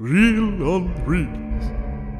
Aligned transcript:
Real 0.00 0.66
on 0.66 0.94
Reels, 1.04 1.64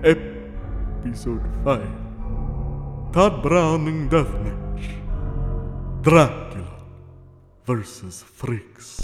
Episode 0.05 1.43
5 1.65 3.13
Tod 3.13 3.43
Browning 3.43 4.09
Deathmatch 4.11 5.01
Dracula 6.03 6.83
versus 7.65 8.23
Freaks. 8.23 9.01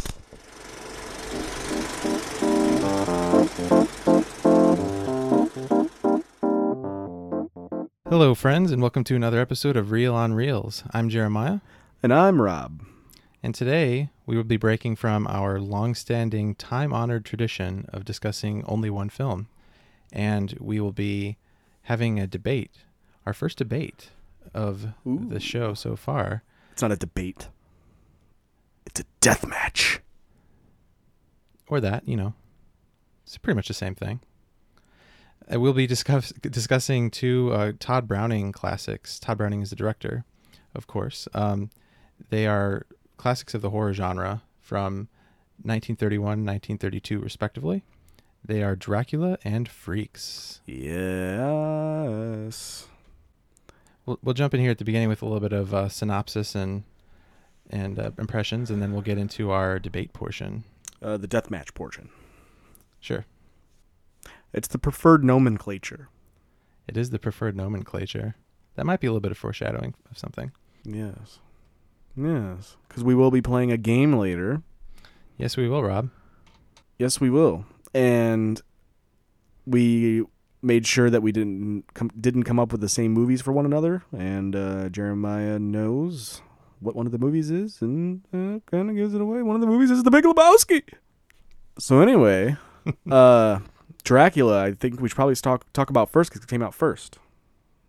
Hello, 8.09 8.35
friends, 8.35 8.73
and 8.73 8.81
welcome 8.81 9.05
to 9.05 9.15
another 9.15 9.39
episode 9.41 9.77
of 9.77 9.91
Reel 9.91 10.15
on 10.15 10.33
Reels. 10.33 10.83
I'm 10.93 11.11
Jeremiah, 11.11 11.59
And 12.03 12.13
I'm 12.15 12.41
Rob. 12.41 12.81
and 13.43 13.55
today 13.55 14.09
we 14.27 14.37
will 14.37 14.45
be 14.45 14.57
breaking 14.57 14.97
from 14.97 15.27
our 15.29 15.61
long-standing, 15.61 16.57
time-honored 16.57 17.25
tradition 17.25 17.87
of 17.93 18.05
discussing 18.05 18.65
only 18.67 18.91
one 18.91 19.09
film, 19.09 19.49
and 20.13 20.57
we 20.61 20.81
will 20.81 20.93
be 20.93 21.37
having 21.83 22.19
a 22.19 22.27
debate, 22.27 22.73
our 23.25 23.33
first 23.33 23.59
debate 23.59 24.11
of 24.53 24.89
the 25.05 25.41
show 25.41 25.75
so 25.75 25.95
far. 25.97 26.43
It's 26.73 26.83
not 26.83 26.93
a 26.93 26.97
debate. 26.97 27.49
It's 28.87 29.01
a 29.01 29.05
death 29.21 29.47
match. 29.47 30.01
or 31.69 31.81
that, 31.81 32.07
you 32.07 32.17
know, 32.17 32.35
it's 33.25 33.39
pretty 33.39 33.57
much 33.57 33.69
the 33.69 33.75
same 33.75 33.95
thing. 33.95 34.21
Uh, 35.53 35.61
we'll 35.61 35.73
be 35.73 35.87
discuss- 35.87 36.33
discussing 36.41 37.11
two 37.11 37.53
uh, 37.53 37.73
Tod 37.79 38.09
Browning 38.09 38.53
classics. 38.53 39.19
Tod 39.19 39.39
Browning 39.39 39.63
is 39.63 39.71
the 39.71 39.77
director, 39.77 40.25
of 40.75 40.87
course. 40.87 41.29
Um, 41.35 41.71
they 42.31 42.47
are 42.47 42.87
classics 43.17 43.55
of 43.55 43.63
the 43.63 43.71
horror 43.71 43.93
genre 43.93 44.43
from 44.61 45.09
1931 45.63 46.45
1932, 46.45 47.19
respectively. 47.21 47.83
They 48.45 48.63
are 48.63 48.77
Dracula 48.77 49.39
and 49.45 49.69
Freaks. 49.69 50.61
Yes. 50.67 52.07
We'll, 54.05 54.19
we'll 54.23 54.35
jump 54.35 54.55
in 54.55 54.61
here 54.61 54.71
at 54.71 54.79
the 54.79 54.85
beginning 54.85 55.09
with 55.09 55.23
a 55.23 55.25
little 55.25 55.41
bit 55.41 55.53
of 55.53 55.75
uh, 55.75 55.89
synopsis 55.89 56.55
and 56.55 56.85
and 57.69 57.99
uh, 57.99 58.13
impressions, 58.19 58.71
and 58.71 58.81
then 58.81 58.93
we'll 58.93 59.03
get 59.03 59.19
into 59.19 59.51
our 59.51 59.81
debate 59.81 60.13
portion. 60.13 60.63
Uh, 61.03 61.17
the 61.17 61.27
death 61.27 61.51
match 61.51 61.75
portion. 61.75 62.11
Sure. 63.01 63.27
It's 64.53 64.69
the 64.69 64.79
preferred 64.79 65.25
nomenclature. 65.25 66.09
It 66.87 66.97
is 66.97 67.11
the 67.11 67.19
preferred 67.19 67.57
nomenclature. 67.57 68.37
That 68.77 68.87
might 68.87 69.01
be 69.01 69.09
a 69.09 69.11
little 69.11 69.21
bit 69.21 69.33
of 69.33 69.39
foreshadowing 69.39 69.95
of 70.11 70.17
something. 70.17 70.53
Yes. 70.85 71.41
Yes. 72.17 72.77
Because 72.89 73.05
we 73.05 73.15
will 73.15 73.31
be 73.31 73.43
playing 73.43 73.71
a 73.71 73.77
game 73.77 74.15
later. 74.15 74.63
Yes, 75.37 75.57
we 75.57 75.69
will, 75.69 75.83
Rob. 75.83 76.11
Yes, 76.99 77.21
we 77.21 77.29
will. 77.31 77.67
And 77.95 78.61
we 79.67 80.25
made 80.63 80.87
sure 80.87 81.11
that 81.11 81.23
we 81.23 81.33
didn't 81.33 81.85
come, 81.95 82.11
didn't 82.19 82.45
come 82.45 82.59
up 82.59 82.73
with 82.73 82.81
the 82.81 82.89
same 82.89 83.13
movies 83.13 83.43
for 83.43 83.53
one 83.53 83.67
another. 83.67 84.03
And 84.17 84.57
uh, 84.57 84.89
Jeremiah 84.89 85.59
knows 85.59 86.41
what 86.81 86.95
one 86.97 87.07
of 87.07 87.13
the 87.13 87.19
movies 87.19 87.51
is 87.51 87.81
and 87.81 88.23
uh, 88.33 88.61
kind 88.71 88.91
of 88.91 88.97
gives 88.97 89.15
it 89.15 89.21
away. 89.21 89.43
One 89.43 89.55
of 89.57 89.61
the 89.61 89.67
movies 89.67 89.91
is 89.91 90.03
The 90.03 90.11
Big 90.11 90.25
Lebowski. 90.25 90.83
So 91.79 92.01
anyway, 92.01 92.57
uh, 93.11 93.61
Dracula, 94.05 94.65
I 94.65 94.73
think 94.73 95.01
we 95.01 95.09
should 95.09 95.17
probably 95.17 95.35
talk 95.35 95.71
talk 95.73 95.91
about 95.91 96.11
first 96.11 96.31
because 96.31 96.43
it 96.43 96.49
came 96.49 96.63
out 96.63 96.75
first. 96.75 97.19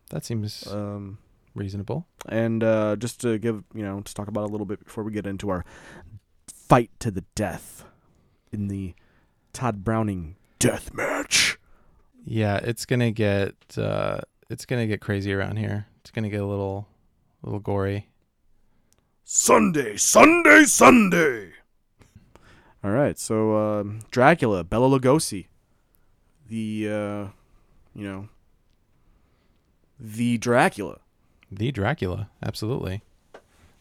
That 0.10 0.26
seems 0.26 0.68
Um, 0.68 1.18
reasonable. 1.58 2.08
and 2.30 2.64
uh, 2.64 2.96
just 2.96 3.22
to 3.22 3.38
give 3.38 3.64
you 3.74 3.84
know, 3.84 4.02
to 4.02 4.14
talk 4.14 4.28
about 4.28 4.44
a 4.44 4.52
little 4.52 4.66
bit 4.66 4.84
before 4.84 5.04
we 5.04 5.12
get 5.12 5.26
into 5.28 5.50
our 5.50 5.66
fight 6.48 6.92
to 7.00 7.12
the 7.12 7.24
death 7.36 7.86
in 8.52 8.68
the 8.68 8.94
Tod 9.54 9.84
Browning 9.84 10.36
death 10.60 10.94
match. 10.94 11.58
Yeah, 12.26 12.58
it's 12.58 12.86
gonna 12.86 13.12
get 13.12 13.56
uh, 13.78 14.20
it's 14.50 14.66
gonna 14.66 14.88
get 14.88 15.02
crazy 15.02 15.34
around 15.34 15.58
here. 15.58 15.88
It's 16.02 16.12
gonna 16.12 16.30
get 16.30 16.42
a 16.42 16.46
little 16.46 16.88
a 17.44 17.46
little 17.48 17.60
gory. 17.60 18.10
Sunday, 19.24 19.98
Sunday, 19.98 20.64
Sunday. 20.64 21.52
All 22.84 22.92
right, 22.92 23.18
so 23.18 23.58
um 23.58 24.00
Dracula, 24.12 24.64
Bela 24.64 24.88
Lugosi, 25.00 25.48
the 26.48 26.88
uh, 26.90 27.28
you 27.96 28.08
know, 28.08 28.30
the 30.00 30.38
Dracula. 30.38 31.00
The 31.52 31.72
Dracula, 31.72 32.30
absolutely. 32.44 33.02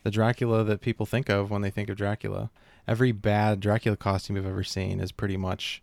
The 0.02 0.10
Dracula 0.10 0.62
that 0.64 0.80
people 0.80 1.06
think 1.06 1.28
of 1.28 1.50
when 1.50 1.62
they 1.62 1.70
think 1.70 1.88
of 1.88 1.96
Dracula. 1.96 2.50
Every 2.86 3.10
bad 3.12 3.60
Dracula 3.60 3.96
costume 3.96 4.36
you've 4.36 4.46
ever 4.46 4.62
seen 4.62 5.00
is 5.00 5.10
pretty 5.10 5.36
much 5.36 5.82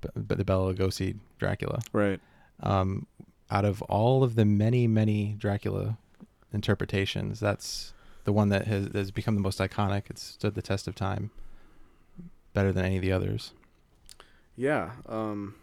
b- 0.00 0.08
b- 0.14 0.34
the 0.34 0.44
Bela 0.44 0.72
Lugosi 0.72 1.16
Dracula. 1.38 1.80
Right. 1.92 2.20
Um, 2.62 3.06
out 3.50 3.66
of 3.66 3.82
all 3.82 4.24
of 4.24 4.34
the 4.34 4.46
many, 4.46 4.86
many 4.86 5.36
Dracula 5.38 5.98
interpretations, 6.52 7.40
that's 7.40 7.92
the 8.24 8.32
one 8.32 8.48
that 8.48 8.66
has, 8.66 8.88
has 8.94 9.10
become 9.10 9.34
the 9.34 9.40
most 9.42 9.58
iconic. 9.58 10.04
It's 10.08 10.22
stood 10.22 10.54
the 10.54 10.62
test 10.62 10.88
of 10.88 10.94
time 10.94 11.30
better 12.54 12.72
than 12.72 12.84
any 12.84 12.96
of 12.96 13.02
the 13.02 13.12
others. 13.12 13.52
Yeah. 14.56 14.92
Um, 15.06 15.56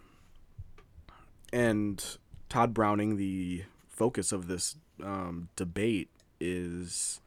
and 1.52 2.04
Tod 2.50 2.74
Browning, 2.74 3.18
the 3.18 3.64
focus 3.88 4.32
of 4.32 4.48
this 4.48 4.76
um, 5.04 5.50
debate, 5.56 6.10
is 6.40 7.22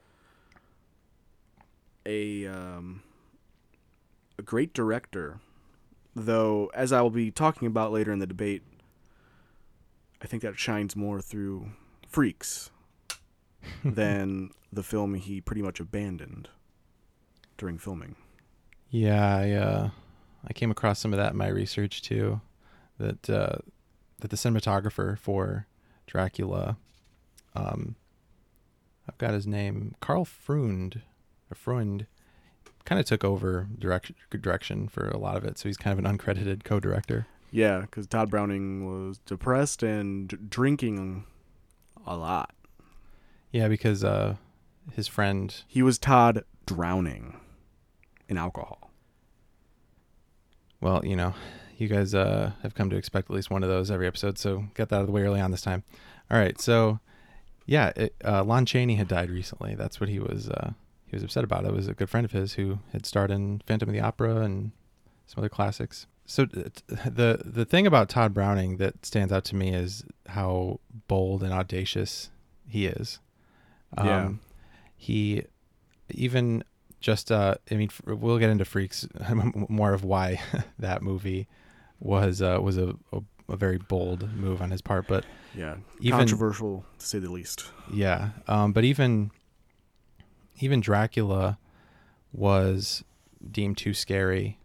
a 2.07 2.47
um, 2.47 3.03
a 4.39 4.43
great 4.43 4.73
director. 4.73 5.41
Though, 6.15 6.71
as 6.75 6.93
I 6.93 7.01
will 7.01 7.11
be 7.11 7.31
talking 7.31 7.67
about 7.67 7.93
later 7.93 8.13
in 8.13 8.19
the 8.19 8.27
debate, 8.27 8.63
I 10.21 10.27
think 10.27 10.43
that 10.43 10.59
shines 10.59 10.95
more 10.95 11.21
through 11.23 11.71
Freaks 12.07 12.71
than 13.85 14.51
the 14.73 14.83
film 14.83 15.15
he 15.15 15.41
pretty 15.41 15.63
much 15.63 15.81
abandoned 15.81 16.49
during 17.57 17.79
filming. 17.79 18.17
Yeah, 18.91 19.37
I 19.37 19.51
uh, 19.53 19.91
I 20.47 20.53
came 20.53 20.71
across 20.71 20.99
some 20.99 21.13
of 21.13 21.19
that 21.19 21.33
in 21.33 21.39
my 21.39 21.49
research 21.49 22.03
too. 22.03 22.41
That 22.99 23.31
uh, 23.31 23.57
that 24.21 24.31
the 24.31 24.37
cinematographer 24.37 25.19
for 25.19 25.67
Dracula, 26.07 26.77
um, 27.55 27.97
I've 29.09 29.19
got 29.19 29.35
his 29.35 29.47
name, 29.47 29.95
Karl 30.01 30.25
Freund, 30.25 31.03
or 31.51 31.55
Freund, 31.55 32.07
kind 32.85 32.99
of 32.99 33.07
took 33.07 33.23
over 33.25 33.69
direction 33.79 34.17
direction 34.31 34.89
for 34.89 35.09
a 35.09 35.19
lot 35.19 35.37
of 35.37 35.45
it. 35.45 35.59
So 35.59 35.69
he's 35.69 35.77
kind 35.77 35.99
of 35.99 36.05
an 36.05 36.19
uncredited 36.19 36.65
co-director. 36.65 37.27
Yeah, 37.51 37.81
because 37.83 38.07
Tod 38.07 38.31
Browning 38.31 38.87
was 38.87 39.19
depressed 39.19 39.83
and 39.83 40.49
drinking 40.49 41.25
a 42.07 42.17
lot. 42.17 42.55
Yeah, 43.51 43.69
because 43.69 44.03
uh, 44.03 44.37
his 44.93 45.07
friend, 45.07 45.55
He 45.69 45.83
was 45.83 45.99
Tod 45.99 46.45
drowning 46.65 47.39
in 48.29 48.39
alcohol. 48.39 48.91
well, 50.81 51.05
you 51.05 51.15
know, 51.15 51.35
you 51.77 51.89
guys 51.89 52.15
uh, 52.15 52.53
have 52.63 52.75
come 52.75 52.89
to 52.91 52.97
expect 52.97 53.31
at 53.31 53.37
least 53.37 53.51
one 53.51 53.63
of 53.63 53.69
those 53.69 53.91
every 53.91 54.07
episode. 54.07 54.39
So 54.39 54.65
get 54.75 54.89
that 54.89 54.97
out 54.97 55.01
of 55.03 55.07
the 55.07 55.13
way 55.13 55.23
early 55.23 55.41
on 55.41 55.51
this 55.51 55.63
time. 55.63 55.85
All 56.31 56.39
right, 56.39 56.59
so 56.61 57.01
yeah, 57.67 57.93
it, 57.97 58.15
uh, 58.25 58.43
Lon 58.45 58.67
Chaney 58.67 58.97
had 58.97 59.09
died 59.09 59.31
recently. 59.31 59.75
That's 59.75 60.01
what 60.01 60.09
he 60.09 60.19
was 60.19 60.49
uh, 60.49 60.73
he 61.07 61.17
was 61.17 61.23
upset 61.23 61.45
about. 61.45 61.65
It 61.65 61.73
was 61.73 61.89
a 61.89 61.95
good 61.95 62.11
friend 62.11 62.25
of 62.25 62.33
his 62.33 62.55
who 62.55 62.79
had 62.93 63.07
starred 63.07 63.31
in 63.31 63.61
Phantom 63.67 63.89
of 63.89 63.93
the 63.93 64.01
Opera 64.01 64.37
and 64.37 64.73
some 65.27 65.43
other 65.43 65.49
classics. 65.49 66.07
So 66.27 66.47
t- 66.47 66.63
t- 66.65 66.71
the 67.05 67.41
the 67.45 67.65
thing 67.65 67.87
about 67.87 68.09
Tod 68.09 68.33
Browning 68.35 68.77
that 68.79 69.05
stands 69.05 69.33
out 69.33 69.45
to 69.47 69.57
me 69.57 69.75
is 69.75 70.05
how 70.29 70.81
bold 71.09 71.43
and 71.43 71.53
audacious 71.53 72.31
he 72.67 72.87
is. 72.87 73.19
Um, 73.97 74.07
Yeah. 74.07 74.31
He 74.97 75.43
even 76.11 76.63
just 77.01 77.33
uh, 77.33 77.57
I 77.71 77.75
mean 77.75 77.91
we'll 78.07 78.39
get 78.39 78.51
into 78.51 78.65
freaks 78.65 79.07
more 79.69 79.93
of 79.93 80.05
why 80.05 80.41
that 80.79 81.03
movie 81.03 81.49
was 81.99 82.41
uh, 82.41 82.59
was 82.63 82.79
a, 82.79 82.95
a 83.13 83.21
a 83.53 83.57
very 83.57 83.79
bold 83.79 84.33
move 84.35 84.61
on 84.63 84.71
his 84.71 84.81
part, 84.83 85.07
but 85.07 85.25
Yeah, 85.55 85.77
Even- 86.01 86.19
controversial 86.21 86.85
to 86.99 87.07
say 87.07 87.19
the 87.19 87.31
least. 87.31 87.71
yeah, 87.93 88.31
um, 88.49 88.73
but 88.73 88.85
even 88.85 89.31
even 90.61 90.81
Dracula 90.81 91.59
was 92.33 93.03
deemed 93.51 93.77
too 93.77 93.93
scary 93.95 94.59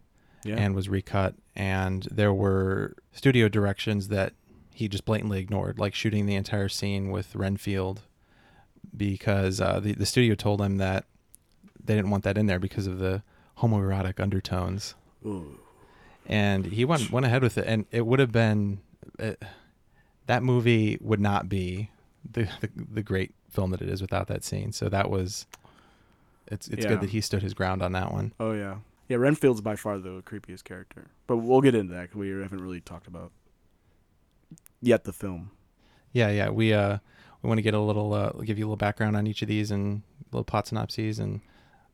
Yeah, 0.44 0.56
and 0.56 0.74
was 0.74 0.88
recut, 0.88 1.34
and 1.56 2.04
there 2.10 2.32
were 2.32 2.94
studio 3.12 3.48
directions 3.48 4.08
that 4.08 4.32
he 4.72 4.88
just 4.88 5.04
blatantly 5.04 5.40
ignored, 5.40 5.78
like 5.78 5.94
shooting 5.94 6.26
the 6.26 6.36
entire 6.36 6.68
scene 6.68 7.10
with 7.10 7.34
Renfield, 7.34 8.02
because 8.96 9.60
uh, 9.60 9.80
the 9.80 9.92
the 9.92 10.06
studio 10.06 10.34
told 10.34 10.60
him 10.62 10.76
that 10.78 11.04
they 11.84 11.94
didn't 11.96 12.10
want 12.10 12.24
that 12.24 12.38
in 12.38 12.46
there 12.46 12.58
because 12.60 12.86
of 12.86 12.98
the 12.98 13.22
homoerotic 13.58 14.20
undertones, 14.20 14.94
Ooh. 15.26 15.58
And 16.28 16.66
he 16.66 16.84
went 16.84 17.10
went 17.10 17.26
ahead 17.26 17.42
with 17.42 17.58
it, 17.58 17.64
and 17.66 17.86
it 17.90 18.06
would 18.06 18.18
have 18.20 18.32
been 18.32 18.80
it, 19.18 19.42
that 20.26 20.42
movie 20.42 20.98
would 21.00 21.20
not 21.20 21.48
be 21.48 21.90
the, 22.30 22.48
the 22.60 22.70
the 22.92 23.02
great 23.02 23.34
film 23.50 23.70
that 23.70 23.80
it 23.82 23.88
is 23.88 24.00
without 24.02 24.26
that 24.28 24.44
scene. 24.44 24.72
So 24.72 24.88
that 24.88 25.10
was 25.10 25.46
it's 26.46 26.68
it's 26.68 26.84
Yeah. 26.84 26.90
good 26.90 27.00
that 27.00 27.10
he 27.10 27.20
stood 27.20 27.42
his 27.42 27.54
ground 27.54 27.82
on 27.82 27.92
that 27.92 28.12
one. 28.12 28.32
Oh 28.38 28.52
yeah, 28.52 28.76
Yeah, 29.08 29.16
Renfield's 29.16 29.60
by 29.62 29.74
far 29.76 29.98
the 29.98 30.22
creepiest 30.22 30.64
character, 30.64 31.08
but 31.26 31.38
we'll 31.38 31.60
get 31.62 31.74
into 31.74 31.94
that. 31.94 32.08
'cause 32.10 32.16
we 32.16 32.28
haven't 32.30 32.60
really 32.62 32.80
talked 32.80 33.06
about 33.06 33.32
yet 34.80 35.04
the 35.04 35.12
film. 35.12 35.50
Yeah, 36.12 36.30
yeah. 36.30 36.50
We 36.50 36.72
uh 36.72 36.98
we 37.42 37.48
want 37.48 37.58
to 37.58 37.62
get 37.62 37.74
a 37.74 37.80
little 37.80 38.12
uh 38.12 38.30
give 38.44 38.58
you 38.58 38.64
a 38.64 38.68
little 38.68 38.76
background 38.76 39.16
on 39.16 39.26
each 39.26 39.42
of 39.42 39.48
these 39.48 39.70
and 39.70 40.02
little 40.32 40.44
plot 40.44 40.66
synopses 40.66 41.18
and 41.18 41.40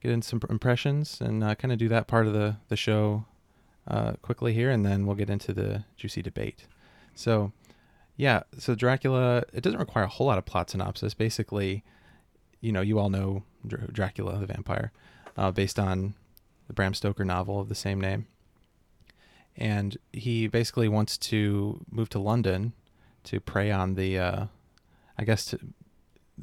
get 0.03 0.11
in 0.13 0.23
some 0.23 0.41
impressions 0.51 1.21
and 1.21 1.43
uh, 1.45 1.55
kind 1.55 1.73
of 1.73 1.79
do 1.79 1.89
that 1.89 2.07
part 2.07 2.27
of 2.27 2.33
the 2.33 2.57
the 2.69 2.77
show 2.77 3.25
uh 3.87 4.13
quickly 4.23 4.53
here 4.53 4.71
and 4.71 4.85
then 4.85 5.07
we'll 5.07 5.17
get 5.17 5.31
into 5.31 5.53
the 5.53 5.85
juicy 5.97 6.23
debate. 6.23 6.67
So, 7.15 7.53
yeah, 8.17 8.43
so 8.59 8.75
Dracula 8.75 9.45
it 9.53 9.63
doesn't 9.63 9.79
require 9.79 10.05
a 10.05 10.09
whole 10.09 10.27
lot 10.27 10.39
of 10.39 10.45
plot 10.45 10.71
synopsis. 10.71 11.15
Basically, 11.15 11.85
you 12.61 12.73
know, 12.73 12.81
you 12.81 12.99
all 12.99 13.11
know 13.11 13.43
Dr- 13.67 13.93
Dracula 13.93 14.39
the 14.39 14.47
vampire 14.47 14.93
uh 15.37 15.51
based 15.51 15.79
on 15.79 16.15
the 16.67 16.73
Bram 16.73 16.95
Stoker 16.95 17.25
novel 17.25 17.61
of 17.61 17.69
the 17.69 17.75
same 17.75 18.01
name. 18.01 18.27
And 19.57 19.97
he 20.13 20.49
basically 20.49 20.89
wants 20.89 21.17
to 21.19 21.85
move 21.91 22.09
to 22.11 22.19
London 22.19 22.73
to 23.25 23.41
prey 23.41 23.71
on 23.71 23.95
the 23.95 24.19
uh 24.19 24.47
I 25.19 25.25
guess 25.25 25.45
to, 25.47 25.59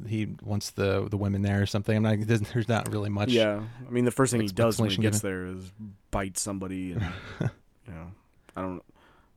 he 0.06 0.34
wants 0.42 0.70
the 0.70 1.08
the 1.08 1.16
women 1.16 1.42
there 1.42 1.62
or 1.62 1.66
something. 1.66 1.96
I'm 1.96 2.02
not 2.02 2.26
there's, 2.26 2.68
not 2.68 2.90
really 2.90 3.10
much 3.10 3.30
yeah, 3.30 3.62
I 3.86 3.90
mean, 3.90 4.04
the 4.04 4.10
first 4.10 4.32
thing 4.32 4.40
he 4.40 4.48
does 4.48 4.80
when 4.80 4.90
he 4.90 4.96
gets 4.96 5.20
there 5.20 5.46
is 5.46 5.72
bite 6.10 6.38
somebody, 6.38 6.92
and 6.92 7.02
you 7.40 7.94
know, 7.94 8.10
I 8.56 8.62
don't. 8.62 8.82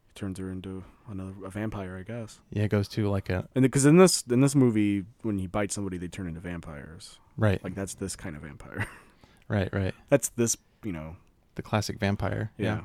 He 0.08 0.14
turns 0.16 0.40
her 0.40 0.50
into 0.50 0.84
another 1.10 1.34
a 1.44 1.50
vampire, 1.50 1.98
I 1.98 2.04
guess. 2.04 2.40
yeah, 2.52 2.64
it 2.64 2.70
goes 2.70 2.88
to 2.90 3.10
like 3.10 3.30
a 3.30 3.48
And 3.54 3.64
because 3.64 3.86
in 3.86 3.98
this 3.98 4.24
in 4.30 4.42
this 4.42 4.56
movie, 4.56 5.04
when 5.24 5.38
he 5.38 5.48
bites 5.48 5.76
somebody, 5.76 5.98
they 5.98 6.08
turn 6.08 6.28
into 6.28 6.40
vampires. 6.40 7.20
right 7.38 7.62
Like 7.64 7.76
that's 7.76 7.96
this 7.96 8.16
kind 8.16 8.36
of 8.36 8.44
vampire. 8.44 8.88
right 9.48 9.70
right 9.74 9.94
that's 10.10 10.30
this, 10.30 10.58
you 10.84 10.92
know. 10.92 11.18
the 11.56 11.62
classic 11.62 12.00
vampire. 12.00 12.52
Yeah. 12.58 12.82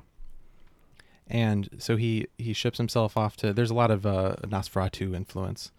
And 1.28 1.68
so 1.78 1.96
he 1.96 2.26
he 2.36 2.52
ships 2.52 2.78
himself 2.78 3.16
off 3.16 3.36
to 3.36 3.52
there's 3.52 3.70
a 3.70 3.74
lot 3.74 3.92
of 3.92 4.04
uh 4.04 4.34
Nosferatu 4.42 5.14
influence. 5.14 5.70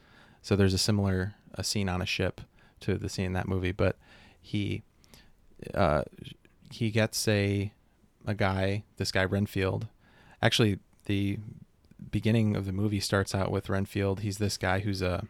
So 0.42 0.56
there's 0.56 0.74
a 0.74 0.78
similar 0.80 1.36
a 1.56 1.64
scene 1.64 1.90
on 1.90 2.02
a 2.02 2.06
ship 2.06 2.42
to 2.82 2.98
the 2.98 3.10
scene 3.10 3.26
in 3.28 3.34
that 3.34 3.48
movie, 3.48 3.72
but 3.72 3.96
he 4.42 4.82
uh 5.74 6.04
he 6.72 6.90
gets 6.92 7.28
a 7.28 7.72
a 8.26 8.34
guy, 8.36 8.84
this 8.98 9.12
guy 9.12 9.24
Renfield. 9.26 9.88
Actually, 10.42 10.80
the 11.06 11.38
beginning 12.12 12.56
of 12.56 12.66
the 12.66 12.72
movie 12.72 13.00
starts 13.00 13.34
out 13.36 13.52
with 13.52 13.70
Renfield. 13.70 14.22
He's 14.22 14.38
this 14.38 14.58
guy 14.58 14.80
who's 14.80 15.02
a 15.02 15.26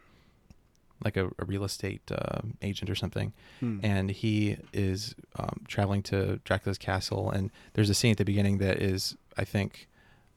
like 1.04 1.16
a, 1.16 1.26
a 1.38 1.44
real 1.46 1.64
estate 1.64 2.02
uh, 2.12 2.42
agent 2.62 2.88
or 2.88 2.94
something, 2.94 3.32
Hmm. 3.60 3.80
and 3.82 4.10
he 4.10 4.56
is 4.72 5.16
um, 5.36 5.62
traveling 5.66 6.02
to 6.04 6.38
Dracula's 6.44 6.78
castle. 6.78 7.28
And 7.30 7.50
there's 7.72 7.90
a 7.90 7.94
scene 7.94 8.12
at 8.12 8.18
the 8.18 8.24
beginning 8.24 8.58
that 8.58 8.80
is, 8.80 9.16
I 9.36 9.44
think, 9.44 9.88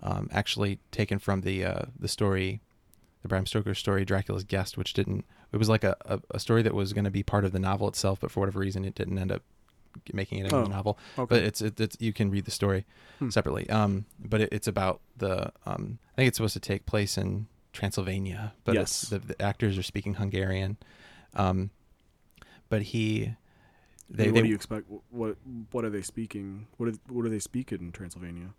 um, 0.02 0.28
actually 0.32 0.80
taken 0.92 1.20
from 1.20 1.42
the 1.42 1.64
uh, 1.64 1.82
the 2.00 2.08
story, 2.08 2.62
the 3.22 3.28
Bram 3.28 3.46
Stoker 3.46 3.76
story, 3.76 4.06
Dracula's 4.06 4.44
Guest, 4.44 4.76
which 4.78 4.94
didn't. 4.94 5.24
It 5.56 5.58
was 5.58 5.70
like 5.70 5.86
a, 5.86 5.96
a, 6.06 6.20
a 6.32 6.40
story 6.40 6.62
that 6.64 6.74
was 6.74 6.92
going 6.92 7.06
to 7.06 7.10
be 7.12 7.24
part 7.24 7.46
of 7.46 7.54
the 7.54 7.60
novel 7.60 7.88
itself, 7.88 8.20
but 8.20 8.30
for 8.30 8.42
whatever 8.42 8.60
reason, 8.60 8.84
it 8.84 8.94
didn't 8.94 9.18
end 9.18 9.32
up 9.32 9.42
making 10.12 10.40
it 10.40 10.44
into 10.48 10.58
Oh, 10.58 10.64
the 10.64 10.70
novel. 10.70 11.00
okay. 11.18 11.26
But 11.34 11.44
it's, 11.44 11.62
it, 11.62 11.80
it's 11.80 11.96
you 12.02 12.12
can 12.12 12.30
read 12.30 12.44
the 12.44 12.52
story 12.52 12.86
Hmm. 13.20 13.30
separately. 13.30 13.70
Um, 13.70 14.04
but 14.20 14.42
it, 14.42 14.50
it's 14.52 14.68
about 14.68 15.00
the. 15.18 15.54
Um, 15.66 16.00
I 16.14 16.16
think 16.18 16.28
it's 16.28 16.36
supposed 16.38 16.56
to 16.56 16.60
take 16.60 16.86
place 16.86 17.18
in 17.18 17.48
Transylvania, 17.72 18.54
but 18.66 18.76
Yes. 18.76 19.02
the, 19.04 19.20
the 19.20 19.42
actors 19.42 19.78
are 19.78 19.84
speaking 19.84 20.16
Hungarian. 20.16 20.76
Um, 21.34 21.70
but 22.68 22.82
he, 22.82 23.36
they, 24.10 24.26
what 24.32 24.36
they 24.36 24.42
do 24.42 24.50
you 24.50 24.56
expect? 24.56 24.88
What 25.10 25.38
what 25.72 25.86
are 25.86 25.90
they 25.90 26.02
speaking? 26.02 26.68
What 26.76 26.92
do, 26.92 27.00
what 27.08 27.24
do 27.24 27.30
they 27.30 27.40
speak 27.40 27.72
in 27.72 27.94
Transylvania? 27.94 28.50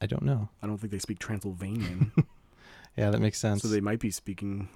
I 0.00 0.06
don't 0.06 0.22
know. 0.22 0.48
I 0.62 0.68
don't 0.68 0.78
think 0.78 0.92
they 0.92 1.00
speak 1.00 1.18
Transylvanian. 1.18 2.12
Yeah, 2.96 3.10
that 3.10 3.20
makes 3.20 3.38
sense. 3.38 3.62
so 3.62 3.68
they 3.68 3.80
might 3.80 4.00
be 4.00 4.10
speaking. 4.10 4.68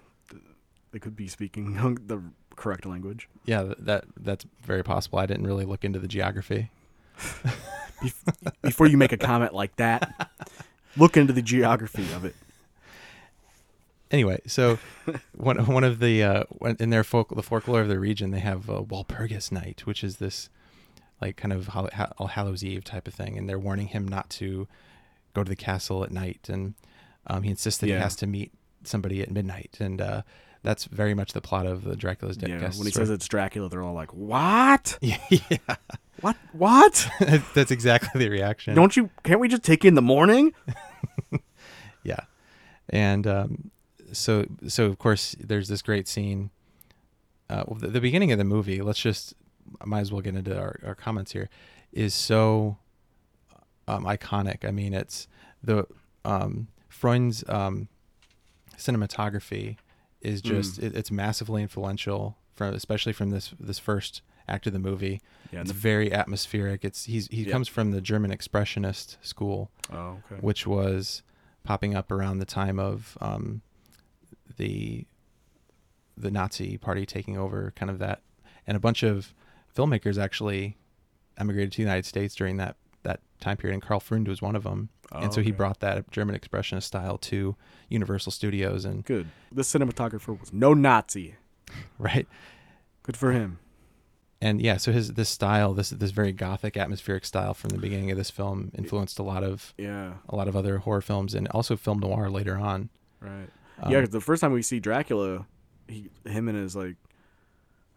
They 0.93 0.99
could 0.99 1.17
be 1.17 1.27
speaking 1.29 1.75
the 2.07 2.23
correct 2.57 2.85
language. 2.87 3.29
yeah, 3.47 3.73
that 3.79 4.05
that's 4.17 4.45
very 4.63 4.83
possible. 4.85 5.19
I 5.19 5.27
didn't 5.27 5.47
really 5.47 5.65
look 5.65 5.85
into 5.85 5.99
the 5.99 6.09
geography. 6.09 6.71
Before 8.63 8.87
you 8.87 8.97
make 8.97 9.13
a 9.13 9.17
comment 9.17 9.55
like 9.55 9.77
that, 9.77 10.31
look 10.97 11.17
into 11.17 11.33
the 11.33 11.43
geography 11.43 12.03
of 12.15 12.25
it. 12.25 12.35
Anyway, 14.11 14.41
so 14.47 14.79
one 15.37 15.65
one 15.67 15.85
of 15.85 15.99
the 16.01 16.23
uh, 16.23 16.45
in 16.79 16.91
their 16.91 17.05
folk 17.05 17.35
the 17.35 17.43
folklore 17.43 17.81
of 17.81 17.89
the 17.89 17.99
region, 17.99 18.31
they 18.31 18.41
have 18.41 18.69
uh, 18.69 18.83
Walpurgis 18.83 19.51
Night, 19.53 19.87
which 19.87 20.03
is 20.05 20.17
this 20.17 20.51
like 21.21 21.37
kind 21.37 21.53
of 21.53 21.69
Hall- 21.69 21.89
All 22.19 22.27
Hallows 22.27 22.65
Eve 22.65 22.85
type 22.85 23.07
of 23.09 23.15
thing, 23.15 23.39
and 23.39 23.49
they're 23.49 23.59
warning 23.59 23.87
him 23.89 24.07
not 24.07 24.29
to 24.31 24.67
go 25.35 25.45
to 25.45 25.49
the 25.49 25.57
castle 25.57 26.03
at 26.05 26.11
night, 26.11 26.49
and 26.51 26.75
um, 27.29 27.43
he 27.45 27.51
insists 27.51 27.81
that 27.81 27.87
Yeah. 27.89 27.97
he 27.97 28.03
has 28.03 28.17
to 28.17 28.27
meet 28.27 28.53
somebody 28.85 29.23
at 29.23 29.31
midnight, 29.31 29.77
and 29.81 30.01
uh, 30.01 30.23
that's 30.63 30.85
very 30.85 31.15
much 31.15 31.33
the 31.33 31.41
plot 31.41 31.67
of 31.67 31.85
the 31.85 31.97
Dracula's 31.97 32.37
Dead 32.37 32.51
Yeah, 32.51 32.59
Guest 32.61 32.79
when 32.79 32.87
he 32.87 32.93
story. 32.93 33.07
says 33.07 33.11
it's 33.11 33.27
Dracula, 33.29 33.69
they're 33.69 33.83
all 33.83 33.95
like, 33.95 34.13
"What? 34.15 34.99
yeah. 35.03 35.17
What? 36.21 36.37
What? 36.53 37.09
that's 37.55 37.71
exactly 37.71 38.19
the 38.19 38.29
reaction. 38.31 38.75
Don't 38.75 38.97
you? 38.97 39.11
Can't 39.25 39.41
we 39.41 39.49
just 39.49 39.63
take 39.65 39.85
you 39.85 39.89
in 39.89 39.95
the 39.95 40.03
morning?" 40.03 40.53
Yeah, 42.05 42.21
and 42.89 43.27
um, 43.29 43.71
so 44.13 44.47
so 44.67 44.87
of 44.87 44.99
course 44.99 45.37
there's 45.39 45.69
this 45.69 45.83
great 45.83 46.09
scene. 46.09 46.51
Uh, 47.49 47.63
the, 47.77 47.87
the 47.89 48.01
beginning 48.01 48.33
of 48.33 48.39
the 48.39 48.45
movie. 48.45 48.83
Let's 48.83 48.99
just 48.99 49.35
I 49.81 49.85
might 49.85 50.01
as 50.01 50.11
well 50.11 50.21
get 50.21 50.35
into 50.35 50.59
our, 50.59 50.81
our 50.85 50.95
comments 50.97 51.31
here. 51.33 51.49
Is 51.93 52.13
so 52.13 52.79
um, 53.87 54.05
iconic. 54.05 54.65
I 54.67 54.73
mean, 54.73 54.95
it's 54.95 55.29
the 55.63 55.87
um, 56.25 56.69
Freund's 56.89 57.45
um, 57.49 57.89
cinematography 58.77 59.77
is 60.23 60.41
just 60.43 60.79
it, 60.79 60.95
it's 60.97 61.11
massively 61.11 61.63
influential 61.63 62.37
from 62.55 62.75
especially 62.75 63.13
from 63.13 63.31
this 63.31 63.55
this 63.59 63.79
first 63.79 64.23
act 64.49 64.67
of 64.67 64.73
the 64.73 64.79
movie. 64.79 65.21
Yeah. 65.53 65.61
It's 65.61 65.71
very 65.71 66.13
atmospheric. 66.13 66.85
It's 66.85 67.05
he's 67.05 67.29
he 67.29 67.45
Yeah. 67.45 67.53
comes 67.53 67.69
from 67.69 67.91
the 67.93 68.01
German 68.01 68.31
expressionist 68.31 69.17
school 69.23 69.71
oh, 69.93 70.19
okay. 70.31 70.41
which 70.41 70.67
was 70.67 71.23
popping 71.65 71.95
up 71.95 72.11
around 72.11 72.39
the 72.39 72.45
time 72.45 72.79
of 72.79 73.17
um, 73.21 73.63
the 74.57 75.07
the 76.17 76.31
Nazi 76.31 76.77
party 76.77 77.07
taking 77.07 77.39
over, 77.39 77.73
kind 77.77 77.91
of 77.91 77.99
that, 77.99 78.21
and 78.67 78.77
a 78.77 78.81
bunch 78.81 79.03
of 79.03 79.33
filmmakers 79.75 80.23
actually 80.23 80.77
emigrated 81.39 81.73
to 81.73 81.77
the 81.79 81.83
United 81.83 82.05
States 82.05 82.35
during 82.35 82.57
that 82.59 82.77
that 83.03 83.21
time 83.41 83.57
period, 83.57 83.75
and 83.75 83.83
Karl 83.83 84.01
Freund 84.01 84.29
was 84.29 84.43
one 84.43 84.55
of 84.55 84.63
them, 84.65 84.91
and 85.15 85.33
so 85.35 85.41
he 85.43 85.51
Oh, 85.53 85.57
brought 85.57 85.81
that 85.81 86.11
German 86.11 86.39
expressionist 86.39 86.85
style 86.85 87.19
to 87.19 87.57
Universal 87.89 88.33
Studios, 88.33 88.85
and 88.85 89.05
Good. 89.05 89.29
This 89.51 89.73
cinematographer 89.73 90.39
was 90.39 90.53
no 90.53 90.75
Nazi. 90.75 91.35
right, 91.99 92.27
Good 93.03 93.17
for 93.17 93.33
him. 93.33 93.59
and 94.41 94.61
yeah, 94.61 94.77
so 94.77 94.93
his 94.93 95.15
this 95.15 95.29
style, 95.29 95.73
this 95.75 95.91
this 95.91 96.11
very 96.11 96.33
gothic 96.33 96.77
atmospheric 96.77 97.25
style 97.25 97.55
from 97.55 97.71
the 97.71 97.79
beginning 97.79 98.11
of 98.11 98.17
this 98.17 98.31
film 98.31 98.71
influenced 98.77 99.19
a 99.19 99.23
lot 99.23 99.43
of 99.45 99.73
Yeah. 99.79 100.15
a 100.29 100.37
lot 100.37 100.49
of 100.49 100.57
other 100.57 100.79
horror 100.79 101.01
films, 101.03 101.35
and 101.35 101.49
also 101.49 101.77
film 101.77 101.99
noir 102.01 102.29
later 102.31 102.57
on. 102.57 102.89
Right. 103.21 103.49
Um, 103.83 103.93
yeah, 103.93 104.05
the 104.07 104.21
first 104.21 104.41
time 104.41 104.53
we 104.53 104.63
see 104.63 104.81
Dracula, 104.81 105.47
he, 105.89 106.09
him 106.27 106.49
and 106.49 106.57
his 106.59 106.75
like, 106.77 106.97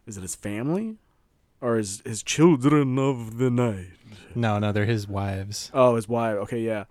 is 0.06 0.16
it 0.16 0.22
his 0.22 0.34
family, 0.36 0.96
or 1.60 1.78
is 1.78 2.02
his 2.04 2.22
children 2.22 2.98
of 2.98 3.38
the 3.38 3.50
night? 3.50 3.88
no, 4.34 4.58
no, 4.58 4.72
they're 4.72 4.84
his 4.84 5.08
wives. 5.08 5.70
Oh, 5.72 5.96
his 5.96 6.08
wife. 6.08 6.36
Okay, 6.36 6.60
yeah. 6.60 6.84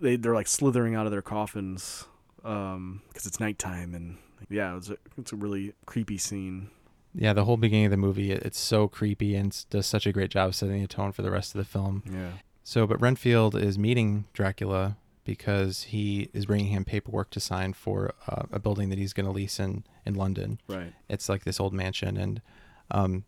They 0.00 0.16
they're 0.16 0.34
like 0.34 0.48
slithering 0.48 0.94
out 0.94 1.06
of 1.06 1.12
their 1.12 1.22
coffins, 1.22 2.06
um, 2.44 3.02
because 3.08 3.26
it's 3.26 3.38
nighttime 3.40 3.94
and 3.94 4.18
yeah, 4.50 4.76
it's 4.76 4.90
a, 4.90 4.96
it's 5.16 5.32
a 5.32 5.36
really 5.36 5.72
creepy 5.86 6.18
scene. 6.18 6.68
yeah, 7.14 7.32
the 7.32 7.44
whole 7.44 7.56
beginning 7.56 7.86
of 7.86 7.90
the 7.92 7.96
movie, 7.96 8.30
it, 8.32 8.42
it's 8.42 8.58
so 8.58 8.88
creepy 8.88 9.34
and 9.36 9.64
does 9.70 9.86
such 9.86 10.06
a 10.06 10.12
great 10.12 10.30
job 10.30 10.54
setting 10.54 10.82
the 10.82 10.88
tone 10.88 11.12
for 11.12 11.22
the 11.22 11.30
rest 11.30 11.54
of 11.54 11.58
the 11.58 11.64
film. 11.64 12.02
Yeah. 12.12 12.32
So, 12.64 12.86
but 12.86 13.00
Renfield 13.00 13.54
is 13.54 13.78
meeting 13.78 14.24
Dracula 14.32 14.96
because 15.24 15.84
he 15.84 16.28
is 16.34 16.44
bringing 16.46 16.66
him 16.72 16.84
paperwork 16.84 17.30
to 17.30 17.40
sign 17.40 17.72
for 17.72 18.12
uh, 18.28 18.42
a 18.52 18.58
building 18.58 18.90
that 18.90 18.98
he's 18.98 19.12
going 19.14 19.26
to 19.26 19.32
lease 19.32 19.58
in 19.60 19.84
in 20.04 20.14
London. 20.14 20.60
Right. 20.68 20.92
It's 21.08 21.28
like 21.28 21.44
this 21.44 21.60
old 21.60 21.72
mansion, 21.72 22.16
and 22.16 22.42
um, 22.90 23.24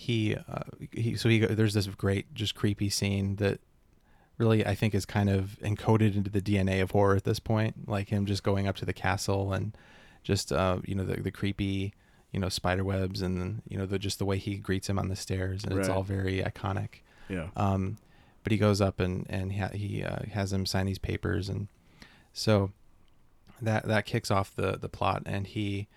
he 0.00 0.34
uh, 0.34 0.62
he 0.92 1.14
so 1.14 1.28
he 1.28 1.40
there's 1.40 1.74
this 1.74 1.86
great 1.86 2.32
just 2.32 2.54
creepy 2.54 2.88
scene 2.88 3.36
that 3.36 3.60
really 4.38 4.64
I 4.64 4.74
think 4.74 4.94
is 4.94 5.04
kind 5.04 5.28
of 5.28 5.58
encoded 5.62 6.16
into 6.16 6.30
the 6.30 6.40
DNA 6.40 6.80
of 6.82 6.92
horror 6.92 7.16
at 7.16 7.24
this 7.24 7.38
point, 7.38 7.86
like 7.86 8.08
him 8.08 8.24
just 8.24 8.42
going 8.42 8.66
up 8.66 8.76
to 8.76 8.86
the 8.86 8.94
castle 8.94 9.52
and 9.52 9.76
just 10.22 10.52
uh, 10.52 10.78
you 10.86 10.94
know 10.94 11.04
the 11.04 11.20
the 11.20 11.30
creepy 11.30 11.92
you 12.32 12.40
know 12.40 12.48
spider 12.48 12.82
webs 12.82 13.20
and 13.20 13.60
you 13.68 13.76
know 13.76 13.84
the 13.84 13.98
just 13.98 14.18
the 14.18 14.24
way 14.24 14.38
he 14.38 14.56
greets 14.56 14.88
him 14.88 14.98
on 14.98 15.08
the 15.08 15.16
stairs 15.16 15.64
and 15.64 15.78
it's 15.78 15.90
all 15.90 16.02
very 16.02 16.42
iconic. 16.42 17.02
Yeah. 17.28 17.48
Um, 17.54 17.98
but 18.42 18.52
he 18.52 18.56
goes 18.56 18.80
up 18.80 19.00
and 19.00 19.26
and 19.28 19.52
ha- 19.52 19.74
he 19.74 20.02
uh, 20.02 20.22
has 20.32 20.50
him 20.50 20.64
sign 20.64 20.86
these 20.86 20.98
papers, 20.98 21.50
and 21.50 21.68
so 22.32 22.72
that 23.60 23.86
that 23.86 24.06
kicks 24.06 24.30
off 24.30 24.56
the 24.56 24.78
the 24.78 24.88
plot. 24.88 25.24
And 25.26 25.46
he, 25.46 25.88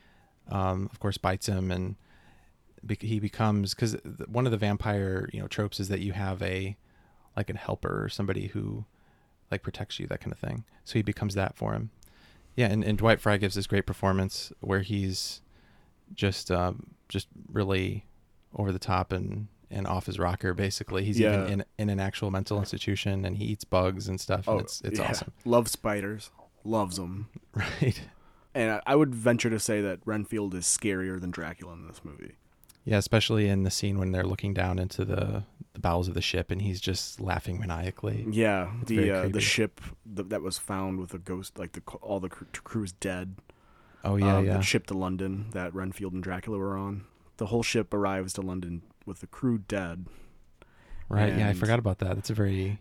um, 0.50 0.90
of 0.92 1.00
course, 1.00 1.18
bites 1.18 1.46
him, 1.48 1.72
and 1.72 1.96
he 3.00 3.20
becomes 3.20 3.74
because 3.74 3.96
one 4.28 4.46
of 4.46 4.52
the 4.52 4.58
vampire 4.58 5.30
you 5.34 5.40
know 5.40 5.48
tropes 5.48 5.80
is 5.80 5.88
that 5.90 6.00
you 6.02 6.14
have 6.14 6.42
a 6.42 6.76
like 7.38 7.50
a 7.50 7.58
helper 7.58 8.04
or 8.04 8.10
somebody 8.10 8.48
who 8.48 8.86
like 9.52 9.64
protects 9.64 10.00
you 10.00 10.08
that 10.08 10.20
kind 10.20 10.32
of 10.32 10.40
thing. 10.40 10.64
So 10.84 10.94
he 10.96 11.02
becomes 11.02 11.36
that 11.36 11.56
for 11.56 11.74
him. 11.74 11.90
Yeah, 12.56 12.68
and, 12.68 12.84
and 12.84 12.98
Dwight 12.98 13.20
Frye 13.20 13.38
gives 13.38 13.56
this 13.56 13.66
great 13.68 13.86
performance 13.88 14.52
where 14.60 14.82
he's 14.82 15.42
just 16.14 16.52
um, 16.52 16.92
just 17.10 17.28
really 17.52 18.06
over 18.56 18.72
the 18.72 18.80
top 18.80 19.12
and 19.12 19.48
and 19.72 19.88
off 19.88 20.06
his 20.06 20.20
rocker 20.20 20.54
basically. 20.54 21.04
He's 21.04 21.20
Yeah. 21.20 21.44
even 21.46 21.52
in 21.62 21.66
in 21.80 21.90
an 21.90 22.00
actual 22.00 22.30
mental 22.30 22.60
institution 22.60 23.26
and 23.26 23.38
he 23.38 23.46
eats 23.46 23.64
bugs 23.64 24.08
and 24.08 24.20
stuff. 24.22 24.48
And 24.48 24.60
it's 24.62 24.82
it's 24.82 25.00
Oh, 25.00 25.04
yeah. 25.04 25.10
awesome, 25.10 25.32
Loves 25.46 25.72
spiders. 25.72 26.30
Loves 26.64 26.98
them. 26.98 27.30
right? 27.56 28.02
And 28.56 28.70
I, 28.72 28.82
I 28.86 28.96
would 28.96 29.16
venture 29.16 29.50
to 29.50 29.60
say 29.60 29.82
that 29.82 30.00
Renfield 30.06 30.54
is 30.54 30.66
scarier 30.66 31.20
than 31.20 31.32
Dracula 31.32 31.74
in 31.74 31.88
this 31.88 32.02
movie. 32.04 32.34
Yeah, 32.86 32.98
especially 32.98 33.48
in 33.48 33.64
the 33.64 33.72
scene 33.72 33.98
when 33.98 34.12
they're 34.12 34.26
looking 34.26 34.54
down 34.54 34.78
into 34.78 35.06
the, 35.06 35.44
the 35.74 35.80
bowels 35.80 36.08
of 36.10 36.16
the 36.16 36.22
ship 36.22 36.52
and 36.52 36.62
he's 36.62 36.82
just 36.82 37.22
laughing 37.22 37.60
maniacally. 37.60 38.26
Yeah, 38.30 38.72
It's 38.82 38.90
the 38.90 39.12
uh, 39.12 39.28
the 39.30 39.40
ship 39.40 39.80
th- 40.16 40.28
that 40.30 40.42
was 40.42 40.58
found 40.58 41.00
with 41.00 41.14
a 41.14 41.18
ghost, 41.18 41.58
like 41.58 41.72
the 41.74 41.82
all 42.02 42.20
the 42.20 42.30
cr- 42.30 42.44
crew's 42.64 42.92
dead. 42.92 43.36
Oh 44.04 44.18
yeah, 44.18 44.38
um, 44.38 44.46
yeah, 44.46 44.58
The 44.58 44.64
ship 44.64 44.86
to 44.88 44.94
London 44.94 45.48
that 45.52 45.74
Renfield 45.74 46.12
and 46.14 46.22
Dracula 46.22 46.58
were 46.58 46.76
on. 46.78 47.06
The 47.38 47.46
whole 47.48 47.64
ship 47.64 47.94
arrives 47.94 48.34
to 48.34 48.42
London 48.42 48.82
with 49.06 49.22
the 49.22 49.28
crew 49.28 49.58
dead. 49.60 50.06
right. 51.10 51.38
Yeah, 51.38 51.48
I 51.50 51.54
forgot 51.54 51.80
about 51.80 52.00
that. 52.00 52.16
That's 52.16 52.30
a 52.30 52.34
very 52.34 52.80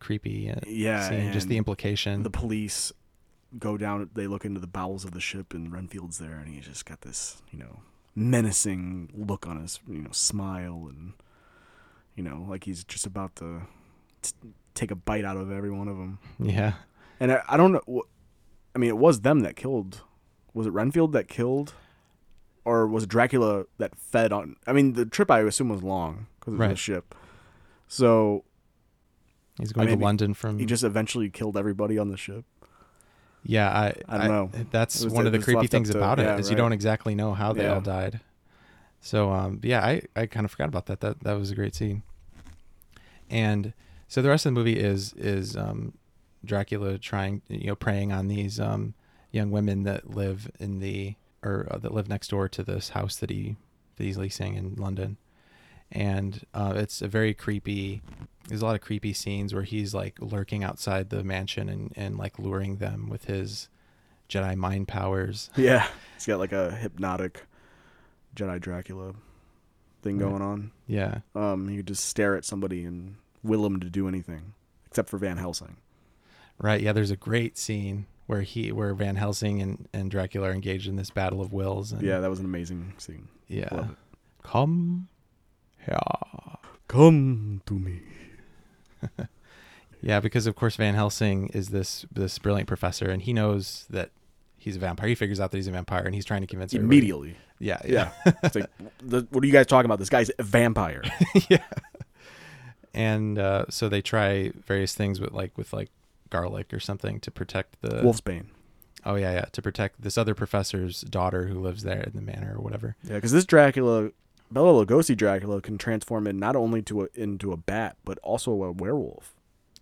creepy 0.00 0.50
uh, 0.50 0.56
Yeah, 0.66 1.08
scene. 1.08 1.32
Just 1.32 1.48
the 1.48 1.58
implication. 1.58 2.22
The 2.22 2.30
police 2.30 2.90
go 3.58 3.76
down. 3.76 4.08
They 4.14 4.26
look 4.26 4.44
into 4.46 4.60
the 4.60 4.66
bowels 4.66 5.04
of 5.04 5.10
the 5.12 5.20
ship, 5.20 5.52
and 5.54 5.70
Renfield's 5.70 6.18
there, 6.18 6.36
and 6.38 6.48
he's 6.48 6.64
just 6.64 6.86
got 6.86 7.02
this, 7.02 7.42
you 7.50 7.58
know, 7.58 7.80
menacing 8.16 9.10
look 9.14 9.46
on 9.46 9.60
his, 9.62 9.78
you 9.88 10.00
know, 10.02 10.10
smile, 10.10 10.86
and 10.88 11.12
you 12.16 12.24
know, 12.24 12.44
like 12.48 12.64
he's 12.64 12.82
just 12.82 13.06
about 13.06 13.36
to 13.36 13.62
t- 14.22 14.32
take 14.74 14.90
a 14.90 14.96
bite 14.96 15.24
out 15.24 15.36
of 15.36 15.52
every 15.52 15.70
one 15.70 15.86
of 15.86 15.96
them. 15.98 16.18
yeah, 16.40 16.72
And 17.20 17.30
I, 17.30 17.42
I 17.48 17.56
don't 17.56 17.72
know. 17.72 18.02
I 18.74 18.78
mean, 18.78 18.88
it 18.90 18.96
was 18.98 19.20
them 19.20 19.40
that 19.40 19.54
killed. 19.56 20.00
Was 20.54 20.66
it 20.66 20.70
Renfield 20.70 21.12
that 21.12 21.28
killed, 21.28 21.74
or 22.64 22.86
was 22.86 23.04
it 23.04 23.10
Dracula 23.10 23.66
that 23.78 23.94
fed 23.96 24.32
on? 24.32 24.56
I 24.66 24.72
mean, 24.72 24.94
the 24.94 25.04
trip 25.06 25.30
I 25.30 25.40
assume 25.40 25.68
was 25.68 25.82
long 25.82 26.26
because 26.40 26.54
of 26.54 26.58
the 26.58 26.64
Right. 26.66 26.78
ship. 26.78 27.14
So 27.88 28.44
he's 29.58 29.72
going 29.72 29.88
mean, 29.88 29.98
to 29.98 30.04
London 30.04 30.34
from. 30.34 30.58
he 30.58 30.64
just 30.66 30.82
eventually 30.84 31.28
killed 31.30 31.56
everybody 31.56 31.98
on 31.98 32.08
the 32.08 32.16
ship. 32.16 32.44
Yeah, 33.48 33.70
I 33.70 33.94
I 34.08 34.18
don't 34.18 34.28
know. 34.28 34.50
That's 34.70 35.04
was- 35.04 35.12
one 35.12 35.26
of 35.26 35.32
the 35.32 35.38
creepy 35.38 35.66
things 35.68 35.90
to- 35.90 35.96
about 35.98 36.18
yeah, 36.18 36.34
it 36.34 36.40
is 36.40 36.50
you 36.50 36.56
don't 36.56 36.72
exactly 36.72 37.14
know 37.14 37.32
how 37.34 37.52
they 37.52 37.62
Yeah. 37.64 37.74
all 37.74 37.80
died. 37.80 38.20
So 39.00 39.30
um, 39.32 39.60
yeah, 39.62 39.84
I, 39.84 40.02
I 40.16 40.26
kind 40.26 40.44
of 40.44 40.50
forgot 40.50 40.68
about 40.68 40.86
that. 40.86 41.00
That 41.00 41.20
that 41.20 41.34
was 41.34 41.50
a 41.50 41.54
great 41.54 41.74
scene. 41.74 42.02
And 43.30 43.72
so 44.08 44.22
the 44.22 44.28
rest 44.28 44.46
of 44.46 44.54
the 44.54 44.58
movie 44.58 44.78
is 44.78 45.12
is 45.14 45.56
um, 45.56 45.92
Dracula 46.44 46.98
trying 46.98 47.42
you 47.48 47.68
know 47.68 47.74
preying 47.74 48.12
on 48.12 48.28
these 48.28 48.58
um, 48.60 48.94
young 49.32 49.50
women 49.50 49.82
that 49.84 50.10
live 50.10 50.50
in 50.58 50.78
the 50.80 51.14
or 51.42 51.66
uh, 51.70 51.78
that 51.78 51.92
live 51.92 52.08
next 52.08 52.28
door 52.28 52.48
to 52.48 52.62
this 52.62 52.90
house 52.90 53.16
that 53.16 53.30
he 53.30 53.56
that 53.96 54.04
he's 54.04 54.18
leasing 54.18 54.54
in 54.54 54.74
London, 54.76 55.16
and 55.92 56.44
uh, 56.54 56.74
it's 56.76 57.00
a 57.02 57.08
very 57.08 57.34
creepy. 57.34 58.02
There's 58.48 58.62
a 58.62 58.64
lot 58.64 58.74
of 58.76 58.80
creepy 58.80 59.12
scenes 59.12 59.52
where 59.52 59.64
he's 59.64 59.92
like 59.94 60.18
lurking 60.20 60.62
outside 60.62 61.10
the 61.10 61.24
mansion 61.24 61.68
and 61.68 61.92
and 61.96 62.16
like 62.16 62.38
luring 62.38 62.76
them 62.76 63.08
with 63.08 63.24
his 63.24 63.68
Jedi 64.28 64.54
mind 64.56 64.88
powers. 64.88 65.50
Yeah, 65.56 65.86
he's 66.14 66.26
got 66.26 66.38
like 66.38 66.52
a 66.52 66.70
hypnotic 66.72 67.42
Jedi 68.36 68.60
Dracula 68.60 69.14
thing 70.02 70.18
Right. 70.18 70.28
going 70.30 70.42
on. 70.42 70.70
Yeah, 70.86 71.20
Um, 71.34 71.68
he 71.68 71.82
just 71.82 72.04
stare 72.04 72.36
at 72.36 72.44
somebody 72.44 72.84
and 72.84 73.16
will 73.42 73.62
them 73.62 73.80
to 73.80 73.90
do 73.90 74.06
anything, 74.08 74.52
except 74.86 75.08
for 75.08 75.18
Van 75.18 75.36
Helsing. 75.38 75.76
right. 76.58 76.80
Yeah, 76.80 76.92
there's 76.92 77.10
a 77.10 77.16
great 77.16 77.56
scene 77.58 78.06
where 78.26 78.42
he 78.42 78.70
where 78.72 78.94
Van 78.94 79.16
Helsing 79.16 79.60
and 79.62 79.88
and 79.92 80.10
Dracula 80.10 80.48
are 80.50 80.52
engaged 80.52 80.86
in 80.88 80.94
this 80.96 81.10
battle 81.10 81.40
of 81.40 81.52
wills. 81.52 81.90
And, 81.92 82.02
Yeah, 82.02 82.20
that 82.20 82.30
was 82.30 82.38
an 82.38 82.44
amazing 82.44 82.94
scene. 82.98 83.28
yeah. 83.48 83.68
Love 83.72 83.90
it. 83.90 83.96
Come 84.44 85.08
here. 85.84 85.98
Come 86.88 87.62
to 87.66 87.74
me. 87.74 88.00
Yeah, 90.02 90.20
because 90.20 90.46
of 90.46 90.54
course 90.54 90.76
Van 90.76 90.94
Helsing 90.94 91.48
is 91.48 91.70
this 91.70 92.04
this 92.12 92.38
brilliant 92.38 92.68
professor, 92.68 93.10
and 93.10 93.22
he 93.22 93.32
knows 93.32 93.86
that 93.90 94.10
he's 94.58 94.76
a 94.76 94.78
vampire. 94.78 95.08
He 95.08 95.14
figures 95.14 95.40
out 95.40 95.50
that 95.50 95.56
he's 95.56 95.66
a 95.68 95.72
vampire, 95.72 96.02
and 96.04 96.14
he's 96.14 96.24
trying 96.26 96.42
to 96.42 96.46
convince 96.46 96.72
everybody- 96.74 96.98
Immediately. 96.98 97.36
Yeah, 97.58 97.80
Yeah. 97.84 98.10
it's 98.42 98.54
like, 98.54 98.68
the, 99.02 99.26
what 99.30 99.42
are 99.42 99.46
you 99.46 99.52
guys 99.52 99.66
talking 99.66 99.86
about? 99.86 99.98
This 99.98 100.10
guy's 100.10 100.30
a 100.38 100.42
vampire. 100.42 101.02
yeah. 101.48 101.64
And 102.94 103.38
uh, 103.38 103.66
so 103.68 103.88
they 103.88 104.02
try 104.02 104.50
various 104.66 104.94
things 104.94 105.20
with 105.20 105.32
like 105.32 105.56
with 105.56 105.72
like 105.72 105.90
garlic 106.30 106.72
or 106.72 106.80
something 106.80 107.20
to 107.20 107.30
protect 107.30 107.80
the 107.82 108.00
Wolfsbane. 108.02 108.46
Oh 109.04 109.14
yeah, 109.14 109.32
yeah, 109.32 109.44
to 109.52 109.62
protect 109.62 110.02
this 110.02 110.16
other 110.18 110.34
professor's 110.34 111.02
daughter 111.02 111.46
who 111.46 111.60
lives 111.60 111.82
there 111.82 112.02
in 112.02 112.12
the 112.14 112.22
manor 112.22 112.54
or 112.56 112.60
whatever. 112.62 112.96
Yeah, 113.04 113.14
because 113.16 113.32
this 113.32 113.44
Dracula, 113.44 114.10
Bela 114.50 114.84
Lugosi 114.84 115.16
Dracula, 115.16 115.60
can 115.60 115.76
transform 115.78 116.26
it 116.26 116.34
not 116.34 116.54
only 116.56 116.82
to 116.82 117.02
a, 117.02 117.08
into 117.14 117.52
a 117.52 117.56
bat, 117.56 117.96
but 118.04 118.18
also 118.22 118.62
a 118.62 118.72
werewolf. 118.72 119.34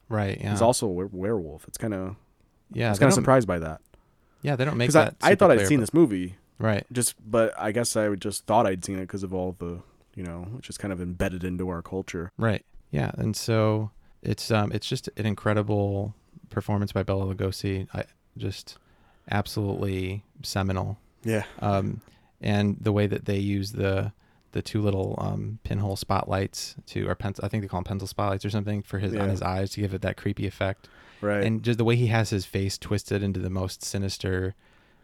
Right. 0.08 0.38
Yeah. 0.40 0.50
He's 0.52 0.62
also 0.62 0.86
a 0.86 0.92
were- 0.92 1.06
werewolf. 1.12 1.66
It's 1.68 1.78
kind 1.78 1.94
of 1.94 2.16
yeah. 2.72 2.86
I 2.86 2.90
was 2.90 2.98
kind 2.98 3.08
of 3.08 3.14
surprised 3.14 3.46
by 3.46 3.58
that 3.58 3.80
Yeah, 4.42 4.56
they 4.56 4.64
don't 4.64 4.76
make 4.76 4.90
I, 4.90 4.92
that. 5.04 5.16
I 5.22 5.30
super 5.30 5.36
thought 5.38 5.50
I'd 5.52 5.66
seen 5.66 5.78
but- 5.78 5.82
this 5.82 5.94
movie 5.94 6.36
Right. 6.58 6.86
just, 6.92 7.14
but 7.30 7.52
I 7.58 7.72
guess 7.72 7.96
I 7.96 8.08
would 8.08 8.20
just 8.20 8.46
thought 8.46 8.66
I'd 8.66 8.84
seen 8.84 8.96
it 8.98 9.02
because 9.02 9.22
of 9.22 9.34
all 9.34 9.56
the 9.58 9.80
you 10.16 10.22
know, 10.22 10.46
it's 10.58 10.66
just 10.68 10.78
kind 10.78 10.92
of 10.92 11.00
embedded 11.00 11.42
into 11.42 11.68
our 11.68 11.82
culture. 11.82 12.30
Right. 12.38 12.64
Yeah. 12.92 13.10
And 13.18 13.34
so 13.36 13.90
it's 14.22 14.50
um 14.50 14.70
it's 14.72 14.86
just 14.88 15.08
an 15.16 15.26
incredible 15.26 16.14
performance 16.50 16.92
by 16.92 17.02
Bela 17.02 17.34
Lugosi. 17.34 17.88
I 17.92 18.04
just 18.36 18.78
absolutely 19.30 20.22
seminal. 20.42 20.98
Yeah, 21.24 21.44
Um, 21.60 22.02
and 22.40 22.76
the 22.80 22.92
way 22.92 23.06
that 23.06 23.24
they 23.24 23.38
use 23.38 23.72
the 23.72 24.12
the 24.54 24.62
two 24.62 24.80
little 24.80 25.14
um, 25.18 25.58
pinhole 25.62 25.94
spotlights 25.96 26.74
to 26.86 27.06
or 27.08 27.14
pen, 27.14 27.34
I 27.42 27.48
think 27.48 27.62
they 27.62 27.68
call 27.68 27.78
them 27.80 27.84
pencil 27.84 28.08
spotlights 28.08 28.44
or 28.44 28.50
something 28.50 28.82
for 28.82 28.98
his 28.98 29.12
Yeah. 29.12 29.22
on 29.22 29.28
his 29.28 29.42
eyes 29.42 29.70
to 29.72 29.80
give 29.80 29.92
it 29.94 30.00
that 30.02 30.16
creepy 30.16 30.46
effect. 30.46 30.88
right. 31.20 31.44
And 31.44 31.62
just 31.62 31.78
the 31.78 31.84
way 31.84 31.96
he 31.96 32.06
has 32.08 32.30
his 32.30 32.44
face 32.46 32.76
twisted 32.78 33.22
into 33.22 33.38
the 33.40 33.50
most 33.50 33.82
sinister 33.84 34.54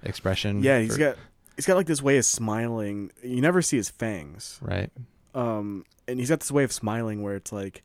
expression. 0.02 0.62
yeah, 0.62 0.80
he's 0.80 0.92
for- 0.94 0.98
got 0.98 1.16
he's 1.56 1.66
got 1.66 1.76
like 1.76 1.86
this 1.86 2.02
way 2.02 2.16
of 2.18 2.24
smiling. 2.24 3.10
You 3.22 3.40
never 3.40 3.60
see 3.62 3.76
his 3.76 3.90
fangs. 3.90 4.58
right. 4.62 4.90
Um, 5.34 5.84
and 6.08 6.18
he's 6.18 6.28
got 6.30 6.40
this 6.40 6.50
way 6.50 6.64
of 6.64 6.72
smiling 6.72 7.22
where 7.22 7.36
it's 7.36 7.52
like 7.52 7.82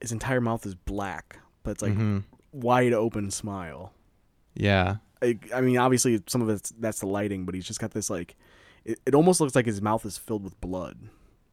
his 0.00 0.12
entire 0.12 0.40
mouth 0.40 0.66
is 0.66 0.74
black, 0.74 1.38
but 1.62 1.70
it's 1.72 1.82
like 1.82 1.94
Mhm. 1.94 2.24
wide 2.52 2.92
open 2.92 3.30
smile. 3.30 3.92
Yeah. 4.54 4.96
I, 5.22 5.38
I 5.54 5.60
mean, 5.62 5.78
obviously 5.78 6.22
some 6.26 6.42
of 6.42 6.48
it's 6.50 6.70
that's 6.78 7.00
the 7.00 7.06
lighting, 7.06 7.46
but 7.46 7.54
he's 7.54 7.66
just 7.66 7.80
got 7.80 7.92
this 7.92 8.10
like, 8.10 8.36
it, 8.86 8.98
it 9.06 9.14
almost 9.14 9.40
looks 9.40 9.54
like 9.54 9.66
his 9.66 9.82
mouth 9.82 10.06
is 10.06 10.16
filled 10.16 10.42
with 10.44 10.58
blood 10.60 10.96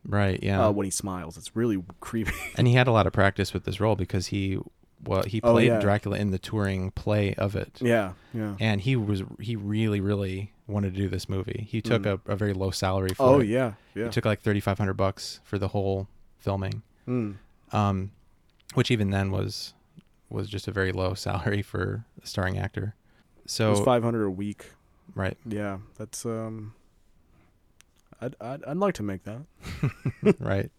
Right. 0.05 0.39
Yeah. 0.43 0.65
uh, 0.67 0.71
when 0.71 0.83
he 0.85 0.91
smiles. 0.91 1.37
It's 1.37 1.55
really 1.55 1.81
creepy. 2.01 2.33
and 2.57 2.67
he 2.67 2.73
had 2.73 2.87
a 2.87 2.91
lot 2.91 3.07
of 3.07 3.13
practice 3.13 3.53
with 3.53 3.63
this 3.65 3.79
role 3.79 3.95
because 3.95 4.27
he 4.27 4.59
well 5.05 5.23
he 5.23 5.39
Oh, 5.43 5.53
played 5.53 5.67
yeah. 5.67 5.79
Dracula 5.79 6.17
in 6.17 6.31
the 6.31 6.39
touring 6.39 6.91
play 6.91 7.33
of 7.35 7.55
it. 7.55 7.77
yeah, 7.81 8.13
yeah. 8.33 8.55
And 8.59 8.81
he 8.81 8.95
was 8.95 9.23
he 9.39 9.55
really 9.55 9.99
really 10.01 10.51
wanted 10.67 10.93
to 10.95 11.01
do 11.01 11.09
this 11.09 11.27
movie. 11.27 11.67
He 11.69 11.81
took 11.81 12.03
Mm. 12.03 12.19
a, 12.27 12.31
a 12.31 12.35
very 12.35 12.53
low 12.53 12.71
salary 12.71 13.09
for 13.09 13.23
Oh 13.23 13.39
it. 13.39 13.47
yeah, 13.47 13.73
yeah. 13.95 14.05
He 14.05 14.09
took 14.11 14.25
like 14.25 14.41
3500 14.41 14.93
bucks 14.93 15.39
for 15.43 15.57
the 15.57 15.69
whole 15.69 16.07
filming. 16.39 16.83
Mm. 17.07 17.35
Um 17.71 18.11
which 18.75 18.91
even 18.91 19.09
then 19.09 19.31
was 19.31 19.73
was 20.29 20.49
just 20.49 20.67
a 20.67 20.71
very 20.71 20.91
low 20.91 21.13
salary 21.27 21.61
for 21.61 22.05
a 22.21 22.27
starring 22.27 22.57
actor. 22.57 22.95
it 23.37 23.43
was 23.43 23.51
So 23.53 23.75
five 23.85 24.03
hundred 24.03 24.25
a 24.25 24.29
week. 24.31 24.71
right. 25.15 25.37
Yeah, 25.45 25.77
that's 25.97 26.25
um. 26.25 26.73
I'd, 28.23 28.35
I'd 28.41 28.63
I'd 28.65 28.77
like 28.77 28.93
to 28.95 29.03
make 29.03 29.23
that. 29.23 29.41
right. 30.39 30.71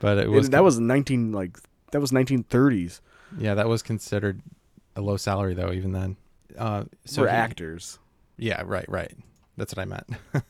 But 0.00 0.18
it 0.18 0.24
It- 0.24 0.28
was 0.30 0.50
that 0.50 0.62
was 0.64 0.78
nineteen 0.78 1.32
like 1.32 1.58
that 1.92 2.00
was 2.00 2.12
nineteen 2.12 2.42
thirties 2.44 3.00
yeah, 3.38 3.54
that 3.54 3.68
was 3.68 3.80
considered 3.82 4.40
a 4.96 5.00
low 5.00 5.16
salary 5.16 5.54
though 5.54 5.72
even 5.72 5.92
then. 5.92 6.16
Uh 6.58 6.84
so 7.04 7.22
for 7.22 7.28
he- 7.28 7.34
actors. 7.34 7.98
Yeah, 8.36 8.62
right, 8.64 8.88
right. 8.88 9.12
That's 9.56 9.74
what 9.76 9.82
I 9.82 9.84
meant. 9.84 10.08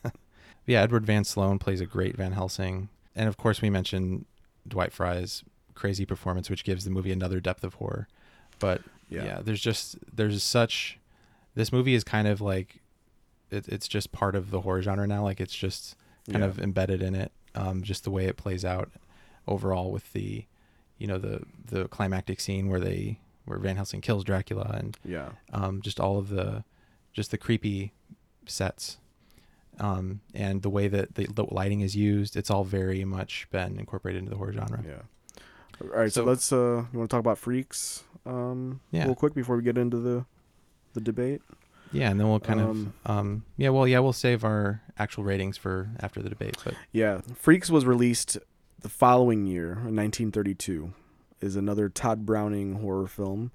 yeah, 0.65 0.81
Edward 0.81 1.05
Van 1.05 1.23
Sloan 1.23 1.59
plays 1.59 1.81
a 1.81 1.85
great 1.85 2.15
Van 2.15 2.31
Helsing, 2.31 2.89
and 3.15 3.27
of 3.27 3.37
course 3.37 3.61
we 3.61 3.69
mentioned 3.69 4.25
Dwight 4.67 4.93
Frye's 4.93 5.43
crazy 5.75 6.05
performance, 6.05 6.49
which 6.49 6.63
gives 6.63 6.85
the 6.85 6.89
movie 6.91 7.11
another 7.11 7.39
depth 7.39 7.63
of 7.63 7.75
horror. 7.75 8.07
But 8.59 8.81
yeah, 9.09 9.25
Yeah. 9.25 9.41
there's 9.43 9.61
just 9.61 9.97
there's 10.15 10.41
such 10.43 10.97
this 11.55 11.71
movie 11.73 11.93
is 11.95 12.03
kind 12.03 12.27
of 12.27 12.39
like 12.41 12.79
it, 13.51 13.67
it's 13.67 13.87
just 13.87 14.11
part 14.11 14.35
of 14.35 14.49
the 14.51 14.61
horror 14.61 14.81
genre 14.81 15.05
now. 15.07 15.23
Like 15.23 15.39
it's 15.41 15.55
just 15.55 15.95
kind 16.29 16.43
Yeah. 16.43 16.49
of 16.49 16.59
embedded 16.59 17.01
in 17.01 17.15
it. 17.15 17.31
Um, 17.55 17.83
just 17.83 18.03
the 18.05 18.11
way 18.11 18.25
it 18.25 18.37
plays 18.37 18.63
out 18.63 18.89
overall 19.47 19.91
with 19.91 20.13
the 20.13 20.45
you 20.97 21.07
know 21.07 21.17
the 21.17 21.41
the 21.65 21.87
climactic 21.89 22.39
scene 22.39 22.69
where 22.69 22.79
they 22.79 23.19
where 23.45 23.57
Van 23.59 23.75
Helsing 23.75 24.01
kills 24.01 24.23
Dracula 24.23 24.71
and 24.77 24.97
Yeah. 25.03 25.29
um, 25.51 25.81
just 25.81 25.99
all 25.99 26.17
of 26.17 26.29
the 26.29 26.63
just 27.11 27.31
the 27.31 27.37
creepy 27.37 27.91
sets 28.45 28.97
um, 29.79 30.21
and 30.33 30.61
the 30.61 30.69
way 30.69 30.87
that 30.87 31.15
the, 31.15 31.25
the 31.33 31.43
lighting 31.45 31.81
is 31.81 31.95
used, 31.95 32.35
it's 32.37 32.51
all 32.51 32.63
very 32.63 33.03
much 33.03 33.47
been 33.51 33.79
incorporated 33.79 34.19
into 34.19 34.29
the 34.29 34.37
horror 34.37 34.53
genre. 34.53 34.83
Yeah. 34.85 35.01
All 35.81 35.87
right, 35.99 36.11
so, 36.13 36.21
So- 36.21 36.25
let's. 36.25 36.53
Uh, 36.53 36.85
you 36.93 36.99
want 36.99 37.09
to 37.09 37.13
talk 37.15 37.19
about 37.19 37.37
freaks? 37.39 38.03
Um, 38.25 38.81
Yeah. 38.91 39.05
real 39.05 39.15
quick 39.15 39.33
before 39.33 39.55
we 39.57 39.63
get 39.63 39.77
into 39.77 39.97
the 39.97 40.25
the 40.93 41.01
debate. 41.01 41.41
Yeah, 41.91 42.09
and 42.09 42.19
then 42.19 42.29
we'll 42.29 42.39
kind 42.39 42.59
Um, 42.61 42.93
of, 43.05 43.11
um, 43.11 43.43
yeah, 43.57 43.69
well, 43.69 43.87
yeah, 43.87 43.99
we'll 43.99 44.13
save 44.13 44.43
our 44.43 44.81
actual 44.97 45.23
ratings 45.23 45.57
for 45.57 45.89
after 45.99 46.21
the 46.21 46.29
debate. 46.29 46.57
But 46.63 46.75
Yeah, 46.91 47.21
Freaks 47.35 47.69
was 47.69 47.85
released 47.85 48.37
the 48.79 48.89
following 48.89 49.45
year, 49.45 49.71
in 49.73 49.95
1932. 49.95 50.93
Is 51.41 51.55
another 51.55 51.89
Tod 51.89 52.25
Browning 52.25 52.75
horror 52.81 53.07
film 53.07 53.51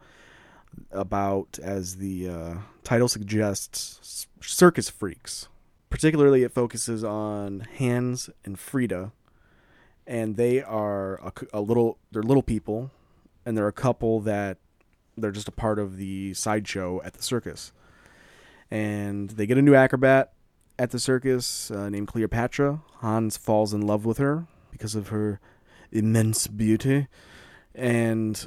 about, 0.91 1.59
as 1.63 1.97
the 1.97 2.29
uh, 2.29 2.55
title 2.85 3.09
suggests, 3.09 4.27
circus 4.41 4.91
freaks. 4.91 5.49
Particularly, 5.89 6.43
it 6.43 6.53
focuses 6.53 7.05
on 7.05 7.67
Hans 7.79 8.29
and 8.45 8.59
Frieda, 8.59 9.13
and 10.07 10.37
they 10.37 10.61
are 10.63 11.33
a 11.53 11.61
little. 11.61 11.99
They're 12.11 12.25
little 12.25 12.43
people, 12.43 12.91
and 13.47 13.57
they're 13.57 13.69
a 13.69 13.73
couple 13.73 14.21
that 14.23 14.59
they're 15.17 15.31
just 15.31 15.49
a 15.49 15.53
part 15.53 15.79
of 15.79 15.97
the 15.97 16.35
sideshow 16.35 17.01
at 17.05 17.15
the 17.15 17.23
circus. 17.23 17.73
And 18.71 19.31
they 19.31 19.47
get 19.47 19.59
a 19.59 19.63
new 19.63 19.75
acrobat 19.75 20.33
at 20.79 20.91
the 20.91 20.99
circus 20.99 21.71
uh, 21.71 21.89
named 21.89 22.09
Cleopatra. 22.09 22.81
Hans 22.97 23.37
falls 23.37 23.73
in 23.73 23.81
love 23.81 24.05
with 24.05 24.19
her 24.19 24.47
because 24.71 24.95
of 24.95 25.09
her 25.09 25.41
immense 25.93 26.47
beauty, 26.47 27.07
and 27.75 28.47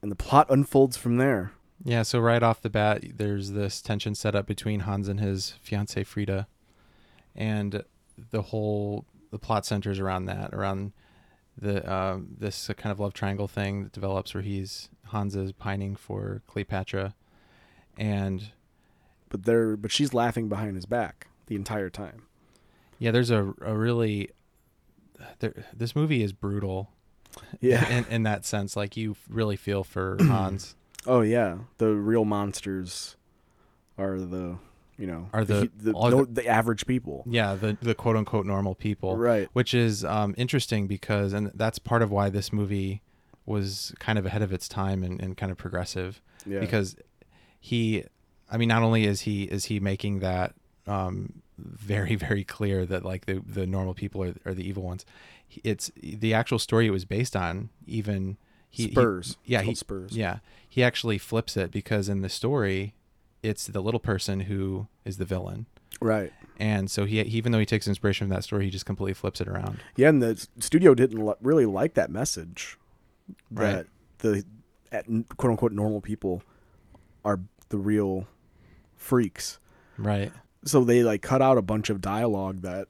and 0.00 0.10
the 0.10 0.16
plot 0.16 0.46
unfolds 0.48 0.96
from 0.96 1.16
there. 1.16 1.52
yeah, 1.84 2.02
so 2.02 2.20
right 2.20 2.42
off 2.42 2.62
the 2.62 2.70
bat, 2.70 3.04
there's 3.16 3.52
this 3.52 3.82
tension 3.82 4.14
set 4.14 4.34
up 4.34 4.46
between 4.46 4.80
Hans 4.80 5.08
and 5.08 5.20
his 5.20 5.54
fiancee 5.60 6.04
Frieda, 6.04 6.46
and 7.34 7.82
the 8.30 8.42
whole 8.42 9.04
the 9.30 9.38
plot 9.38 9.66
centers 9.66 9.98
around 9.98 10.26
that, 10.26 10.54
around 10.54 10.92
the 11.56 11.90
um, 11.92 12.28
this 12.38 12.70
kind 12.76 12.92
of 12.92 13.00
love 13.00 13.12
triangle 13.12 13.48
thing 13.48 13.82
that 13.82 13.92
develops 13.92 14.34
where 14.34 14.42
he's 14.42 14.88
Hans 15.06 15.34
is 15.34 15.52
pining 15.52 15.96
for 15.96 16.42
Cleopatra, 16.46 17.14
and 17.96 18.52
But 19.28 19.44
they're 19.44 19.76
but 19.76 19.90
she's 19.90 20.14
laughing 20.14 20.48
behind 20.48 20.76
his 20.76 20.86
back 20.86 21.28
the 21.46 21.54
entire 21.56 21.90
time. 21.90 22.22
yeah, 22.98 23.10
there's 23.10 23.30
a 23.30 23.54
a 23.60 23.74
really 23.76 24.30
there, 25.40 25.52
this 25.74 25.94
movie 25.96 26.22
is 26.22 26.32
brutal 26.32 26.90
in, 27.60 28.04
in 28.10 28.22
that 28.24 28.44
sense. 28.44 28.76
Like 28.76 28.96
you 28.96 29.16
really 29.28 29.56
feel 29.56 29.84
for 29.84 30.16
Hans. 30.20 30.74
Oh 31.06 31.20
yeah. 31.22 31.58
The 31.78 31.88
real 31.94 32.24
monsters 32.24 33.16
are 33.96 34.18
the 34.18 34.58
you 34.96 35.06
know 35.06 35.28
Are 35.32 35.44
the- 35.44 35.70
the 35.76 35.92
all 35.92 36.10
no, 36.10 36.24
the- 36.24 36.42
the 36.42 36.46
average 36.48 36.86
people. 36.86 37.22
Yeah, 37.26 37.54
the 37.54 37.76
the 37.80 37.94
quote 37.94 38.16
unquote 38.16 38.46
normal 38.46 38.74
people. 38.74 39.16
Right. 39.16 39.48
Which 39.52 39.74
is 39.74 40.04
um, 40.04 40.34
interesting 40.38 40.86
because, 40.86 41.32
and 41.32 41.50
that's 41.54 41.78
part 41.78 42.02
of 42.02 42.10
why 42.10 42.30
this 42.30 42.52
movie 42.52 43.02
was 43.46 43.94
kind 43.98 44.18
of 44.18 44.26
ahead 44.26 44.42
of 44.42 44.52
its 44.52 44.68
time 44.68 45.02
and, 45.02 45.20
and 45.22 45.36
kind 45.36 45.50
of 45.50 45.56
progressive 45.56 46.20
Yeah. 46.44 46.60
because 46.60 46.96
he, 47.60 48.04
I 48.50 48.56
mean, 48.56 48.68
not 48.68 48.82
only 48.82 49.04
is 49.04 49.22
he 49.22 49.44
is 49.44 49.66
he 49.66 49.80
making 49.80 50.20
that 50.20 50.54
um, 50.86 51.42
very 51.58 52.14
very 52.16 52.44
clear 52.44 52.86
that 52.86 53.04
like 53.04 53.26
the 53.26 53.42
the 53.46 53.66
normal 53.66 53.94
people 53.94 54.22
are, 54.22 54.34
are 54.44 54.54
the 54.54 54.66
evil 54.66 54.82
ones. 54.82 55.04
It's 55.64 55.90
the 56.02 56.34
actual 56.34 56.58
story 56.58 56.86
it 56.86 56.90
was 56.90 57.04
based 57.04 57.34
on. 57.34 57.70
Even 57.86 58.36
he, 58.70 58.84
he- 58.84 58.90
Spurs. 58.92 59.36
yeah, 59.44 59.62
he, 59.62 59.74
Spurs. 59.74 60.14
yeah, 60.16 60.38
he 60.68 60.82
actually 60.82 61.16
flips 61.18 61.56
it 61.56 61.70
because 61.70 62.08
in 62.10 62.20
the 62.20 62.28
story, 62.28 62.94
it's 63.42 63.66
the 63.66 63.80
little 63.80 64.00
person 64.00 64.40
who 64.40 64.88
is 65.06 65.16
the 65.16 65.24
villain. 65.24 65.64
Right. 66.02 66.32
And 66.60 66.90
so 66.90 67.06
he, 67.06 67.22
he 67.24 67.38
even 67.38 67.50
though 67.52 67.58
he 67.58 67.66
takes 67.66 67.88
inspiration 67.88 68.26
from 68.28 68.34
that 68.34 68.44
story, 68.44 68.64
he 68.66 68.70
just 68.70 68.84
completely 68.86 69.14
flips 69.14 69.40
it 69.40 69.48
around. 69.48 69.78
Yeah, 69.96 70.08
and 70.10 70.22
the 70.22 70.46
studio 70.60 70.94
didn't 70.94 71.34
really 71.40 71.66
like 71.66 71.94
that 71.94 72.10
message 72.10 72.78
Right. 73.50 73.72
that 73.72 73.86
the 74.18 74.44
at, 74.92 75.06
quote 75.36 75.50
unquote 75.50 75.72
normal 75.72 76.00
people 76.00 76.42
are 77.24 77.40
the 77.70 77.78
real 77.78 78.26
freaks. 78.98 79.58
Right. 79.96 80.32
So 80.64 80.84
they 80.84 81.02
like 81.02 81.22
cut 81.22 81.40
out 81.40 81.56
a 81.56 81.62
bunch 81.62 81.88
of 81.88 82.00
dialogue 82.00 82.60
that 82.62 82.88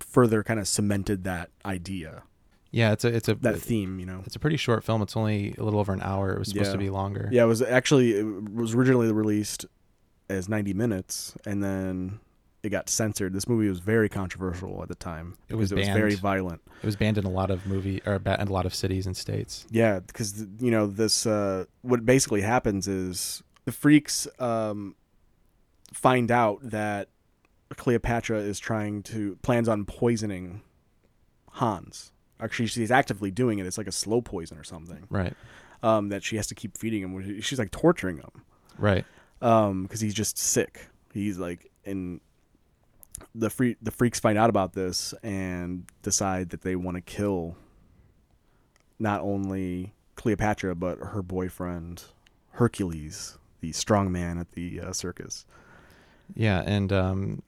further 0.00 0.42
kind 0.42 0.58
of 0.60 0.68
cemented 0.68 1.24
that 1.24 1.50
idea, 1.64 2.22
Yeah, 2.70 2.92
it's 2.92 3.04
a 3.04 3.08
it's 3.08 3.28
a 3.28 3.34
that 3.36 3.60
theme. 3.60 3.98
You 3.98 4.06
know. 4.06 4.22
it's 4.24 4.36
a 4.36 4.38
pretty 4.38 4.56
short 4.56 4.84
film. 4.84 5.02
It's 5.02 5.16
only 5.16 5.54
a 5.58 5.62
little 5.62 5.80
over 5.80 5.92
an 5.92 6.02
hour. 6.02 6.32
It 6.32 6.38
was 6.38 6.48
supposed 6.48 6.72
to 6.72 6.78
be 6.78 6.90
longer. 6.90 7.28
Yeah, 7.32 7.42
it 7.42 7.46
was 7.46 7.60
actually 7.62 8.12
it 8.12 8.54
was 8.54 8.74
originally 8.74 9.12
released 9.12 9.66
as 10.30 10.48
90 10.48 10.74
minutes, 10.74 11.34
and 11.46 11.62
then 11.62 12.20
it 12.62 12.70
got 12.70 12.88
censored. 12.88 13.32
This 13.32 13.48
movie 13.48 13.68
was 13.68 13.80
very 13.80 14.08
controversial 14.08 14.82
at 14.82 14.88
the 14.88 14.94
time. 14.94 15.36
It 15.48 15.54
was 15.54 15.72
it 15.72 15.78
was 15.78 15.88
very 15.88 16.14
violent. 16.14 16.60
It 16.82 16.86
was 16.86 16.96
banned 16.96 17.18
in 17.18 17.24
a 17.24 17.30
lot 17.30 17.50
of 17.50 17.66
movie 17.66 18.02
or 18.06 18.16
in 18.16 18.48
a 18.48 18.52
lot 18.52 18.66
of 18.66 18.74
cities 18.74 19.06
and 19.06 19.16
states. 19.16 19.66
Yeah, 19.70 20.00
because 20.00 20.46
you 20.60 20.70
know 20.70 20.86
this. 20.86 21.26
Uh, 21.26 21.64
what 21.82 22.04
basically 22.04 22.42
happens 22.42 22.86
is 22.86 23.42
the 23.64 23.72
freaks 23.72 24.28
um, 24.38 24.94
find 25.92 26.30
out 26.30 26.58
that 26.62 27.08
Cleopatra 27.76 28.38
is 28.38 28.58
trying 28.58 29.02
to 29.04 29.36
plans 29.42 29.68
on 29.68 29.84
poisoning 29.84 30.62
Hans. 31.52 32.12
Actually, 32.40 32.66
she's 32.66 32.90
actively 32.90 33.30
doing 33.30 33.58
it. 33.58 33.66
It's 33.66 33.78
like 33.78 33.86
a 33.88 33.92
slow 33.92 34.20
poison 34.22 34.58
or 34.58 34.64
something 34.64 35.06
Right. 35.10 35.34
um, 35.82 36.08
that 36.10 36.22
she 36.22 36.36
has 36.36 36.46
to 36.48 36.54
keep 36.54 36.76
feeding 36.78 37.02
him. 37.02 37.40
She's 37.40 37.58
like 37.58 37.70
torturing 37.70 38.18
him 38.18 38.30
Right. 38.78 39.04
because 39.40 40.00
he's 40.00 40.14
just 40.14 40.38
sick. 40.38 40.88
He's 41.12 41.38
like 41.38 41.70
in 41.84 42.20
the 43.34 43.50
free 43.50 43.76
the 43.82 43.90
freaks 43.90 44.20
find 44.20 44.38
out 44.38 44.48
about 44.50 44.74
this 44.74 45.12
and 45.24 45.84
decide 46.02 46.50
that 46.50 46.60
they 46.62 46.76
want 46.76 46.94
to 46.96 47.00
kill 47.00 47.56
not 48.98 49.20
only 49.20 49.92
Cleopatra 50.14 50.74
but 50.76 50.98
her 50.98 51.22
boyfriend 51.22 52.04
Hercules, 52.52 53.38
the 53.60 53.72
strong 53.72 54.10
man 54.12 54.38
at 54.38 54.52
the 54.52 54.80
uh, 54.80 54.92
circus. 54.92 55.44
Yeah, 56.34 56.62
and 56.64 56.92
um, 56.92 57.42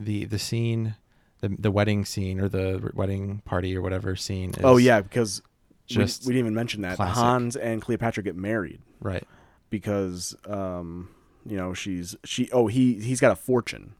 the 0.00 0.24
the 0.24 0.38
scene, 0.38 0.96
the 1.40 1.48
the 1.58 1.70
wedding 1.70 2.04
scene 2.04 2.40
or 2.40 2.48
the 2.48 2.90
wedding 2.94 3.42
party 3.44 3.76
or 3.76 3.82
whatever 3.82 4.16
scene. 4.16 4.50
Is, 4.50 4.64
oh 4.64 4.76
yeah, 4.76 5.00
because 5.00 5.42
just 5.86 6.22
we, 6.24 6.28
we 6.28 6.32
didn't 6.34 6.46
even 6.46 6.54
mention 6.54 6.82
that 6.82 6.96
classic. 6.96 7.14
Hans 7.16 7.56
and 7.56 7.80
Cleopatra 7.82 8.22
get 8.22 8.36
married 8.36 8.80
Right. 9.00 9.26
because 9.70 10.34
um, 10.46 11.08
you 11.46 11.56
know 11.56 11.74
she's 11.74 12.16
she 12.24 12.50
oh 12.52 12.66
he 12.66 12.94
he's 13.00 13.20
got 13.20 13.32
a 13.32 13.36
fortune. 13.36 13.94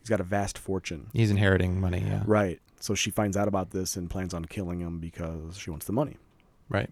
He's 0.00 0.08
got 0.08 0.20
a 0.20 0.24
vast 0.24 0.58
fortune. 0.58 1.08
He's 1.12 1.30
inheriting 1.30 1.80
money. 1.80 2.00
Yeah. 2.04 2.22
Right. 2.26 2.60
So 2.80 2.94
she 2.96 3.12
finds 3.12 3.36
out 3.36 3.46
about 3.46 3.70
this 3.70 3.94
and 3.94 4.10
plans 4.10 4.34
on 4.34 4.46
killing 4.46 4.80
him 4.80 4.98
because 4.98 5.56
she 5.56 5.70
wants 5.70 5.86
the 5.86 5.92
money. 5.92 6.16
Right. 6.68 6.90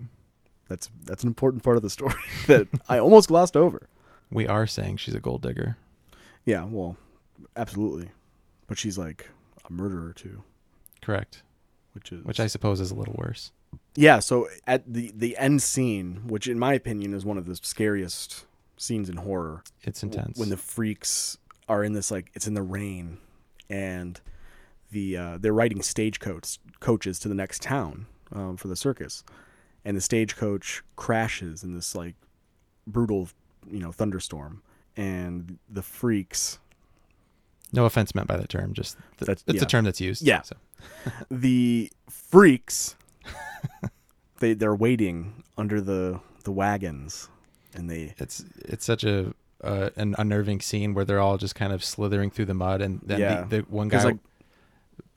That's 0.69 0.89
that's 1.05 1.25
an 1.25 1.29
important 1.29 1.65
part 1.65 1.77
of 1.77 1.83
the 1.83 1.91
story 1.91 2.15
that 2.47 2.69
I 2.89 2.99
almost 3.01 3.27
glossed 3.29 3.57
over. 3.57 3.89
We 4.31 4.47
are 4.47 4.69
saying 4.69 4.99
she's 4.99 5.17
a 5.17 5.21
gold 5.21 5.43
digger. 5.43 5.77
Yeah, 6.45 6.65
well, 6.65 6.97
absolutely. 7.57 8.11
But 8.67 8.79
she's 8.79 8.97
like 8.99 9.29
a 9.69 9.73
murderer 9.73 10.13
too, 10.13 10.43
Correct. 11.03 11.43
which 11.93 12.13
is 12.13 12.25
Which 12.25 12.41
I 12.41 12.47
suppose 12.47 12.81
is 12.81 12.91
a 12.91 12.95
little 12.95 13.15
worse. 13.19 13.53
Yeah, 13.95 14.21
so 14.21 14.49
at 14.67 14.93
the 14.93 15.13
the 15.15 15.37
end 15.37 15.63
scene, 15.63 16.23
which 16.27 16.47
in 16.47 16.59
my 16.59 16.75
opinion 16.75 17.15
is 17.15 17.25
one 17.25 17.39
of 17.39 17.47
the 17.47 17.57
scariest 17.57 18.47
scenes 18.77 19.09
in 19.11 19.17
horror, 19.19 19.63
It's 19.83 20.01
w- 20.01 20.19
intense. 20.19 20.39
when 20.39 20.49
the 20.49 20.57
freaks 20.57 21.37
are 21.69 21.85
in 21.85 21.93
this 21.93 22.11
like 22.11 22.31
it's 22.35 22.47
in 22.47 22.55
the 22.55 22.63
rain 22.63 23.19
and 23.69 24.21
the 24.91 25.17
uh, 25.17 25.39
they're 25.39 25.53
riding 25.53 25.83
stagecoach 25.83 26.59
coaches 26.81 27.19
to 27.21 27.29
the 27.29 27.35
next 27.35 27.63
town 27.63 28.07
um, 28.33 28.57
for 28.57 28.67
the 28.69 28.75
circus 28.77 29.23
and 29.85 29.97
the 29.97 30.01
stagecoach 30.01 30.83
crashes 30.97 31.63
in 31.63 31.75
this 31.75 31.95
like 31.95 32.15
brutal 32.89 33.29
you 33.71 33.79
know 33.79 33.93
thunderstorm 33.93 34.63
and 35.01 35.59
the 35.69 35.83
freaks 35.83 36.59
no 37.73 37.85
offense 37.85 38.15
meant 38.15 38.27
by 38.27 38.37
that 38.37 38.49
term. 38.49 38.73
Just 38.75 38.97
th- 39.19 39.27
That's- 39.27 39.45
it's 39.47 39.57
yeah. 39.59 39.63
a 39.63 39.67
term 39.67 39.85
that's 39.85 40.01
used. 40.01 40.23
Yeah. 40.23 40.43
So. 40.43 40.57
the 41.31 41.91
freaks 42.09 42.97
they 44.41 44.55
they're 44.55 44.75
waiting 44.75 45.45
under 45.57 45.81
the 45.81 46.21
the 46.45 46.51
wagons 46.51 47.29
and 47.75 47.89
they 47.89 48.15
It's 48.19 48.45
it's 48.65 48.85
such 48.85 49.05
a 49.05 49.35
uh, 49.63 49.91
an 49.97 50.15
unnerving 50.19 50.61
scene 50.61 50.95
where 50.95 51.05
they're 51.05 51.21
all 51.21 51.37
just 51.37 51.55
kind 51.55 51.73
of 51.73 51.85
slithering 51.85 52.31
through 52.31 52.47
the 52.47 52.55
mud, 52.55 52.81
and 52.81 53.01
then 53.05 53.21
Yeah. 53.21 53.43
the, 53.43 53.59
the 53.59 53.63
one 53.69 53.89
guy, 53.89 54.03
like- 54.03 54.17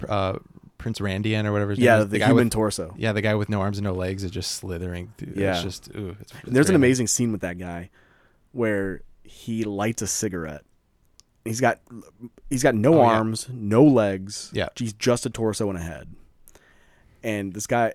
uh, 0.09 0.37
Prince 0.77 0.99
Randian 0.99 1.45
or 1.45 1.53
whatever. 1.53 1.71
His 1.71 1.79
yeah 1.79 1.93
name 1.95 2.03
is, 2.03 2.09
the, 2.09 2.19
guy 2.19 2.25
human 2.27 2.45
with 2.47 2.53
torso 2.53 2.93
yeah 2.97 3.13
the 3.13 3.21
guy 3.21 3.35
with 3.35 3.47
no 3.47 3.61
arms 3.61 3.77
and 3.77 3.85
no 3.85 3.93
legs 3.93 4.23
is 4.23 4.31
just 4.31 4.51
slithering 4.51 5.13
through. 5.17 5.33
Yeah. 5.35 5.53
it's 5.53 5.63
just 5.63 5.89
ooh. 5.95 6.15
It's, 6.19 6.33
it's 6.43 6.51
There's 6.51 6.69
an 6.69 6.75
amazing 6.75 7.07
scene 7.07 7.31
with 7.31 7.41
that 7.41 7.57
guy 7.57 7.89
where 8.51 9.01
he 9.23 9.63
lights 9.63 10.01
a 10.01 10.07
cigarette. 10.07 10.63
He's 11.45 11.59
got 11.59 11.79
he's 12.49 12.63
got 12.63 12.75
no 12.75 12.95
Oh, 12.95 13.01
yeah. 13.03 13.09
arms, 13.17 13.47
no 13.51 13.83
legs. 13.83 14.49
Yeah. 14.53 14.69
He's 14.75 14.93
just 14.93 15.25
a 15.25 15.29
torso 15.29 15.69
and 15.69 15.77
a 15.77 15.81
head. 15.81 16.15
And 17.23 17.53
this 17.53 17.67
guy 17.67 17.93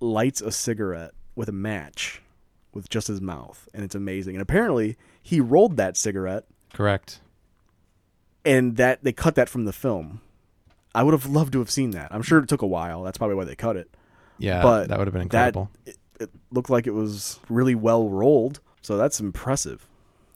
lights 0.00 0.40
a 0.40 0.50
cigarette 0.52 1.12
with 1.34 1.48
a 1.48 1.52
match 1.52 2.22
with 2.72 2.88
just 2.88 3.08
his 3.08 3.20
mouth 3.20 3.68
and 3.74 3.84
it's 3.84 3.94
amazing. 3.94 4.34
And 4.34 4.42
apparently 4.42 4.96
he 5.22 5.40
rolled 5.40 5.76
that 5.76 5.96
cigarette 5.96 6.44
correct. 6.72 7.20
and 8.44 8.76
that 8.76 9.02
they 9.04 9.12
cut 9.12 9.34
that 9.36 9.48
from 9.48 9.64
the 9.64 9.72
film. 9.72 10.20
I 10.94 11.02
would 11.02 11.12
have 11.12 11.26
loved 11.26 11.52
to 11.52 11.58
have 11.60 11.70
seen 11.70 11.90
that. 11.90 12.08
I'm 12.12 12.22
sure 12.22 12.38
it 12.38 12.48
took 12.48 12.62
a 12.62 12.66
while. 12.66 13.02
That's 13.02 13.18
probably 13.18 13.36
why 13.36 13.44
they 13.44 13.54
cut 13.54 13.76
it. 13.76 13.94
Yeah, 14.38 14.62
But 14.62 14.88
that 14.88 14.98
would 14.98 15.06
have 15.06 15.14
been 15.14 15.28
that- 15.28 15.48
incredible. 15.56 15.70
It 16.20 16.30
looked 16.50 16.70
like 16.70 16.86
it 16.88 16.92
was 16.94 17.38
really 17.48 17.74
well 17.76 18.08
rolled, 18.08 18.58
so 18.82 18.96
that's 18.96 19.20
impressive. 19.20 19.87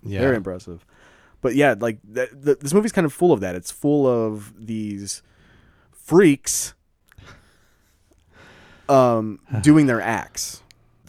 Yeah. 0.03 0.21
Very 0.21 0.37
impressive. 0.37 0.85
But 1.41 1.55
yeah, 1.55 1.75
like 1.79 1.99
th- 2.15 2.31
th- 2.45 2.59
this 2.61 2.73
movie's 2.73 2.93
kind 2.93 3.05
of 3.05 3.13
full 3.13 3.33
of 3.33 3.41
that. 3.41 3.55
It's 3.55 3.71
full 3.71 4.07
of 4.07 4.55
these 4.59 5.23
freaks 5.93 6.75
um 8.89 9.39
doing 9.61 9.87
their 9.87 10.01
acts. 10.01 10.63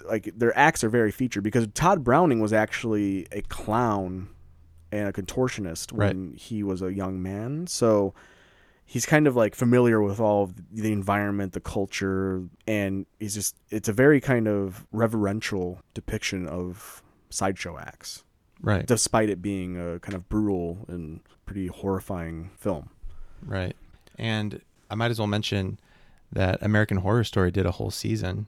Like 0.06 0.32
their 0.36 0.58
acts 0.58 0.84
are 0.84 0.90
very 0.90 1.12
featured 1.12 1.44
because 1.44 1.68
Tod 1.74 2.04
Browning 2.04 2.40
was 2.40 2.52
actually 2.52 3.28
a 3.32 3.42
clown 3.44 4.28
and 4.92 5.08
a 5.08 5.14
contortionist 5.14 5.92
when 5.92 6.34
he 6.34 6.62
was 6.62 6.82
a 6.82 6.94
young 6.94 7.22
man. 7.22 7.68
So 7.68 8.14
he's 8.86 9.06
kind 9.06 9.28
of 9.28 9.36
like 9.36 9.56
familiar 9.56 10.02
with 10.02 10.20
all 10.20 10.44
of 10.44 10.56
the 10.72 10.92
environment, 10.92 11.54
the 11.54 11.62
culture, 11.62 12.44
and 12.68 13.06
he's 13.20 13.34
just 13.34 13.56
it's 13.70 13.88
a 13.88 13.94
very 13.94 14.20
kind 14.20 14.48
of 14.48 14.86
reverential 14.92 15.80
depiction 15.94 16.48
of 16.48 17.02
sideshow 17.30 17.78
acts 17.80 18.24
right. 18.64 18.86
despite 18.88 19.30
it 19.30 19.42
being 19.42 19.78
a 19.78 20.00
kind 20.00 20.16
of 20.16 20.28
brutal 20.28 20.86
and 20.88 21.20
pretty 21.46 21.68
horrifying 21.68 22.50
film. 22.58 22.90
Right. 23.46 23.76
And 24.18 24.62
I 24.90 24.96
might 24.96 25.12
as 25.12 25.20
well 25.20 25.28
mention 25.28 25.80
that 26.32 26.62
American 26.64 26.98
Horror 26.98 27.24
Story 27.24 27.52
did 27.52 27.66
a 27.66 27.72
whole 27.72 27.92
season 27.92 28.48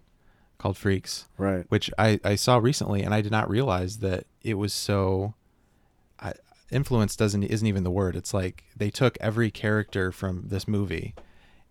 called 0.58 0.78
Freaks, 0.78 1.26
Right. 1.38 1.66
which 1.70 1.92
I, 1.98 2.20
I 2.24 2.36
saw 2.36 2.58
recently, 2.58 3.04
and 3.04 3.14
I 3.14 3.22
did 3.22 3.32
not 3.32 3.50
realize 3.50 4.00
that 4.00 4.26
it 4.42 4.56
was 4.56 4.74
so. 4.74 5.36
I, 6.20 6.34
influence 6.72 7.16
doesn't 7.16 7.44
isn't 7.44 7.68
even 7.68 7.84
the 7.84 7.92
word. 7.92 8.16
It's 8.16 8.34
like 8.34 8.64
they 8.76 8.90
took 8.90 9.18
every 9.20 9.52
character 9.52 10.12
from 10.12 10.46
this 10.48 10.68
movie, 10.68 11.14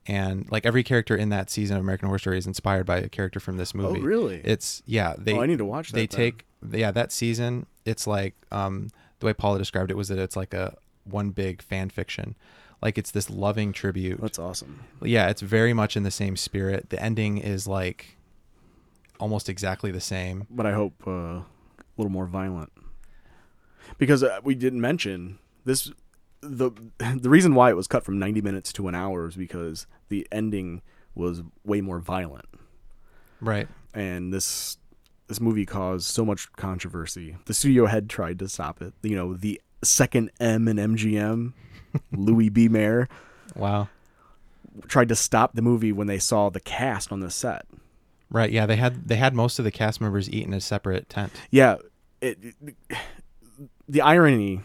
and 0.06 0.50
like 0.50 0.66
every 0.66 0.82
character 0.82 1.16
in 1.16 1.30
that 1.30 1.50
season 1.50 1.76
of 1.76 1.82
American 1.82 2.08
Horror 2.08 2.18
Story 2.18 2.38
is 2.38 2.46
inspired 2.46 2.86
by 2.86 2.98
a 2.98 3.08
character 3.08 3.40
from 3.40 3.56
this 3.56 3.72
oh, 3.74 3.78
movie. 3.78 4.00
Oh, 4.00 4.02
really? 4.02 4.40
It's 4.44 4.82
yeah. 4.86 5.14
They 5.18 5.34
oh, 5.34 5.42
I 5.42 5.46
need 5.46 5.58
to 5.58 5.64
watch 5.64 5.90
that. 5.90 5.96
they 5.96 6.06
then. 6.06 6.16
take 6.16 6.44
yeah 6.70 6.90
that 6.90 7.12
season 7.12 7.66
it's 7.84 8.06
like 8.06 8.34
um 8.52 8.88
the 9.20 9.26
way 9.26 9.32
paula 9.34 9.58
described 9.58 9.90
it 9.90 9.96
was 9.96 10.08
that 10.08 10.18
it's 10.18 10.36
like 10.36 10.54
a 10.54 10.76
one 11.04 11.30
big 11.30 11.60
fan 11.62 11.90
fiction 11.90 12.34
like 12.82 12.98
it's 12.98 13.10
this 13.10 13.28
loving 13.30 13.72
tribute 13.72 14.20
That's 14.20 14.38
awesome. 14.38 14.80
yeah 15.02 15.28
it's 15.28 15.42
very 15.42 15.72
much 15.72 15.96
in 15.96 16.02
the 16.02 16.10
same 16.10 16.36
spirit 16.36 16.90
the 16.90 17.02
ending 17.02 17.38
is 17.38 17.66
like 17.66 18.16
almost 19.20 19.48
exactly 19.48 19.90
the 19.90 20.00
same 20.00 20.46
But 20.50 20.66
I 20.66 20.72
hope 20.72 20.94
uh, 21.06 21.10
a 21.10 21.44
little 21.96 22.10
more 22.10 22.26
violent. 22.26 22.72
Because 23.96 24.22
uh, 24.24 24.40
we 24.42 24.54
didn't 24.56 24.80
mention 24.80 25.38
this 25.64 25.90
the 26.40 26.70
the 26.98 27.30
reason 27.30 27.54
why 27.54 27.70
it 27.70 27.76
was 27.76 27.86
cut 27.86 28.04
from 28.04 28.18
90 28.18 28.40
minutes 28.42 28.72
to 28.74 28.88
an 28.88 28.94
hour 28.94 29.28
is 29.28 29.36
because 29.36 29.86
the 30.08 30.26
ending 30.32 30.82
was 31.14 31.42
way 31.64 31.80
more 31.80 32.00
violent. 32.00 32.46
right 33.40 33.68
and 33.94 34.32
this 34.32 34.78
this 35.28 35.40
movie 35.40 35.64
caused 35.66 36.06
so 36.06 36.24
much 36.24 36.50
controversy. 36.52 37.36
The 37.46 37.54
studio 37.54 37.86
head 37.86 38.08
tried 38.10 38.38
to 38.40 38.48
stop 38.48 38.82
it. 38.82 38.92
You 39.02 39.16
know, 39.16 39.34
the 39.34 39.60
second 39.82 40.30
M 40.40 40.68
in 40.68 40.76
MGM, 40.76 41.52
Louis 42.12 42.48
B. 42.50 42.68
Mayer, 42.68 43.08
wow 43.56 43.88
tried 44.88 45.08
to 45.08 45.14
stop 45.14 45.54
the 45.54 45.62
movie 45.62 45.92
when 45.92 46.08
they 46.08 46.18
saw 46.18 46.50
the 46.50 46.58
cast 46.58 47.12
on 47.12 47.20
the 47.20 47.30
set. 47.30 47.64
right 48.28 48.50
yeah 48.50 48.66
they 48.66 48.74
had 48.74 49.06
they 49.06 49.14
had 49.14 49.32
most 49.32 49.60
of 49.60 49.64
the 49.64 49.70
cast 49.70 50.00
members 50.00 50.28
eat 50.28 50.44
in 50.44 50.52
a 50.52 50.60
separate 50.60 51.08
tent 51.08 51.30
Yeah, 51.52 51.76
it, 52.20 52.38
it- 52.60 52.98
the 53.88 54.00
irony 54.00 54.62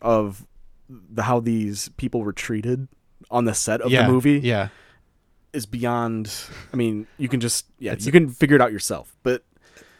of 0.00 0.46
the 0.88 1.22
how 1.24 1.40
these 1.40 1.88
people 1.96 2.22
were 2.22 2.32
treated 2.32 2.86
on 3.28 3.44
the 3.44 3.54
set 3.54 3.80
of 3.80 3.90
yeah 3.90 4.06
the 4.06 4.12
movie 4.12 4.38
yeah 4.38 4.68
is 5.52 5.66
beyond. 5.66 6.32
I 6.72 6.76
mean, 6.76 7.06
you 7.18 7.28
can 7.28 7.40
just 7.40 7.66
yeah, 7.80 7.92
It's- 7.92 8.06
you 8.06 8.12
can 8.12 8.28
figure 8.28 8.54
it 8.56 8.62
out 8.62 8.70
yourself. 8.72 9.16
But 9.24 9.42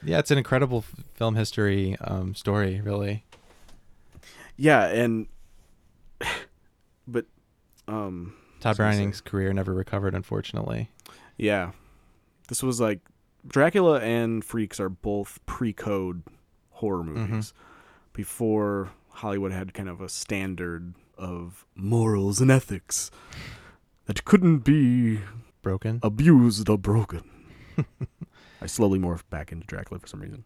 yeah 0.05 0.19
it's 0.19 0.31
an 0.31 0.39
incredible 0.39 0.85
film 1.15 1.35
history 1.37 1.97
um 2.01 2.35
story 2.35 2.81
really. 2.81 3.25
Yeah, 4.57 4.87
and 4.87 5.27
but 7.07 7.27
um 7.89 8.35
tod 8.61 8.71
was 8.71 8.79
gonna 8.79 8.93
say- 8.93 8.97
browning's 8.99 9.21
career 9.21 9.53
never 9.53 9.75
recovered 9.75 10.15
unfortunately. 10.15 10.91
Yeah. 11.37 11.73
This 12.49 12.63
was 12.63 12.81
like 12.81 13.01
Dracula 13.47 14.01
and 14.01 14.45
Freaks 14.45 14.79
are 14.81 14.89
both 14.89 15.39
pre-code 15.47 16.23
horror 16.71 17.03
movies. 17.05 17.53
Before 18.13 18.91
Hollywood 19.11 19.53
had 19.53 19.75
kind 19.75 19.89
of 19.89 20.01
a 20.01 20.09
standard 20.09 20.95
of 21.19 21.65
morals 21.75 22.41
and 22.41 22.51
ethics 22.51 23.11
that 24.07 24.25
couldn't 24.25 24.59
be 24.59 25.21
broken? 25.63 26.01
abused 26.03 26.69
or 26.69 26.79
broken. 26.79 27.23
I 28.65 28.67
slowly 28.67 28.99
morphed 28.99 29.29
back 29.31 29.53
into 29.53 29.67
Dracula 29.67 30.01
for 30.01 30.07
some 30.09 30.21
reason. 30.21 30.45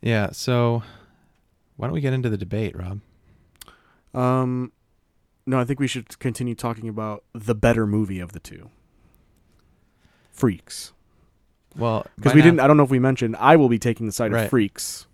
yeah 0.00 0.30
so 0.32 0.82
why 1.76 1.86
don't 1.88 1.94
we 1.94 2.00
get 2.00 2.12
into 2.12 2.30
the 2.30 2.38
debate 2.38 2.74
rob 2.76 3.00
Um 4.14 4.72
no, 5.46 5.58
I 5.60 5.64
think 5.64 5.78
we 5.78 5.86
should 5.88 6.18
continue 6.20 6.54
talking 6.54 6.88
about 6.88 7.22
the 7.34 7.54
better 7.54 7.86
movie 7.86 8.18
of 8.18 8.32
the 8.32 8.40
two. 8.40 8.70
Freaks. 10.32 10.92
well 11.76 12.06
Because 12.16 12.32
we 12.34 12.40
now- 12.40 12.44
didn't, 12.46 12.60
I 12.60 12.66
don't 12.66 12.76
know 12.78 12.82
if 12.84 12.90
we 12.90 12.98
mentioned, 12.98 13.36
I 13.38 13.56
will 13.56 13.68
be 13.68 13.78
taking 13.78 14.06
the 14.06 14.12
side 14.12 14.32
Right. 14.32 14.44
of 14.44 14.50
freaks. 14.50 15.06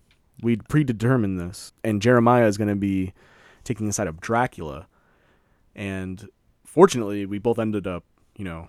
We'd 0.43 0.69
predetermined 0.69 1.39
this. 1.41 1.73
And 1.85 2.01
Jeremiah 2.01 2.47
is 2.47 2.57
going 2.57 2.69
to 2.69 2.77
be 2.77 3.13
taking 3.65 3.87
the 3.87 3.93
side 3.93 4.07
of 4.07 4.21
Dracula. 4.21 4.87
And 5.75 6.29
fortunately, 6.65 7.27
we 7.27 7.39
both 7.39 7.59
ended 7.59 7.87
up, 7.89 8.05
you 8.37 8.45
know, 8.45 8.69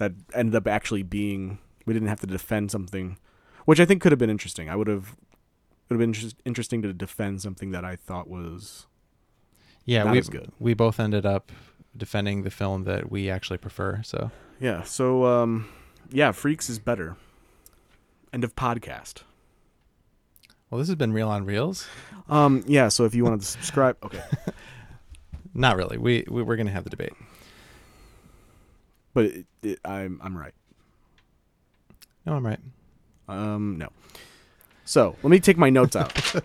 that 0.00 0.12
ended 0.34 0.56
up 0.56 0.66
actually 0.66 1.04
being, 1.04 1.58
we 1.86 1.94
didn't 1.94 2.08
have 2.08 2.20
to 2.20 2.26
defend 2.26 2.70
something, 2.70 3.18
which 3.66 3.78
I 3.78 3.84
think 3.84 4.02
could 4.02 4.12
have 4.12 4.18
been 4.18 4.30
interesting. 4.30 4.68
I 4.68 4.74
would 4.74 4.88
have, 4.88 5.14
would 5.88 5.94
have 5.94 5.98
been 5.98 6.10
interest, 6.10 6.36
interesting 6.44 6.82
to 6.82 6.92
defend 6.92 7.42
something 7.42 7.70
that 7.70 7.84
I 7.84 7.96
thought 7.96 8.28
was, 8.28 8.86
yeah 9.86 10.10
we 10.10 10.22
we 10.58 10.74
both 10.74 11.00
ended 11.00 11.24
up 11.24 11.50
defending 11.96 12.42
the 12.42 12.50
film 12.50 12.84
that 12.84 13.10
we 13.10 13.30
actually 13.30 13.58
prefer 13.58 14.00
so 14.02 14.30
yeah. 14.60 14.82
So, 14.82 15.24
um, 15.24 15.68
yeah, 16.10 16.32
Freaks 16.32 16.68
is 16.68 16.78
better. 16.78 17.16
End 18.32 18.44
of 18.44 18.54
podcast. 18.54 19.22
well 20.68 20.78
this 20.78 20.88
has 20.88 20.96
been 20.96 21.12
real 21.12 21.28
on 21.28 21.44
reels 21.46 21.88
Um, 22.28 22.62
yeah. 22.66 22.88
So 22.88 23.04
if 23.04 23.14
you 23.14 23.24
wanted 23.24 23.40
to 23.40 23.46
subscribe, 23.46 23.96
okay. 24.04 24.22
not 25.54 25.76
really 25.76 25.98
we, 25.98 26.24
we 26.28 26.42
we're 26.42 26.56
gonna 26.56 26.70
have 26.70 26.84
the 26.84 26.90
debate 26.90 27.14
But 29.14 29.24
it, 29.26 29.46
it, 29.62 29.78
I'm 29.84 30.20
I'm 30.22 30.36
right. 30.36 30.54
no 32.26 32.34
i'm 32.34 32.46
right 32.46 32.60
Um, 33.28 33.78
no. 33.78 33.88
So 34.84 35.16
let 35.22 35.30
me 35.30 35.38
take 35.40 35.56
my 35.58 35.70
notes 35.70 35.96
out. 35.96 36.12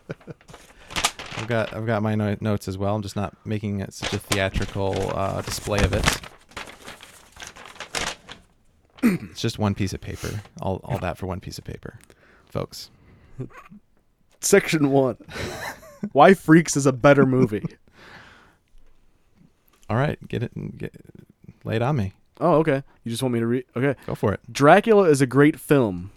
i've 1.37 1.47
got 1.47 1.73
i've 1.73 1.85
got 1.85 2.01
my 2.01 2.15
no- 2.15 2.37
notes 2.39 2.67
as 2.69 2.77
well 2.77 2.95
i'm 2.95 3.01
just 3.01 3.17
not 3.17 3.35
making 3.45 3.81
it 3.81 3.93
such 3.93 4.13
a 4.13 4.17
theatrical 4.17 5.11
uh, 5.17 5.41
display 5.41 5.79
of 5.83 5.91
it 5.93 6.05
it's 9.03 9.41
just 9.41 9.59
one 9.59 9.75
piece 9.75 9.91
of 9.93 9.99
paper 9.99 10.41
all, 10.61 10.79
all 10.85 10.97
that 10.99 11.17
for 11.17 11.25
one 11.27 11.41
piece 11.41 11.57
of 11.57 11.65
paper 11.65 11.99
folks 12.49 12.89
Section 14.39 14.91
one. 14.91 15.17
Why 16.13 16.33
Freaks 16.35 16.77
is 16.77 16.85
a 16.85 16.93
better 16.93 17.25
movie? 17.25 17.65
all 19.89 19.97
right 19.97 20.17
get 20.27 20.41
it 20.43 20.77
get 20.77 20.93
lay 21.65 21.75
it 21.75 21.81
on 21.81 21.97
me 21.97 22.13
Oh, 22.39 22.55
okay. 22.55 22.83
You 23.03 23.09
just 23.09 23.23
want 23.23 23.33
me 23.33 23.39
to 23.39 23.47
read? 23.47 23.65
Okay. 23.75 23.95
go 24.05 24.15
for 24.15 24.33
it 24.33 24.41
Dracula 24.51 25.03
is 25.03 25.21
a 25.21 25.27
great 25.27 25.59
film. 25.59 26.11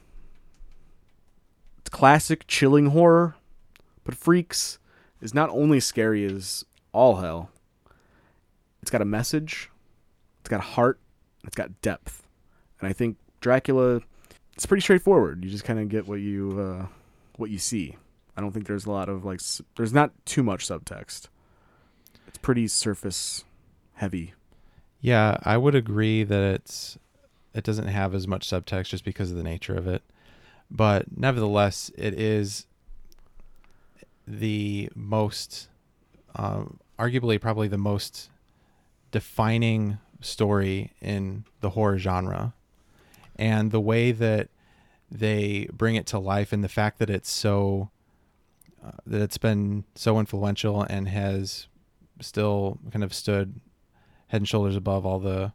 It's 1.79 1.91
classic, 1.91 2.47
chilling 2.47 2.87
horror, 2.87 3.37
but 4.05 4.15
Freaks 4.15 4.79
is 5.21 5.35
not 5.35 5.49
only 5.51 5.81
scary 5.81 6.25
as 6.25 6.65
all 6.93 7.17
hell. 7.17 7.51
It's 8.83 8.91
got 8.91 9.03
a 9.03 9.07
message. 9.07 9.71
It's 10.41 10.49
got 10.49 10.61
a 10.61 10.65
heart. 10.65 10.99
It's 11.45 11.57
got 11.57 11.81
depth, 11.83 12.27
and 12.81 12.89
I 12.89 12.93
think 12.93 13.17
Dracula. 13.41 14.01
It's 14.55 14.67
pretty 14.67 14.81
straightforward. 14.81 15.45
You 15.45 15.51
just 15.51 15.65
kind 15.65 15.79
of 15.79 15.89
get 15.89 16.09
what 16.09 16.21
you 16.21 16.61
uh, 16.61 16.87
what 17.37 17.51
you 17.51 17.59
see. 17.59 17.97
I 18.37 18.41
don't 18.41 18.53
think 18.53 18.67
there's 18.67 18.87
a 18.87 18.91
lot 18.91 19.09
of 19.09 19.25
like. 19.25 19.41
There's 19.77 19.93
not 19.93 20.13
too 20.25 20.43
much 20.43 20.67
subtext. 20.67 21.29
It's 22.27 22.39
pretty 22.39 22.69
surface 22.69 23.45
heavy. 23.95 24.35
Yeah, 25.01 25.39
I 25.43 25.57
would 25.57 25.75
agree 25.75 26.25
that 26.25 26.43
it's 26.43 26.99
it 27.55 27.65
doesn't 27.65 27.89
have 27.89 28.15
as 28.15 28.27
much 28.29 28.49
subtext 28.49 28.89
just 28.89 29.05
because 29.05 29.31
of 29.31 29.37
the 29.37 29.43
nature 29.43 29.75
of 29.77 29.87
it. 29.87 30.03
But 30.71 31.17
nevertheless, 31.17 31.91
it 31.97 32.15
is 32.15 32.67
the 34.27 34.91
most 34.95 35.69
um, 36.37 36.79
arguably 36.99 37.41
probably 37.41 37.69
the 37.69 37.79
most 37.79 38.31
defining 39.11 39.99
story 40.21 40.93
in 41.01 41.45
the 41.61 41.71
horror 41.71 41.99
genre. 41.99 42.53
And 43.37 43.71
the 43.71 43.81
way 43.81 44.13
that 44.13 44.49
they 45.11 45.69
bring 45.73 45.95
it 45.95 46.07
to 46.09 46.19
life 46.19 46.53
and 46.53 46.63
the 46.63 46.69
fact 46.69 46.99
that 46.99 47.09
it's 47.09 47.31
so 47.31 47.91
uh, 48.85 48.91
that 49.07 49.23
it's 49.23 49.39
been 49.39 49.85
so 49.95 50.19
influential 50.19 50.83
and 50.83 51.09
has 51.09 51.67
still 52.21 52.79
kind 52.91 53.03
of 53.05 53.15
stood 53.15 53.61
head 54.29 54.41
and 54.41 54.49
shoulders 54.49 54.77
above 54.77 55.05
all 55.05 55.19
the 55.19 55.53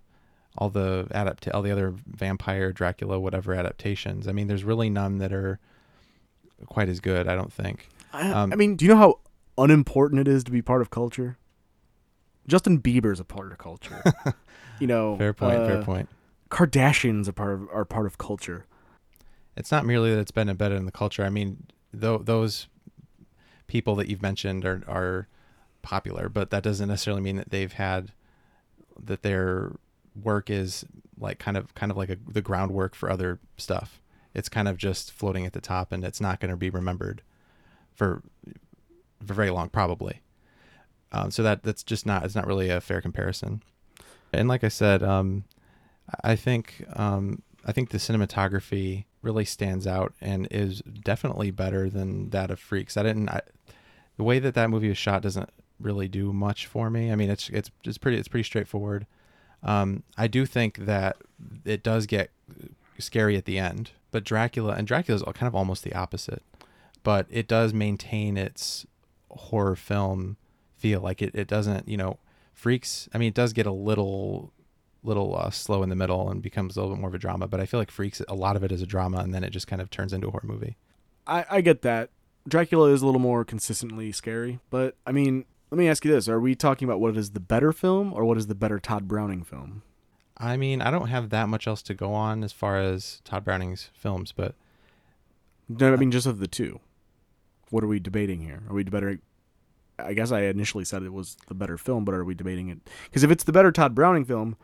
all 0.57 0.69
the 0.69 1.07
adapt 1.11 1.47
all 1.49 1.61
the 1.63 1.71
other 1.71 1.93
vampire 2.05 2.71
Dracula 2.71 3.19
whatever 3.19 3.53
adaptations. 3.53 4.27
I 4.27 4.31
mean, 4.33 4.47
there's 4.47 4.63
really 4.63 4.89
none 4.89 5.17
that 5.17 5.33
are 5.33 5.59
quite 6.67 6.89
as 6.89 6.99
good. 6.99 7.27
I 7.27 7.35
don't 7.35 7.51
think. 7.51 7.89
I, 8.13 8.29
Um, 8.31 8.53
I 8.53 8.55
mean, 8.55 8.75
do 8.75 8.85
you 8.85 8.91
know 8.91 8.97
how 8.97 9.19
unimportant 9.57 10.19
it 10.21 10.27
is 10.27 10.43
to 10.45 10.51
be 10.51 10.61
part 10.61 10.81
of 10.81 10.89
culture? 10.89 11.37
Justin 12.47 12.79
Bieber's 12.81 13.19
a 13.19 13.23
part 13.23 13.51
of 13.51 13.57
culture. 13.57 14.03
you 14.79 14.87
know, 14.87 15.17
Fair 15.17 15.33
point. 15.33 15.57
uh, 15.57 15.65
fair 15.67 15.83
point. 15.83 16.09
Kardashians 16.49 17.27
are 17.27 17.31
part 17.33 17.53
of 17.53 17.67
are 17.73 17.85
part 17.85 18.05
of 18.05 18.17
culture. 18.17 18.65
It's 19.55 19.71
not 19.71 19.85
merely 19.85 20.13
that 20.13 20.19
it's 20.19 20.31
been 20.31 20.49
embedded 20.49 20.77
in 20.77 20.85
the 20.85 20.91
culture. 20.91 21.23
I 21.23 21.29
mean, 21.29 21.65
tho- 21.93 22.17
those 22.19 22.67
people 23.67 23.95
that 23.95 24.07
you've 24.07 24.21
mentioned 24.21 24.65
are 24.65 24.83
are 24.87 25.27
popular, 25.81 26.29
but 26.29 26.49
that 26.51 26.61
doesn't 26.63 26.87
necessarily 26.89 27.21
mean 27.21 27.37
that 27.37 27.49
they've 27.49 27.73
had 27.73 28.11
that 29.01 29.23
their 29.23 29.73
work 30.21 30.49
is 30.49 30.85
like 31.19 31.39
kind 31.39 31.57
of 31.57 31.73
kind 31.75 31.91
of 31.91 31.97
like 31.97 32.09
a, 32.09 32.17
the 32.27 32.41
groundwork 32.41 32.95
for 32.95 33.09
other 33.09 33.39
stuff. 33.57 34.01
It's 34.33 34.49
kind 34.49 34.67
of 34.67 34.77
just 34.77 35.11
floating 35.11 35.45
at 35.45 35.53
the 35.53 35.61
top, 35.61 35.91
and 35.91 36.03
it's 36.03 36.21
not 36.21 36.39
going 36.39 36.51
to 36.51 36.57
be 36.57 36.69
remembered 36.69 37.21
for 37.93 38.23
for 39.25 39.33
very 39.33 39.49
long, 39.49 39.69
probably. 39.69 40.21
Um, 41.11 41.31
so 41.31 41.43
that 41.43 41.63
that's 41.63 41.83
just 41.83 42.05
not 42.05 42.25
it's 42.25 42.35
not 42.35 42.47
really 42.47 42.69
a 42.69 42.81
fair 42.81 43.01
comparison. 43.01 43.61
And 44.31 44.47
like 44.47 44.63
I 44.63 44.69
said, 44.69 45.03
um, 45.03 45.43
I 46.23 46.35
think 46.35 46.85
um, 46.93 47.43
I 47.65 47.71
think 47.71 47.89
the 47.89 47.99
cinematography 47.99 49.05
really 49.21 49.45
stands 49.45 49.87
out 49.87 50.13
and 50.19 50.47
is 50.51 50.81
definitely 50.81 51.51
better 51.51 51.89
than 51.89 52.29
that 52.31 52.51
of 52.51 52.59
Freaks. 52.59 52.97
I 52.97 53.03
didn't 53.03 53.29
I, 53.29 53.41
the 54.17 54.23
way 54.23 54.39
that 54.39 54.55
that 54.55 54.69
movie 54.69 54.89
was 54.89 54.97
shot 54.97 55.21
doesn't 55.21 55.49
really 55.79 56.07
do 56.07 56.33
much 56.33 56.65
for 56.67 56.89
me. 56.89 57.11
I 57.11 57.15
mean, 57.15 57.29
it's 57.29 57.49
it's 57.49 57.71
it's 57.83 57.97
pretty 57.97 58.17
it's 58.17 58.27
pretty 58.27 58.43
straightforward. 58.43 59.05
Um, 59.61 60.03
I 60.17 60.27
do 60.27 60.45
think 60.45 60.77
that 60.85 61.17
it 61.65 61.83
does 61.83 62.05
get 62.05 62.31
scary 62.99 63.37
at 63.37 63.45
the 63.45 63.57
end, 63.57 63.91
but 64.11 64.23
Dracula 64.23 64.73
and 64.73 64.85
Dracula 64.85 65.15
is 65.15 65.23
kind 65.23 65.47
of 65.47 65.55
almost 65.55 65.83
the 65.83 65.93
opposite. 65.93 66.43
But 67.03 67.27
it 67.29 67.47
does 67.47 67.73
maintain 67.73 68.37
its 68.37 68.85
horror 69.29 69.75
film 69.75 70.37
feel. 70.77 71.01
Like 71.01 71.21
it, 71.21 71.35
it 71.35 71.47
doesn't, 71.47 71.87
you 71.87 71.97
know, 71.97 72.17
Freaks. 72.53 73.09
I 73.13 73.17
mean, 73.17 73.29
it 73.29 73.33
does 73.33 73.51
get 73.51 73.65
a 73.65 73.71
little 73.71 74.51
little 75.03 75.35
uh, 75.35 75.49
slow 75.49 75.83
in 75.83 75.89
the 75.89 75.97
middle 75.97 76.29
and 76.29 76.41
becomes 76.41 76.77
a 76.77 76.81
little 76.81 76.95
bit 76.95 77.01
more 77.01 77.09
of 77.09 77.15
a 77.15 77.19
drama. 77.19 77.47
But 77.47 77.59
I 77.59 77.65
feel 77.65 77.79
like 77.79 77.91
Freaks, 77.91 78.21
a 78.27 78.35
lot 78.35 78.55
of 78.55 78.63
it 78.63 78.71
is 78.71 78.81
a 78.81 78.85
drama, 78.85 79.17
and 79.17 79.33
then 79.33 79.43
it 79.43 79.49
just 79.49 79.67
kind 79.67 79.81
of 79.81 79.89
turns 79.89 80.13
into 80.13 80.27
a 80.27 80.31
horror 80.31 80.45
movie. 80.45 80.77
I, 81.27 81.45
I 81.49 81.61
get 81.61 81.81
that. 81.81 82.09
Dracula 82.47 82.89
is 82.91 83.01
a 83.01 83.05
little 83.05 83.21
more 83.21 83.45
consistently 83.45 84.11
scary, 84.11 84.59
but 84.69 84.95
I 85.05 85.11
mean, 85.11 85.45
let 85.73 85.79
me 85.79 85.89
ask 85.89 86.05
you 86.05 86.11
this: 86.11 86.29
Are 86.29 86.39
we 86.39 86.53
talking 86.53 86.87
about 86.87 86.99
what 86.99 87.17
is 87.17 87.31
the 87.31 87.39
better 87.39 87.71
film, 87.71 88.13
or 88.13 88.25
what 88.25 88.37
is 88.37 88.45
the 88.45 88.53
better 88.53 88.77
Tod 88.77 89.07
Browning 89.07 89.43
film? 89.43 89.81
I 90.37 90.55
mean, 90.55 90.83
I 90.83 90.91
don't 90.91 91.07
have 91.07 91.31
that 91.31 91.49
much 91.49 91.65
else 91.65 91.81
to 91.83 91.95
go 91.95 92.13
on 92.13 92.43
as 92.43 92.53
far 92.53 92.79
as 92.79 93.21
Tod 93.25 93.43
Browning's 93.43 93.89
films, 93.91 94.31
but 94.31 94.53
No, 95.67 95.91
I 95.91 95.95
mean, 95.95 96.11
just 96.11 96.27
of 96.27 96.37
the 96.37 96.47
two. 96.47 96.79
What 97.71 97.83
are 97.83 97.87
we 97.87 97.99
debating 97.99 98.41
here? 98.41 98.61
Are 98.69 98.75
we 98.75 98.83
debating? 98.83 99.21
I 99.97 100.13
guess 100.13 100.31
I 100.31 100.41
initially 100.41 100.85
said 100.85 101.01
it 101.01 101.11
was 101.11 101.37
the 101.47 101.55
better 101.55 101.79
film, 101.79 102.05
but 102.05 102.13
are 102.13 102.23
we 102.23 102.35
debating 102.35 102.69
it? 102.69 102.77
Because 103.05 103.23
if 103.23 103.31
it's 103.31 103.43
the 103.43 103.51
better 103.51 103.71
Tod 103.71 103.95
Browning 103.95 104.25
film, 104.25 104.55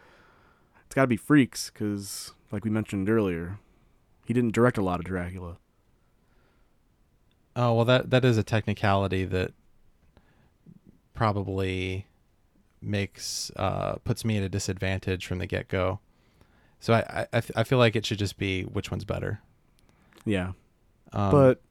it's 0.85 0.93
got 0.93 1.01
to 1.01 1.07
be 1.07 1.17
Freaks. 1.17 1.71
Because, 1.71 2.33
like 2.51 2.63
we 2.63 2.69
mentioned 2.69 3.09
earlier, 3.09 3.57
he 4.27 4.33
didn't 4.35 4.53
direct 4.53 4.77
a 4.77 4.83
lot 4.83 4.99
of 4.99 5.07
Dracula. 5.07 5.57
oh 7.55 7.73
well, 7.73 7.85
that 7.85 8.11
that 8.11 8.23
is 8.23 8.37
a 8.37 8.43
technicality 8.43 9.25
that 9.25 9.53
probably 11.19 12.05
makes 12.81 13.51
uh, 13.57 13.95
puts 14.05 14.23
me 14.23 14.37
at 14.37 14.43
a 14.43 14.47
disadvantage 14.47 15.25
from 15.27 15.39
the 15.39 15.45
get 15.45 15.67
go. 15.67 15.99
So 16.79 16.93
I 16.93 17.27
I 17.33 17.63
feel 17.63 17.77
like 17.77 17.97
it 17.97 18.05
should 18.05 18.19
just 18.19 18.37
be 18.37 18.63
which 18.63 18.89
one's 18.89 19.03
better. 19.03 19.41
Yeah, 20.23 20.53
Um, 21.11 21.31
but 21.31 21.61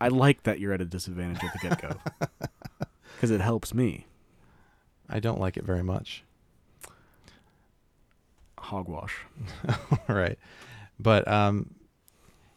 I 0.00 0.08
like 0.08 0.42
that 0.42 0.58
you're 0.58 0.72
at 0.72 0.80
a 0.80 0.84
disadvantage 0.84 1.44
at 1.44 1.52
the 1.52 1.68
get 1.68 1.80
go 1.80 1.96
because 3.14 3.30
it 3.36 3.40
helps 3.40 3.72
me. 3.72 4.06
I 5.08 5.20
don't 5.20 5.38
like 5.38 5.56
it 5.56 5.62
very 5.62 5.84
much. 5.84 6.24
Hogwash. 8.58 9.16
right 10.08 10.38
but 10.98 11.26
um 11.26 11.74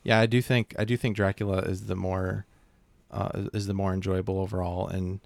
yeah 0.03 0.19
i 0.19 0.25
do 0.25 0.41
think 0.41 0.75
i 0.77 0.83
do 0.83 0.97
think 0.97 1.15
dracula 1.15 1.59
is 1.59 1.85
the 1.87 1.95
more 1.95 2.45
uh 3.09 3.43
is 3.53 3.67
the 3.67 3.73
more 3.73 3.93
enjoyable 3.93 4.39
overall 4.39 4.87
and 4.87 5.21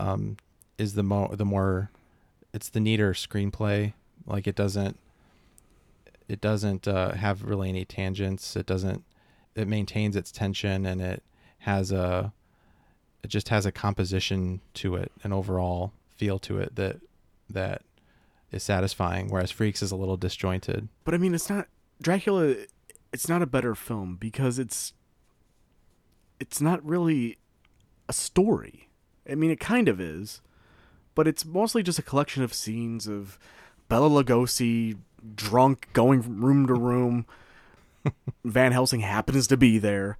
um 0.00 0.36
is 0.78 0.94
the 0.94 1.02
more 1.02 1.34
the 1.36 1.44
more 1.44 1.90
it's 2.52 2.68
the 2.70 2.80
neater 2.80 3.12
screenplay 3.12 3.92
like 4.26 4.46
it 4.46 4.56
doesn't 4.56 4.98
it 6.28 6.40
doesn't 6.40 6.88
uh 6.88 7.12
have 7.12 7.44
really 7.44 7.68
any 7.68 7.84
tangents 7.84 8.56
it 8.56 8.66
doesn't 8.66 9.04
it 9.54 9.68
maintains 9.68 10.16
its 10.16 10.30
tension 10.32 10.86
and 10.86 11.00
it 11.00 11.22
has 11.60 11.92
a 11.92 12.32
it 13.22 13.28
just 13.28 13.48
has 13.50 13.66
a 13.66 13.72
composition 13.72 14.60
to 14.74 14.96
it 14.96 15.12
an 15.22 15.32
overall 15.32 15.92
feel 16.16 16.38
to 16.38 16.58
it 16.58 16.74
that 16.76 16.96
that 17.48 17.82
is 18.52 18.62
satisfying 18.62 19.28
whereas 19.28 19.50
freaks 19.50 19.82
is 19.82 19.90
a 19.92 19.96
little 19.96 20.16
disjointed 20.16 20.88
But 21.04 21.14
I 21.14 21.18
mean, 21.18 21.34
it's 21.34 21.50
not 21.50 21.66
Dracula. 22.02 22.54
It's 23.12 23.28
not 23.28 23.42
a 23.42 23.46
better 23.46 23.74
film 23.74 24.16
because 24.16 24.58
it's 24.58 24.92
it's 26.38 26.60
not 26.60 26.84
really 26.84 27.38
a 28.08 28.12
story. 28.12 28.88
I 29.28 29.34
mean, 29.34 29.50
it 29.50 29.60
kind 29.60 29.88
of 29.88 30.00
is, 30.00 30.40
but 31.14 31.26
it's 31.28 31.44
mostly 31.44 31.82
just 31.82 31.98
a 31.98 32.02
collection 32.02 32.42
of 32.42 32.54
scenes 32.54 33.06
of 33.06 33.38
Bela 33.88 34.08
Lugosi 34.08 34.96
drunk, 35.34 35.88
going 35.92 36.22
from 36.22 36.44
room 36.44 36.66
to 36.66 36.74
room. 36.74 37.26
Van 38.44 38.72
Helsing 38.72 39.00
happens 39.00 39.46
to 39.48 39.56
be 39.56 39.78
there, 39.78 40.16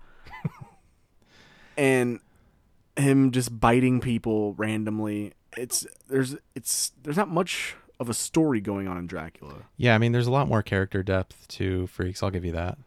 and 1.76 2.20
him 2.96 3.30
just 3.30 3.58
biting 3.58 4.00
people 4.00 4.54
randomly. 4.54 5.32
It's 5.56 5.86
there's 6.08 6.36
it's 6.54 6.92
there's 7.02 7.16
not 7.16 7.28
much 7.28 7.76
of 7.98 8.08
a 8.08 8.14
story 8.14 8.60
going 8.60 8.86
on 8.86 8.98
in 8.98 9.06
Dracula. 9.06 9.64
Yeah, 9.76 9.94
I 9.94 9.98
mean, 9.98 10.12
there's 10.12 10.26
a 10.26 10.30
lot 10.30 10.48
more 10.48 10.62
character 10.62 11.02
depth 11.02 11.48
to 11.48 11.86
Freaks. 11.86 12.22
I'll 12.22 12.30
give 12.30 12.44
you 12.44 12.52
that. 12.52 12.78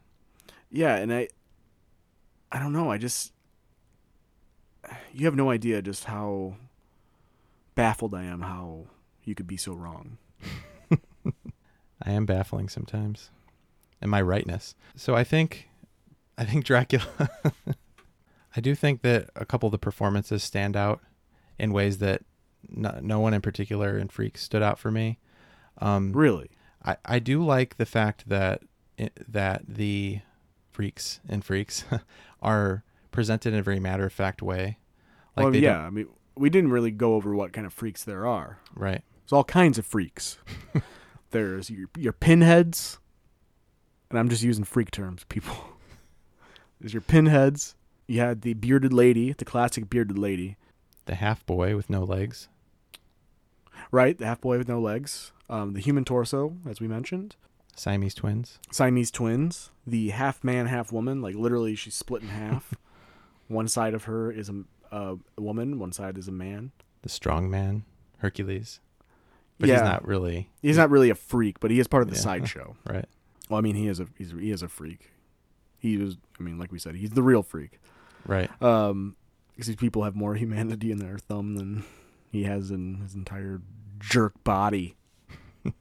Yeah, 0.70 0.96
and 0.96 1.12
I 1.12 1.28
I 2.52 2.60
don't 2.60 2.72
know, 2.72 2.90
I 2.90 2.98
just 2.98 3.32
you 5.12 5.26
have 5.26 5.36
no 5.36 5.50
idea 5.50 5.82
just 5.82 6.04
how 6.04 6.56
baffled 7.74 8.14
I 8.14 8.24
am 8.24 8.42
how 8.42 8.86
you 9.24 9.34
could 9.34 9.46
be 9.46 9.56
so 9.56 9.72
wrong. 9.72 10.18
I 12.02 12.10
am 12.10 12.26
baffling 12.26 12.68
sometimes, 12.68 13.30
and 14.00 14.10
my 14.10 14.20
rightness. 14.20 14.74
So 14.96 15.14
I 15.14 15.24
think, 15.24 15.68
I 16.36 16.44
think 16.44 16.64
Dracula. 16.64 17.06
I 18.56 18.60
do 18.60 18.74
think 18.74 19.02
that 19.02 19.30
a 19.34 19.44
couple 19.44 19.66
of 19.66 19.72
the 19.72 19.78
performances 19.78 20.44
stand 20.44 20.76
out 20.76 21.00
in 21.58 21.72
ways 21.72 21.98
that 21.98 22.22
no, 22.68 22.98
no 23.02 23.18
one 23.20 23.34
in 23.34 23.40
particular 23.40 23.98
in 23.98 24.08
Freaks 24.08 24.42
stood 24.42 24.62
out 24.62 24.78
for 24.78 24.90
me. 24.90 25.18
Um, 25.78 26.12
Really? 26.12 26.50
I, 26.84 26.96
I 27.04 27.18
do 27.18 27.42
like 27.44 27.78
the 27.78 27.86
fact 27.86 28.28
that 28.28 28.62
that 29.26 29.62
the 29.66 30.20
freaks 30.70 31.18
and 31.28 31.44
freaks 31.44 31.84
are 32.42 32.84
presented 33.14 33.54
in 33.54 33.58
a 33.60 33.62
very 33.62 33.80
matter 33.80 34.04
of 34.04 34.12
fact 34.12 34.42
way. 34.42 34.78
well, 35.36 35.54
yeah, 35.56 35.78
I 35.80 35.88
mean 35.90 36.08
we 36.36 36.50
didn't 36.50 36.70
really 36.72 36.90
go 36.90 37.14
over 37.14 37.34
what 37.34 37.52
kind 37.52 37.66
of 37.66 37.72
freaks 37.72 38.02
there 38.04 38.26
are. 38.26 38.58
right. 38.74 39.02
There's 39.22 39.32
all 39.32 39.44
kinds 39.44 39.78
of 39.78 39.86
freaks. 39.86 40.36
There's 41.30 41.70
your 41.70 41.88
your 41.96 42.12
pinheads, 42.12 42.98
and 44.10 44.18
I'm 44.18 44.28
just 44.28 44.42
using 44.42 44.64
freak 44.64 44.90
terms, 44.90 45.24
people. 45.28 45.56
There's 46.80 46.92
your 46.92 47.00
pinheads. 47.00 47.74
You 48.06 48.20
had 48.20 48.42
the 48.42 48.52
bearded 48.54 48.92
lady, 48.92 49.32
the 49.32 49.46
classic 49.46 49.88
bearded 49.88 50.18
lady, 50.18 50.56
The 51.06 51.14
half 51.14 51.46
boy 51.46 51.74
with 51.74 51.88
no 51.88 52.04
legs. 52.04 52.48
right? 53.90 54.18
The 54.18 54.26
half 54.26 54.40
boy 54.42 54.58
with 54.58 54.68
no 54.68 54.78
legs. 54.80 55.32
Um, 55.48 55.72
the 55.72 55.80
human 55.80 56.04
torso, 56.04 56.56
as 56.68 56.80
we 56.80 56.88
mentioned. 56.88 57.36
Siamese 57.76 58.14
twins. 58.14 58.58
Siamese 58.70 59.10
twins, 59.10 59.70
the 59.86 60.10
half 60.10 60.44
man, 60.44 60.66
half 60.66 60.92
woman. 60.92 61.20
Like 61.22 61.34
literally, 61.34 61.74
she's 61.74 61.94
split 61.94 62.22
in 62.22 62.28
half. 62.28 62.74
one 63.48 63.68
side 63.68 63.94
of 63.94 64.04
her 64.04 64.30
is 64.32 64.48
a, 64.50 64.54
a 64.90 65.16
woman, 65.38 65.78
one 65.78 65.92
side 65.92 66.16
is 66.18 66.28
a 66.28 66.32
man. 66.32 66.72
The 67.02 67.08
strong 67.08 67.50
man. 67.50 67.84
Hercules. 68.18 68.80
But 69.58 69.68
yeah, 69.68 69.74
he's 69.76 69.82
not 69.82 70.06
really. 70.06 70.50
He's 70.62 70.76
not 70.76 70.90
really 70.90 71.10
a 71.10 71.14
freak, 71.14 71.60
but 71.60 71.70
he 71.70 71.78
is 71.78 71.86
part 71.86 72.02
of 72.02 72.08
the 72.10 72.16
Yeah. 72.16 72.22
sideshow. 72.22 72.76
Right. 72.88 73.06
Well, 73.48 73.58
I 73.58 73.60
mean, 73.60 73.76
he 73.76 73.86
is 73.88 74.00
a 74.00 74.06
he's, 74.16 74.32
he 74.32 74.50
is 74.50 74.62
a 74.62 74.68
freak. 74.68 75.10
He 75.78 75.96
was. 75.98 76.16
I 76.40 76.42
mean, 76.42 76.58
like 76.58 76.72
we 76.72 76.78
said, 76.78 76.94
he's 76.96 77.10
the 77.10 77.22
real 77.22 77.42
freak. 77.42 77.78
Right. 78.26 78.50
Um, 78.62 79.16
because 79.52 79.66
these 79.68 79.76
people 79.76 80.02
have 80.04 80.16
more 80.16 80.34
humanity 80.36 80.90
in 80.90 80.98
their 80.98 81.18
thumb 81.18 81.56
than 81.56 81.84
he 82.32 82.44
has 82.44 82.70
in 82.70 83.00
his 83.02 83.14
entire 83.14 83.60
jerk 84.00 84.42
body. 84.44 84.96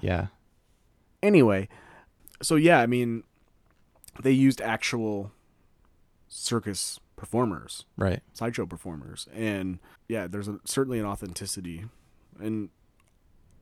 Yeah. 0.00 0.26
Anyway, 1.22 1.68
so 2.42 2.54
yeah, 2.54 2.78
I 2.80 2.86
mean, 2.86 3.24
they 4.22 4.30
used 4.30 4.60
actual 4.60 5.32
circus 6.28 7.00
performers, 7.16 7.84
Right. 7.96 8.20
sideshow 8.32 8.66
performers, 8.66 9.26
and 9.32 9.78
yeah, 10.08 10.26
there's 10.26 10.48
a, 10.48 10.60
certainly 10.64 10.98
an 10.98 11.04
authenticity, 11.06 11.86
and 12.38 12.68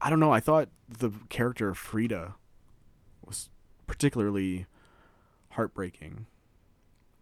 I 0.01 0.11
don't 0.11 0.21
know. 0.21 0.33
I 0.33 0.41
thought 0.41 0.69
the 0.89 1.11
character 1.31 1.69
of 1.71 1.79
Frieda 1.79 2.35
was 3.25 3.49
particularly 3.87 4.67
heartbreaking. 5.51 6.27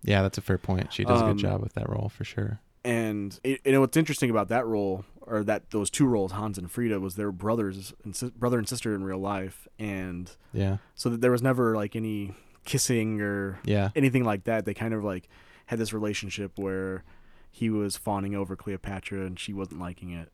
Yeah, 0.03 0.23
that's 0.23 0.39
a 0.39 0.43
fair 0.43 0.59
point. 0.59 0.93
She 0.93 1.05
does 1.05 1.21
a 1.21 1.25
Um, 1.25 1.31
good 1.37 1.39
job 1.43 1.61
with 1.63 1.75
that 1.75 1.89
role 1.89 2.09
for 2.09 2.25
sure. 2.25 2.61
and 2.87 3.41
it, 3.43 3.61
you 3.65 3.73
know 3.73 3.81
what's 3.81 3.97
interesting 3.97 4.29
about 4.29 4.49
that 4.49 4.67
role 4.67 5.07
or 5.23 5.43
that 5.43 5.71
those 5.71 5.89
two 5.89 6.05
roles 6.07 6.33
hans 6.33 6.59
and 6.59 6.71
frieda 6.71 7.01
was 7.01 7.15
their 7.15 7.33
brothers 7.33 7.95
and 8.05 8.15
sis- 8.15 8.29
brother 8.33 8.59
and 8.59 8.69
sister 8.69 8.95
in 8.95 9.03
real 9.03 9.17
life 9.19 9.67
and 9.79 10.37
Yeah. 10.53 10.77
so 10.95 11.09
that 11.09 11.23
there 11.23 11.31
was 11.31 11.41
never 11.41 11.75
like 11.75 11.97
any 11.97 12.35
kissing 12.65 13.21
or 13.21 13.59
Yeah. 13.65 13.91
anything 13.95 14.25
like 14.25 14.45
that 14.45 14.65
they 14.65 14.75
kind 14.75 14.95
of 14.95 15.05
like 15.05 15.29
had 15.67 15.79
this 15.79 15.93
relationship 15.93 16.59
where 16.59 17.05
he 17.51 17.71
was 17.71 17.97
fawning 17.97 18.35
over 18.35 18.57
cleopatra 18.57 19.25
and 19.27 19.39
she 19.39 19.53
wasn't 19.53 19.81
liking 19.81 20.11
it 20.11 20.31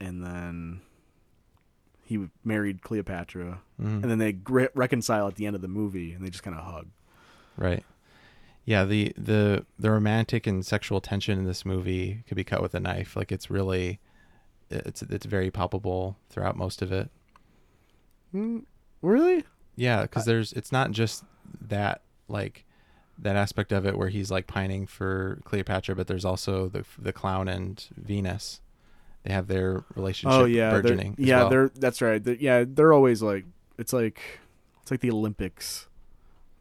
and 0.00 0.22
then 0.24 0.80
he 2.04 2.28
married 2.44 2.82
cleopatra 2.82 3.60
Mhm. 3.80 4.02
and 4.02 4.04
then 4.04 4.18
they 4.18 4.32
gre- 4.32 4.66
reconcile 4.74 5.26
at 5.28 5.34
the 5.36 5.46
end 5.46 5.54
of 5.56 5.62
the 5.62 5.68
movie 5.68 6.12
and 6.12 6.24
they 6.24 6.30
just 6.30 6.42
kind 6.42 6.56
of 6.56 6.64
hug 6.64 6.88
Right. 7.56 7.84
Yeah, 8.64 8.84
the 8.84 9.12
the 9.16 9.64
the 9.78 9.90
romantic 9.90 10.46
and 10.46 10.64
sexual 10.64 11.00
tension 11.00 11.38
in 11.38 11.44
this 11.44 11.64
movie 11.64 12.22
could 12.28 12.36
be 12.36 12.44
cut 12.44 12.60
with 12.62 12.74
a 12.74 12.80
knife. 12.80 13.16
Like 13.16 13.32
it's 13.32 13.50
really 13.50 13.98
it's 14.70 15.02
it's 15.02 15.24
very 15.26 15.50
palpable 15.50 16.16
throughout 16.30 16.56
most 16.56 16.82
of 16.82 16.92
it. 16.92 17.10
mm, 18.34 18.64
really 19.02 19.44
Yeah, 19.78 20.06
cuz 20.06 20.24
there's 20.26 20.52
it's 20.52 20.72
not 20.72 20.90
just 20.90 21.24
that 21.68 22.02
like 22.28 22.64
that 23.18 23.36
aspect 23.36 23.72
of 23.72 23.86
it 23.86 23.96
where 23.96 24.08
he's 24.08 24.30
like 24.30 24.46
pining 24.46 24.86
for 24.86 25.40
Cleopatra, 25.44 25.94
but 25.96 26.06
there's 26.06 26.24
also 26.24 26.68
the 26.68 26.84
the 26.98 27.12
clown 27.12 27.48
and 27.48 27.86
Venus. 27.96 28.60
They 29.24 29.32
have 29.32 29.46
their 29.46 29.84
relationship 29.94 30.38
oh 30.40 30.44
yeah 30.44 30.70
they're- 30.70 30.96
yeah 31.18 31.38
well. 31.40 31.48
they're 31.50 31.68
that's 31.70 32.00
right. 32.02 32.22
They're- 32.22 32.36
yeah 32.38 32.64
they're 32.66 32.92
always 32.92 33.22
like 33.22 33.44
it's 33.78 33.92
like 33.92 34.20
it's 34.82 34.90
like 34.90 35.00
the 35.00 35.10
olympics 35.10 35.86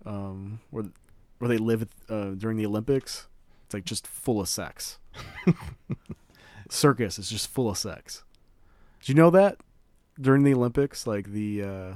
um 0.06 0.60
where 0.72 0.86
where 1.40 1.48
they 1.48 1.58
live 1.58 1.88
uh, 2.10 2.32
during 2.32 2.58
the 2.58 2.66
olympics. 2.66 3.28
It's 3.66 3.74
like 3.74 3.86
just 3.86 4.08
full 4.08 4.40
of 4.40 4.48
sex. 4.50 4.98
Circus 6.70 7.18
is 7.20 7.30
just 7.30 7.48
full 7.50 7.70
of 7.70 7.78
sex. 7.78 8.24
Did 9.00 9.10
you 9.10 9.16
know 9.16 9.30
that? 9.30 9.58
During 10.20 10.44
the 10.44 10.54
olympics 10.54 11.06
like 11.08 11.32
the 11.32 11.62
uh 11.64 11.94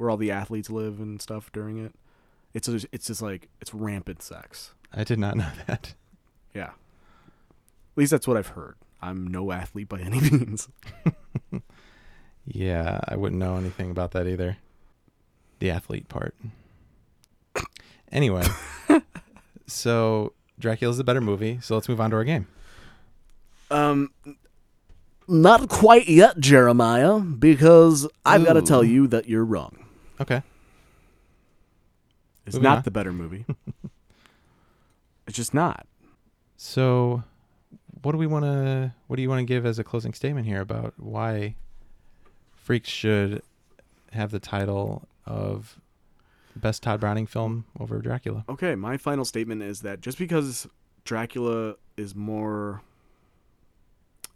where 0.00 0.10
all 0.10 0.16
the 0.16 0.30
athletes 0.30 0.70
live 0.70 0.98
and 0.98 1.20
stuff 1.20 1.52
during 1.52 1.76
it 1.78 1.92
it's 2.54 2.66
just, 2.66 2.86
it's 2.90 3.06
just 3.06 3.20
like 3.22 3.48
it's 3.60 3.74
rampant 3.74 4.22
sex 4.22 4.72
I 4.92 5.04
did 5.04 5.18
not 5.18 5.36
know 5.36 5.48
that. 5.66 5.94
yeah 6.54 6.70
at 6.70 7.96
least 7.96 8.10
that's 8.10 8.26
what 8.26 8.36
i've 8.36 8.48
heard 8.48 8.76
i'm 9.02 9.26
no 9.26 9.52
athlete 9.52 9.88
by 9.88 10.00
any 10.00 10.20
means 10.30 10.68
Yeah, 12.46 12.98
I 13.06 13.14
wouldn't 13.16 13.38
know 13.38 13.56
anything 13.56 13.90
about 13.92 14.10
that 14.12 14.26
either. 14.26 14.56
The 15.60 15.70
athlete 15.70 16.08
part. 16.08 16.34
Anyway, 18.12 18.42
so 19.68 20.32
Dracula's 20.58 20.98
a 20.98 21.04
better 21.04 21.20
movie, 21.20 21.60
so 21.62 21.76
let's 21.76 21.88
move 21.88 22.00
on 22.00 22.10
to 22.10 22.16
our 22.16 22.24
game. 22.24 22.48
Um, 23.70 24.10
not 25.28 25.68
quite 25.68 26.08
yet, 26.08 26.40
Jeremiah, 26.40 27.20
because 27.20 28.08
I've 28.26 28.44
got 28.44 28.54
to 28.54 28.62
tell 28.62 28.82
you 28.82 29.06
that 29.08 29.28
you're 29.28 29.44
wrong. 29.44 29.86
Okay. 30.20 30.42
It's 32.46 32.54
Moving 32.56 32.64
not 32.64 32.76
on. 32.78 32.82
the 32.84 32.90
better 32.90 33.12
movie. 33.12 33.44
it's 35.26 35.36
just 35.36 35.54
not. 35.54 35.86
So 36.56 37.22
what 38.02 38.12
do 38.12 38.18
we 38.18 38.26
want 38.26 38.44
to 38.44 38.92
what 39.06 39.16
do 39.16 39.22
you 39.22 39.28
want 39.28 39.40
to 39.40 39.44
give 39.44 39.64
as 39.64 39.78
a 39.78 39.84
closing 39.84 40.12
statement 40.14 40.46
here 40.46 40.60
about 40.60 40.94
why 40.96 41.54
Freaks 42.54 42.88
should 42.90 43.42
have 44.12 44.30
the 44.30 44.40
title 44.40 45.08
of 45.26 45.78
best 46.56 46.82
Tod 46.82 47.00
Browning 47.00 47.26
film 47.26 47.64
over 47.78 47.98
Dracula? 48.00 48.44
Okay, 48.48 48.74
my 48.74 48.96
final 48.96 49.24
statement 49.24 49.62
is 49.62 49.80
that 49.82 50.00
just 50.00 50.18
because 50.18 50.66
Dracula 51.04 51.76
is 51.96 52.14
more 52.14 52.82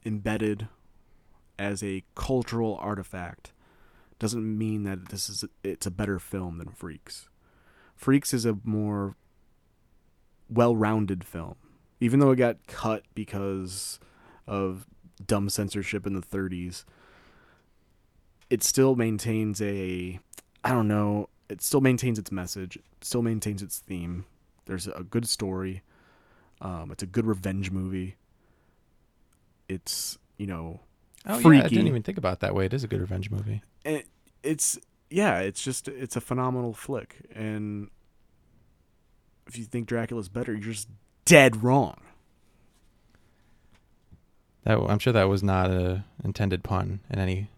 embedded 0.05 0.69
as 1.59 1.83
a 1.83 2.03
cultural 2.15 2.77
artifact 2.81 3.53
doesn't 4.25 4.57
mean 4.57 4.85
that 4.85 5.11
this 5.11 5.29
is 5.29 5.45
it's 5.63 5.85
a 5.85 5.91
better 5.91 6.19
film 6.19 6.57
than 6.57 6.71
Freaks. 6.71 7.29
Freaks 7.95 8.33
is 8.33 8.47
a 8.47 8.57
more 8.65 9.17
well-rounded 10.49 11.25
film. 11.25 11.57
Even 12.01 12.21
though 12.21 12.31
it 12.31 12.37
got 12.37 12.67
cut 12.67 13.03
because 13.15 14.01
of 14.47 14.87
dumb 15.27 15.51
censorship 15.51 16.07
in 16.07 16.15
the 16.15 16.23
30s, 16.23 16.85
it 18.49 18.63
still 18.63 18.97
maintains 18.97 19.61
a 19.61 20.19
I 20.65 20.71
don't 20.71 20.89
know, 20.89 21.29
it 21.51 21.61
still 21.61 21.83
maintains 21.83 22.19
its 22.19 22.33
message, 22.33 22.77
it 22.77 22.83
still 23.03 23.21
maintains 23.21 23.61
its 23.63 23.79
theme. 23.79 24.25
There's 24.65 24.87
a 24.87 25.03
good 25.03 25.29
story. 25.29 25.83
Um, 26.63 26.91
it's 26.91 27.03
a 27.03 27.07
good 27.07 27.27
revenge 27.27 27.71
movie. 27.71 28.17
It's 29.69 30.17
you 30.39 30.47
know, 30.47 30.81
Oh 31.27 31.39
yeah, 31.51 31.65
I 31.65 31.69
didn't 31.69 31.89
even 31.89 32.03
think 32.03 32.17
about 32.17 32.35
it 32.35 32.41
that 32.41 32.55
way. 32.55 32.65
It 32.65 32.73
is 32.73 32.85
a 32.85 32.89
good 32.89 33.03
revenge 33.03 33.31
movie. 33.31 33.61
it, 33.85 34.07
it's 34.45 34.79
yeah, 35.11 35.39
it's 35.41 35.63
just 35.63 35.89
it's 35.89 36.17
a 36.17 36.21
phenomenal 36.21 36.73
flick. 36.73 37.17
And 37.35 37.91
if 39.47 39.59
you 39.59 39.65
think 39.65 39.87
Dracula's 39.87 40.29
better, 40.29 40.53
you're 40.53 40.73
just 40.73 40.89
dead 41.25 41.63
wrong. 41.63 42.01
That 44.65 44.79
I'm 44.79 44.99
sure 44.99 45.13
that 45.13 45.29
was 45.29 45.43
not 45.43 45.71
a 45.71 46.05
intended 46.23 46.63
pun 46.63 47.01
in 47.11 47.19
any 47.19 47.49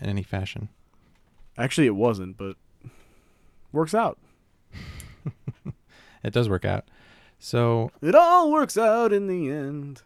in 0.00 0.08
any 0.08 0.22
fashion. 0.22 0.68
Actually, 1.56 1.86
it 1.86 1.96
wasn't, 1.96 2.36
but 2.36 2.56
works 3.72 3.94
out. 3.94 4.18
It 6.22 6.32
does 6.32 6.48
work 6.48 6.64
out. 6.64 6.84
So 7.38 7.90
It 8.02 8.14
all 8.14 8.50
works 8.50 8.76
out 8.76 9.12
in 9.12 9.26
the 9.26 9.50
end. 9.50 10.02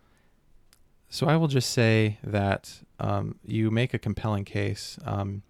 So 1.09 1.27
I 1.27 1.37
will 1.37 1.49
just 1.49 1.71
say 1.71 2.19
that 2.23 2.81
um, 2.99 3.39
you 3.45 3.71
make 3.71 3.93
a 3.93 3.99
compelling 3.99 4.45
case, 4.45 4.99
um, 5.05 5.43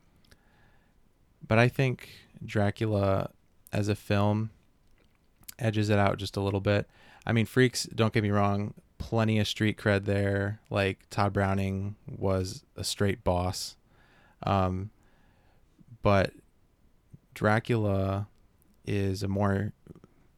but 1.53 1.59
I 1.59 1.69
think 1.69 2.09
Dracula 2.43 3.29
as 3.75 3.89
a 3.89 3.95
film 3.95 4.49
edges 5.59 5.91
it 5.91 5.99
out 5.99 6.17
just 6.17 6.35
a 6.39 6.41
little 6.41 6.63
bit. 6.63 6.89
I 7.27 7.33
mean, 7.33 7.45
Freaks, 7.45 7.85
don't 7.95 8.11
get 8.11 8.23
me 8.23 8.31
wrong, 8.31 8.73
plenty 8.97 9.39
of 9.39 9.47
street 9.47 9.77
cred 9.77 10.07
there. 10.07 10.61
Like 10.71 11.01
Tod 11.11 11.35
Browning 11.35 11.97
was 12.09 12.65
a 12.75 12.83
straight 12.83 13.23
boss, 13.23 13.77
um, 14.45 14.93
but 16.01 16.33
Dracula 17.35 18.29
is 18.87 19.23
a 19.23 19.29
more 19.29 19.75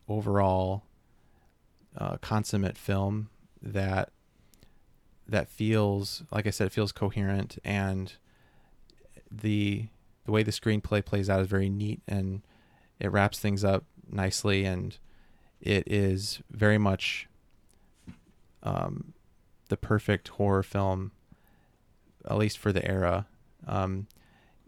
overall 0.09 0.83
uh, 1.97 2.17
consummate 2.17 2.77
film 2.77 3.29
that 3.63 4.11
that 5.29 5.49
feels 5.49 6.25
like 6.33 6.49
I 6.49 6.51
said, 6.51 6.67
it 6.67 6.73
feels 6.73 6.91
coherent 6.91 7.61
and 7.63 8.15
the 9.31 9.87
the 10.25 10.33
way 10.33 10.43
the 10.43 10.51
screenplay 10.51 11.05
plays 11.05 11.29
out 11.29 11.41
is 11.41 11.47
very 11.47 11.69
neat 11.69 12.01
and 12.09 12.43
it 12.99 13.11
wraps 13.13 13.39
things 13.39 13.65
up 13.65 13.85
nicely 14.11 14.65
and 14.65 14.99
it 15.61 15.85
is 15.87 16.41
very 16.51 16.79
much 16.79 17.29
um, 18.63 19.15
the 19.69 19.77
perfect 19.77 20.29
horror 20.29 20.63
film, 20.63 21.13
at 22.29 22.37
least 22.37 22.59
for 22.59 22.73
the 22.73 22.87
era. 22.87 23.27
Um, 23.67 24.07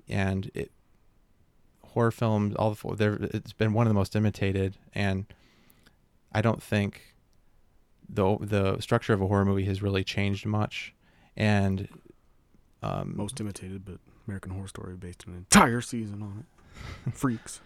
and 0.09 0.51
it 0.55 0.71
horror 1.97 2.11
films, 2.11 2.55
all 2.57 2.75
the 2.75 2.95
there, 2.97 3.19
it's 3.21 3.53
been 3.53 3.73
one 3.73 3.87
of 3.87 3.91
the 3.91 3.95
most 3.95 4.15
imitated, 4.15 4.77
and 4.95 5.27
I 6.33 6.43
don't 6.43 6.63
think 6.63 7.15
the 8.09 8.37
the 8.41 8.81
structure 8.81 9.13
of 9.13 9.21
a 9.21 9.27
horror 9.27 9.45
movie 9.45 9.65
has 9.65 9.83
really 9.83 10.05
changed 10.05 10.47
much, 10.47 10.95
and 11.37 11.89
um, 12.83 13.15
Most 13.17 13.41
imitated, 13.41 13.85
but 13.85 13.99
American 14.27 14.53
Horror 14.53 14.69
Story 14.69 14.97
based 14.97 15.25
an 15.27 15.35
entire 15.35 15.81
season 15.81 16.23
on 16.23 16.45
it. 16.45 17.15
Freaks. 17.15 17.61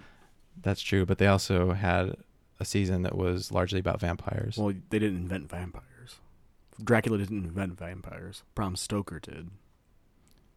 that's 0.62 0.80
true. 0.82 1.04
But 1.06 1.18
they 1.18 1.26
also 1.26 1.72
had 1.72 2.16
a 2.58 2.64
season 2.64 3.02
that 3.02 3.16
was 3.16 3.50
largely 3.50 3.80
about 3.80 4.00
vampires. 4.00 4.56
Well, 4.56 4.74
they 4.90 4.98
didn't 4.98 5.16
invent 5.16 5.48
vampires. 5.50 6.16
Dracula 6.82 7.18
didn't 7.18 7.44
invent 7.44 7.78
vampires. 7.78 8.42
Bram 8.54 8.76
Stoker 8.76 9.18
did. 9.18 9.50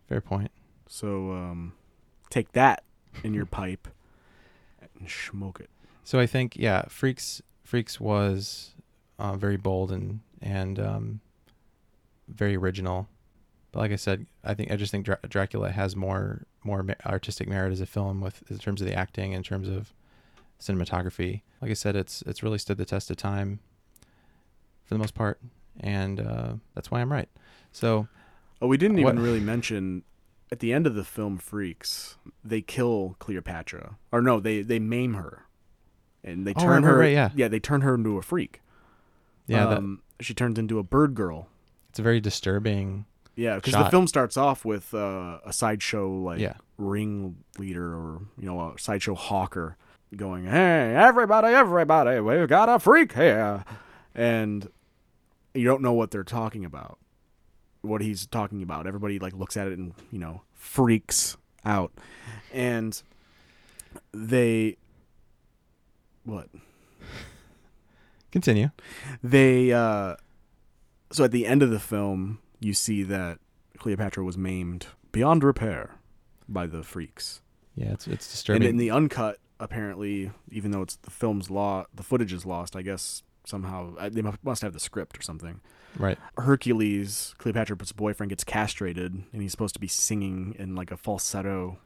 Fair 0.08 0.22
point. 0.22 0.52
So 0.88 1.32
um, 1.32 1.74
take 2.30 2.52
that 2.52 2.84
in 3.24 3.34
your 3.34 3.46
pipe 3.46 3.88
and 5.00 5.10
smoke 5.10 5.60
it. 5.60 5.70
So 6.04 6.20
I 6.20 6.26
think 6.26 6.56
yeah, 6.58 6.84
Freaks 6.90 7.42
Freaks 7.64 8.00
was 8.00 8.76
uh, 9.18 9.36
very 9.36 9.58
bold 9.58 9.92
and 9.92 10.20
and 10.42 10.80
um, 10.80 11.20
very 12.28 12.56
original. 12.56 13.08
But 13.74 13.80
like 13.80 13.92
I 13.92 13.98
said, 13.98 14.26
I 14.46 14.54
think 14.54 14.72
I 14.72 14.78
just 14.78 14.92
think 14.92 15.04
Dra- 15.04 15.20
Dracula 15.28 15.72
has 15.72 15.96
more 15.96 16.46
more 16.64 16.86
artistic 17.06 17.50
merit 17.50 17.74
as 17.74 17.82
a 17.82 17.86
film 17.86 18.22
with 18.22 18.50
in 18.50 18.58
terms 18.60 18.80
of 18.82 18.88
the 18.88 18.94
acting, 18.94 19.34
in 19.34 19.44
terms 19.44 19.68
of 19.68 19.92
cinematography. 20.62 21.42
Like 21.62 21.72
I 21.72 21.74
said, 21.74 21.96
it's 21.96 22.22
it's 22.22 22.42
really 22.44 22.58
stood 22.60 22.78
the 22.78 22.86
test 22.86 23.12
of 23.12 23.18
time. 23.18 23.60
for 24.86 24.94
the 24.94 25.00
most 25.00 25.14
part, 25.16 25.40
and 25.80 26.20
uh, 26.22 26.54
that's 26.76 26.92
why 26.92 27.02
I'm 27.02 27.12
right. 27.12 27.30
So 27.72 28.08
Oh, 28.62 28.68
we 28.68 28.78
didn't 28.78 29.00
even 29.00 29.16
What- 29.18 29.24
really 29.24 29.40
mention 29.42 30.04
at 30.52 30.60
the 30.60 30.72
end 30.72 30.86
of 30.88 30.94
the 30.96 31.04
film 31.04 31.38
Freaks, 31.38 32.16
they 32.44 32.62
kill 32.62 33.16
Cleopatra. 33.20 33.98
Or 34.12 34.22
no, 34.22 34.40
they 34.40 34.62
they 34.62 34.80
maim 34.80 35.16
her. 35.16 35.46
And 36.24 36.46
they 36.48 36.54
Oh, 36.56 36.62
turn 36.62 36.84
right, 36.84 36.90
her 36.92 36.98
right, 37.00 37.32
yeah. 37.36 37.48
they 37.50 37.60
turn 37.60 37.82
her 37.82 37.96
into 37.96 38.18
a 38.18 38.22
freak. 38.22 38.62
yeah, 39.48 39.66
that, 39.66 39.78
um, 39.80 40.02
she 40.22 40.34
turns 40.34 40.58
into 40.58 40.80
a 40.80 40.84
bird 40.84 41.16
girl. 41.16 41.48
it's 41.90 42.00
a 42.00 42.04
very 42.04 42.22
disturbing. 42.22 43.06
Yeah, 43.36 43.56
because 43.56 43.74
the 43.74 43.90
film 43.90 44.08
starts 44.08 44.38
off 44.38 44.64
with 44.64 44.94
uh, 44.94 45.40
a 45.46 45.52
sideshow 45.52 46.10
like 46.10 46.40
Yeah. 46.40 46.54
ringleader 46.78 47.94
or 47.96 48.22
you 48.38 48.46
know 48.46 48.60
a 48.74 48.80
sideshow 48.80 49.16
hawker 49.16 49.76
going, 50.16 50.46
"Hey, 50.46 50.94
everybody, 50.96 51.48
everybody, 51.54 52.20
we've 52.20 52.48
got 52.48 52.70
a 52.70 52.78
freak 52.80 53.14
here," 53.14 53.64
and 54.14 54.70
you 55.56 55.66
don't 55.66 55.82
know 55.82 55.94
what 55.94 56.12
they're 56.12 56.24
talking 56.24 56.64
about, 56.66 57.00
what 57.82 58.02
he's 58.02 58.28
talking 58.28 58.62
about. 58.62 58.86
Everybody 58.86 59.18
like 59.18 59.34
looks 59.34 59.58
at 59.58 59.68
it 59.68 59.78
and 59.80 59.94
you 60.12 60.20
know 60.20 60.42
freaks 60.54 61.36
out, 61.66 61.92
and 62.52 63.02
they 64.12 64.78
what 66.24 66.50
Continue. 68.32 68.70
they 69.24 69.72
uh 69.74 70.16
so 71.12 71.24
at 71.24 71.32
the 71.32 71.46
end 71.46 71.62
of 71.64 71.70
the 71.70 71.80
film 71.80 72.40
you 72.64 72.74
see 72.74 73.04
that 73.04 73.40
cleopatra 73.78 74.24
was 74.24 74.38
maimed 74.38 74.88
beyond 75.12 75.44
repair 75.44 75.96
by 76.48 76.66
the 76.68 76.84
freaks 76.84 77.42
Yeah, 77.76 77.92
it's 77.94 78.08
it's 78.08 78.30
disturbing. 78.30 78.64
and 78.64 78.70
in 78.72 78.78
the 78.78 78.92
uncut 78.92 79.38
apparently 79.60 80.32
even 80.52 80.72
though 80.72 80.82
it's 80.82 80.96
the 80.98 81.12
film's 81.12 81.50
law 81.50 81.86
the 81.94 82.04
footage 82.04 82.34
is 82.34 82.46
lost 82.46 82.76
i 82.76 82.82
guess 82.82 83.24
somehow 83.46 83.94
uh, 83.98 84.10
they 84.10 84.22
must 84.44 84.62
have 84.62 84.74
the 84.74 84.80
script 84.80 85.18
or 85.18 85.22
something 85.22 85.60
right. 85.98 86.18
hercules 86.38 87.36
cleopatra's 87.38 87.92
boyfriend 87.92 88.30
gets 88.30 88.44
castrated 88.44 89.24
and 89.32 89.42
he's 89.42 89.52
supposed 89.52 89.74
to 89.74 89.80
be 89.80 89.88
singing 89.88 90.56
in 90.58 90.76
like 90.76 90.92
a 90.92 90.98
falsetto 90.98 91.78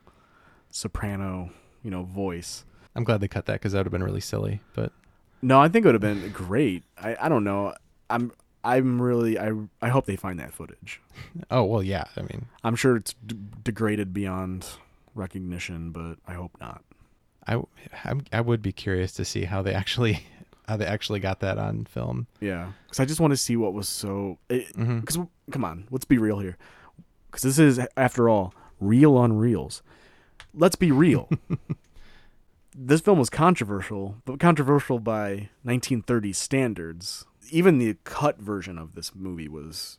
soprano 0.70 1.50
you 1.84 1.92
know 1.92 2.04
voice 2.04 2.64
I'm 2.96 3.04
glad 3.04 3.22
they 3.22 3.28
cut 3.28 3.46
that 3.46 3.54
because 3.54 3.74
that 3.74 3.80
would 3.80 3.86
have 3.86 3.92
been 3.92 4.02
really 4.04 4.22
silly. 4.22 4.60
But 4.74 4.92
No, 5.44 5.60
I 5.62 5.68
think 5.70 5.86
it 5.86 5.90
would 5.90 5.94
have 5.94 6.02
been 6.02 6.32
great. 6.32 6.82
I, 6.98 7.16
I 7.22 7.30
don't 7.30 7.44
know. 7.44 7.76
I'm 8.10 8.32
I'm 8.68 9.02
really 9.02 9.40
I 9.40 9.52
I 9.82 9.90
hope 9.90 10.06
they 10.06 10.16
find 10.16 10.40
that 10.40 10.54
footage. 10.54 11.02
oh 11.52 11.64
well, 11.64 11.84
yeah. 11.84 12.06
I 12.16 12.22
mean, 12.22 12.48
I'm 12.64 12.76
sure 12.76 12.96
it's 12.98 13.16
d- 13.26 13.38
degraded 13.64 14.14
beyond 14.14 14.68
recognition, 15.16 15.92
but 15.92 16.18
I 16.28 16.34
hope 16.34 16.52
not. 16.60 16.84
I, 17.48 17.54
I'm- 18.04 18.26
I 18.34 18.42
would 18.42 18.62
be 18.62 18.74
curious 18.74 19.14
to 19.14 19.26
see 19.26 19.46
how 19.46 19.62
they 19.62 19.74
actually 19.74 20.26
how 20.68 20.78
they 20.78 20.86
actually 20.86 21.20
got 21.20 21.40
that 21.40 21.58
on 21.58 21.86
film. 21.86 22.28
Yeah, 22.42 22.72
because 22.86 23.00
I 23.00 23.06
just 23.06 23.20
want 23.20 23.32
to 23.32 23.38
see 23.38 23.56
what 23.56 23.74
was 23.74 23.88
so. 23.88 24.38
Because 24.48 24.68
mm-hmm. 24.74 25.24
come 25.52 25.64
on, 25.64 25.88
let's 25.90 26.06
be 26.06 26.18
real 26.18 26.40
here. 26.40 26.58
Because 27.32 27.44
this 27.44 27.60
is, 27.60 27.80
after 27.96 28.30
all, 28.30 28.54
real 28.80 29.16
on 29.16 29.38
reels. 29.38 29.82
Let's 30.54 30.76
be 30.76 30.92
real. 30.92 31.30
this 32.76 33.02
film 33.02 33.20
was 33.20 33.30
controversial, 33.30 34.16
but 34.26 34.40
controversial 34.40 35.00
by 35.00 35.50
1930s 35.66 36.36
standards. 36.36 37.26
Even 37.52 37.78
the 37.80 37.96
cut 38.04 38.40
version 38.40 38.78
of 38.78 38.96
this 38.96 39.14
movie 39.16 39.48
was 39.48 39.98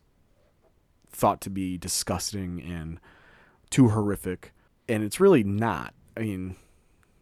thought 1.10 1.40
to 1.42 1.50
be 1.50 1.78
disgusting 1.78 2.60
and 2.62 3.00
too 3.70 3.88
horrific, 3.90 4.52
and 4.88 5.02
it's 5.02 5.20
really 5.20 5.42
not. 5.44 5.94
I 6.16 6.20
mean, 6.20 6.56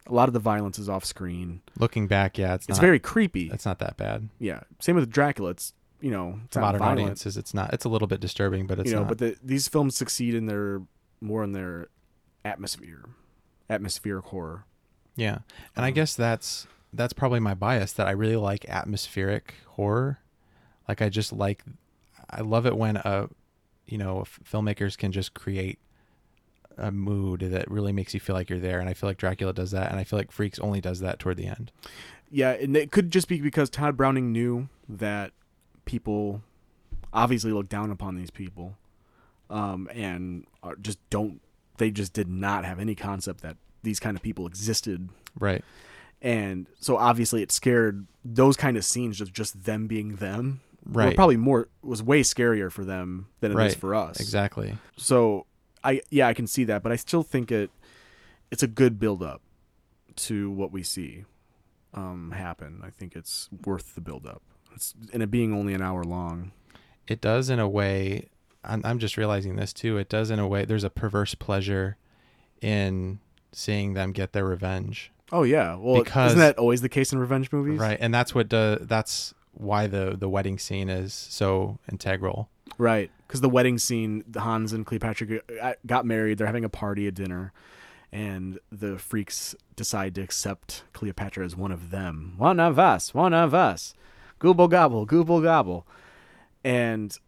a 0.07 0.13
lot 0.15 0.29
of 0.29 0.33
the 0.33 0.39
violence 0.41 0.79
is 0.79 0.89
off 0.89 1.05
screen. 1.05 1.63
Looking 1.79 2.07
back, 2.07 2.39
yeah, 2.39 2.55
it's, 2.55 2.67
It's 2.69 2.79
not 2.79 2.83
very 2.83 2.99
creepy. 2.99 3.51
it's 3.53 3.67
not 3.67 3.79
that 3.81 3.97
bad. 3.97 4.29
Yeah, 4.39 4.61
same 4.81 4.97
with 4.97 5.11
Dracula. 5.11 5.51
It's 5.51 5.73
you 6.01 6.11
know, 6.11 6.41
it's 6.45 6.53
To 6.55 6.61
modern 6.61 6.79
violent. 6.81 7.01
audiences, 7.01 7.37
it's 7.37 7.55
not. 7.55 7.73
It's 7.73 7.85
a 7.85 7.89
little 7.89 8.07
bit 8.09 8.21
disturbing, 8.21 8.67
but 8.67 8.79
it's 8.79 8.91
you 8.91 8.95
know, 8.97 9.03
not. 9.03 9.09
but 9.09 9.19
the, 9.19 9.37
these 9.43 9.67
films 9.67 9.97
succeed 9.97 10.35
in 10.35 10.47
their 10.47 10.83
more 11.21 11.43
in 11.43 11.53
their 11.53 11.89
atmosphere, 12.45 13.05
atmospheric 13.71 14.27
horror. 14.27 14.67
Yeah. 15.17 15.39
And 15.75 15.85
I 15.85 15.89
Um, 15.89 15.95
guess 15.95 16.15
that's 16.15 16.67
that's 16.93 17.13
probably 17.13 17.41
my 17.41 17.55
bias 17.55 17.93
that 17.95 18.07
I 18.07 18.13
really 18.13 18.37
like 18.37 18.69
atmospheric 18.69 19.55
horror. 19.71 20.19
Like 20.89 21.03
I 21.03 21.09
just 21.09 21.33
like 21.33 21.63
I 22.31 22.41
love 22.41 22.67
it 22.67 22.77
when 22.77 22.97
a 22.97 23.29
you 23.87 23.99
know 23.99 24.25
filmmakers 24.45 24.97
can 24.97 25.13
just 25.13 25.35
create 25.35 25.79
a 26.79 26.91
mood 26.91 27.41
that 27.41 27.71
really 27.71 27.93
makes 27.93 28.13
you 28.13 28.21
feel 28.21 28.37
like 28.37 28.51
you're 28.51 28.59
there 28.59 28.81
and 28.81 28.89
I 28.89 28.95
feel 28.95 29.09
like 29.09 29.17
Dracula 29.17 29.53
does 29.53 29.71
that 29.71 29.91
and 29.91 29.99
I 29.99 30.05
feel 30.05 30.19
like 30.19 30.31
Freaks 30.31 30.59
only 30.59 30.81
does 30.81 31.01
that 31.01 31.19
toward 31.19 31.39
the 31.39 31.47
end. 31.47 31.73
Yeah, 32.31 32.51
and 32.51 32.77
it 32.77 32.91
could 32.91 33.11
just 33.11 33.29
be 33.29 33.41
because 33.41 33.71
Tod 33.71 33.97
Browning 33.97 34.33
knew 34.33 34.69
that 34.89 35.33
people 35.85 36.43
obviously 37.13 37.53
look 37.53 37.69
down 37.69 37.91
upon 37.91 38.17
these 38.17 38.31
people, 38.31 38.77
um, 39.49 39.89
and 39.93 40.45
are 40.63 40.77
just 40.77 40.99
don't. 41.09 41.41
They 41.79 41.91
just 41.91 42.13
did 42.13 42.29
not 42.29 42.65
have 42.65 42.79
any 42.81 42.95
concept 42.95 43.43
that 43.43 43.57
these 43.83 44.01
kind 44.01 44.17
of 44.17 44.23
people 44.23 44.47
existed, 44.47 45.09
Right. 45.39 45.65
And 46.27 46.67
so 46.81 46.97
obviously 46.97 47.41
it 47.41 47.53
scared 47.53 48.07
those 48.25 48.57
kind 48.57 48.77
of 48.77 48.85
scenes 48.85 49.21
of 49.21 49.33
just 49.33 49.65
them 49.65 49.87
being 49.87 50.17
them. 50.17 50.61
Right. 50.85 51.15
probably 51.17 51.37
more 51.37 51.69
was 51.83 52.03
way 52.03 52.23
scarier 52.23 52.71
for 52.71 52.85
them 52.85 53.27
than 53.41 53.51
it 53.53 53.55
is 53.55 53.59
Right. 53.59 53.75
for 53.77 53.95
us. 53.95 54.21
Exactly. 54.21 54.77
So 54.97 55.47
I 55.85 56.01
yeah 56.11 56.27
I 56.29 56.35
can 56.35 56.47
see 56.47 56.65
that, 56.65 56.83
but 56.83 56.91
I 56.93 56.97
still 56.97 57.23
think 57.23 57.51
it 57.53 57.71
it's 58.51 58.63
a 58.63 58.69
good 58.69 58.99
build 58.99 59.23
up 59.23 59.41
to 60.17 60.51
what 60.51 60.73
we 60.73 60.83
see 60.83 61.25
um, 61.95 62.33
happen. 62.33 62.81
I 62.85 62.91
think 62.91 63.15
it's 63.17 63.49
worth 63.65 63.95
the 63.95 64.01
build 64.01 64.27
up. 64.27 64.43
It's 64.75 64.95
and 65.13 65.23
it 65.23 65.31
being 65.31 65.53
only 65.55 65.75
an 65.75 65.83
hour 65.83 66.03
long. 66.05 66.53
It 67.07 67.21
does 67.21 67.51
in 67.51 67.59
a 67.61 67.69
way 67.69 68.29
I'm, 68.65 68.81
I'm 68.85 68.99
just 68.99 69.17
realizing 69.17 69.57
this 69.57 69.73
too. 69.73 69.97
It 69.97 70.09
does 70.09 70.31
in 70.31 70.39
a 70.39 70.47
way 70.49 70.65
there's 70.65 70.85
a 70.85 70.91
perverse 70.91 71.35
pleasure 71.37 71.97
in 72.61 73.21
seeing 73.53 73.95
them 73.95 74.13
get 74.13 74.33
their 74.33 74.45
revenge. 74.45 75.13
Oh 75.33 75.43
yeah, 75.43 75.75
well 75.77 76.03
Because- 76.03 76.33
isn't 76.33 76.39
that 76.41 76.59
always 76.59 76.81
the 76.83 76.89
case 76.89 77.13
in 77.13 77.19
revenge 77.19 77.51
movies? 77.53 77.79
Right, 77.81 77.99
and 78.01 78.13
that's 78.15 78.35
what 78.35 78.49
do, 78.49 78.77
that's 78.81 79.35
why 79.55 79.87
the 79.87 80.17
the 80.19 80.29
wedding 80.29 80.59
scene 80.59 80.89
is 80.89 81.13
so 81.15 81.79
integral. 81.91 82.49
right. 82.79 83.11
Because 83.27 83.41
the 83.41 83.49
wedding 83.49 83.77
scene, 83.77 84.23
Hans 84.37 84.73
and 84.73 84.87
Cleopatra 84.87 85.41
uh, 85.61 85.73
got 85.85 86.07
married. 86.07 86.39
They're 86.39 86.47
having 86.47 86.65
a 86.65 86.69
party, 86.69 87.09
a 87.09 87.11
dinner, 87.11 87.53
and 88.13 88.61
the 88.71 88.99
freaks 89.01 89.57
decide 89.75 90.15
to 90.15 90.21
accept 90.21 90.85
Cleopatra 90.93 91.45
as 91.45 91.57
one 91.57 91.73
of 91.73 91.91
them. 91.91 92.35
One 92.37 92.61
of 92.61 92.79
us. 92.79 93.13
One 93.13 93.35
of 93.35 93.53
us. 93.53 93.95
Gooble 94.41 94.71
gobble. 94.71 95.05
Gooble 95.09 95.43
gobble. 95.43 95.89
And 96.63 97.19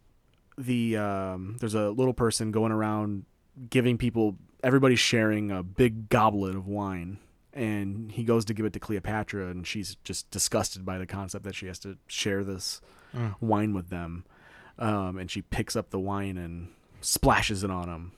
the 0.56 0.96
um, 0.96 1.56
there's 1.58 1.74
a 1.74 1.90
little 1.90 2.14
person 2.14 2.52
going 2.52 2.70
around 2.70 3.24
giving 3.68 3.98
people. 3.98 4.36
Everybody's 4.62 5.00
sharing 5.00 5.50
a 5.50 5.64
big 5.64 6.08
goblet 6.08 6.54
of 6.54 6.68
wine. 6.68 7.18
And 7.54 8.12
he 8.12 8.24
goes 8.24 8.44
to 8.46 8.54
give 8.54 8.66
it 8.66 8.72
to 8.74 8.80
Cleopatra, 8.80 9.48
and 9.48 9.66
she's 9.66 9.96
just 10.04 10.30
disgusted 10.30 10.84
by 10.84 10.98
the 10.98 11.06
concept 11.06 11.44
that 11.44 11.54
she 11.54 11.66
has 11.66 11.78
to 11.80 11.96
share 12.06 12.44
this 12.44 12.80
Mm. 13.14 13.34
wine 13.40 13.72
with 13.74 13.88
them. 13.88 14.24
Um, 14.78 15.16
and 15.18 15.30
she 15.30 15.40
picks 15.42 15.74
up 15.74 15.90
the 15.90 15.98
wine 15.98 16.36
and 16.36 16.68
splashes 17.00 17.64
it 17.64 17.70
on 17.70 17.88
him 17.88 18.12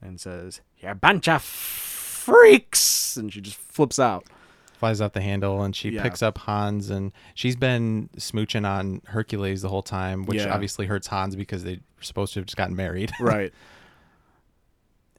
and 0.00 0.20
says, 0.20 0.60
You're 0.78 0.92
a 0.92 0.94
bunch 0.94 1.28
of 1.28 1.42
freaks. 1.42 3.16
And 3.16 3.32
she 3.32 3.40
just 3.40 3.56
flips 3.56 3.98
out. 3.98 4.24
Flies 4.78 5.00
out 5.02 5.12
the 5.14 5.20
handle 5.20 5.62
and 5.62 5.74
she 5.76 5.90
Yeah. 5.90 6.02
picks 6.02 6.22
up 6.22 6.38
Hans 6.38 6.88
and 6.90 7.12
she's 7.34 7.56
been 7.56 8.08
smooching 8.16 8.66
on 8.66 9.02
Hercules 9.06 9.60
the 9.62 9.68
whole 9.68 9.82
time, 9.82 10.24
which 10.24 10.38
Yeah. 10.38 10.54
obviously 10.54 10.86
hurts 10.86 11.08
Hans 11.08 11.34
because 11.36 11.64
they 11.64 11.74
were 11.96 12.02
supposed 12.02 12.32
to 12.34 12.40
have 12.40 12.46
just 12.46 12.56
gotten 12.56 12.76
married. 12.76 13.10
Right. 13.20 13.52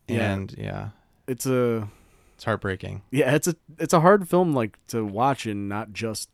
Yeah. 0.08 0.34
and 0.34 0.54
yeah, 0.58 0.90
It's 1.28 1.46
a 1.46 1.88
it's 2.42 2.46
heartbreaking. 2.46 3.04
yeah, 3.12 3.36
it's 3.36 3.48
a 3.48 3.56
it's 3.78 3.94
a 3.94 4.00
hard 4.00 4.28
film 4.28 4.52
like 4.52 4.80
to 4.88 5.06
watch 5.06 5.46
and 5.46 5.70
not 5.70 5.94
just 5.94 6.28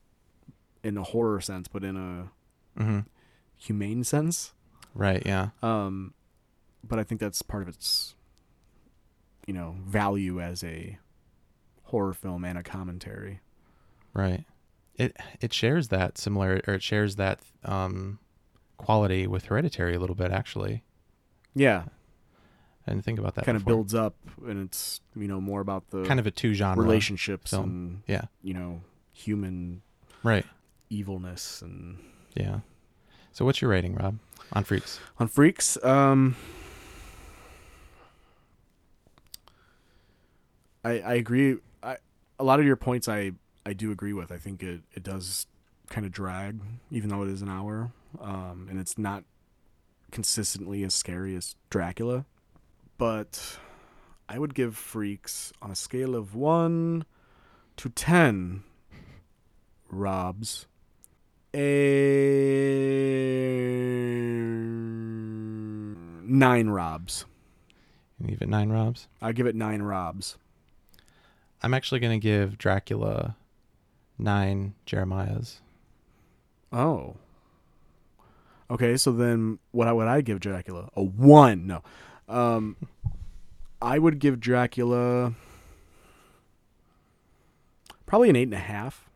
in 0.81 0.95
a 0.95 1.03
horror 1.03 1.41
sense, 1.41 1.67
but 1.67 1.83
in 1.83 1.97
a 1.97 2.81
hmm 2.81 2.99
humane 3.57 4.05
sense. 4.05 4.53
Right? 4.95 5.21
Yeah. 5.25 5.49
Um, 5.61 6.13
but 6.81 6.97
I 6.97 7.03
think 7.03 7.19
that's 7.19 7.41
part 7.41 7.63
of 7.63 7.67
its, 7.67 8.15
you 9.45 9.53
know, 9.53 9.75
value 9.85 10.39
as 10.39 10.63
a 10.63 10.97
horror 11.83 12.13
film 12.13 12.45
and 12.45 12.57
a 12.57 12.63
commentary. 12.63 13.41
Right. 14.13 14.45
It 14.95 15.17
it 15.41 15.51
shares 15.51 15.89
that 15.89 16.17
similar 16.17 16.61
or 16.69 16.75
it 16.75 16.83
shares 16.83 17.17
that 17.17 17.41
um 17.65 18.19
quality 18.77 19.27
with 19.27 19.47
Hereditary 19.47 19.95
a 19.95 19.99
little 19.99 20.15
bit 20.15 20.31
actually. 20.31 20.83
Yeah, 21.53 21.83
I 22.88 22.91
didn't 22.91 23.03
think 23.05 23.19
about 23.19 23.35
that. 23.35 23.45
kind 23.45 23.57
of 23.57 23.65
builds 23.65 23.93
up, 23.93 24.15
and 24.45 24.63
it's 24.65 25.01
you 25.15 25.27
know 25.27 25.41
more 25.41 25.59
about 25.61 25.89
the 25.89 26.03
kind 26.05 26.19
of 26.19 26.25
a 26.27 26.31
two 26.31 26.53
genre 26.53 26.81
relationships 26.81 27.51
film. 27.51 27.63
and 27.69 28.01
Yeah. 28.07 28.25
you 28.41 28.53
know 28.53 28.81
human 29.11 29.81
Right. 30.23 30.45
evilness 30.89 31.61
and 31.61 31.97
Yeah. 32.35 32.59
So 33.33 33.45
what's 33.45 33.61
your 33.61 33.69
rating, 33.71 33.95
Rob, 33.95 34.17
on 34.53 34.63
Freaks? 34.63 34.99
on 35.19 35.27
freaks. 35.27 35.77
Um, 35.83 36.35
I 40.83 40.99
I 41.01 41.13
agree. 41.15 41.57
I 41.83 41.97
a 42.39 42.43
lot 42.43 42.59
of 42.59 42.65
your 42.65 42.75
points 42.75 43.07
I 43.07 43.31
I 43.65 43.73
do 43.73 43.91
agree 43.91 44.13
with. 44.13 44.31
I 44.31 44.38
think 44.38 44.63
it 44.63 44.81
it 44.93 45.03
does 45.03 45.47
kind 45.89 46.05
of 46.05 46.11
drag, 46.11 46.59
even 46.91 47.09
though 47.09 47.23
it 47.23 47.29
is 47.29 47.41
an 47.41 47.49
hour. 47.49 47.91
um, 48.21 48.67
and 48.69 48.79
it's 48.79 48.97
not 48.97 49.23
consistently 50.11 50.83
as 50.83 50.93
scary 50.93 51.35
as 51.35 51.55
Dracula. 51.69 52.25
But 52.97 53.59
I 54.27 54.39
would 54.39 54.55
give 54.55 54.75
Freaks 54.75 55.53
on 55.61 55.71
a 55.71 55.75
scale 55.75 56.15
of 56.15 56.35
one 56.35 57.05
to 57.77 57.89
ten. 57.89 58.63
Robs 59.89 60.67
a 61.53 61.57
nine 66.23 66.67
Robs. 66.69 67.25
You 68.19 68.27
leave 68.27 68.41
it 68.41 68.49
nine 68.49 68.69
Robs. 68.69 69.07
I 69.21 69.31
give 69.31 69.47
it 69.47 69.55
nine 69.55 69.81
Robs. 69.81 70.37
I'm 71.63 71.73
actually 71.73 71.99
going 71.99 72.19
to 72.19 72.23
give 72.23 72.57
Dracula 72.57 73.35
nine 74.17 74.75
Jeremiahs. 74.85 75.59
Oh. 76.71 77.15
Okay, 78.69 78.97
so 78.97 79.11
then 79.11 79.59
what 79.71 79.95
would 79.95 80.07
I 80.07 80.21
give 80.21 80.39
Dracula? 80.39 80.89
A 80.95 81.01
one. 81.01 81.65
No. 81.65 81.81
Um 82.28 82.75
I 83.82 83.99
would 83.99 84.19
give 84.19 84.39
Dracula 84.39 85.34
probably 88.05 88.30
an 88.30 88.36
eight 88.36 88.43
and 88.43 88.53
a 88.53 88.57
half. 88.57 89.07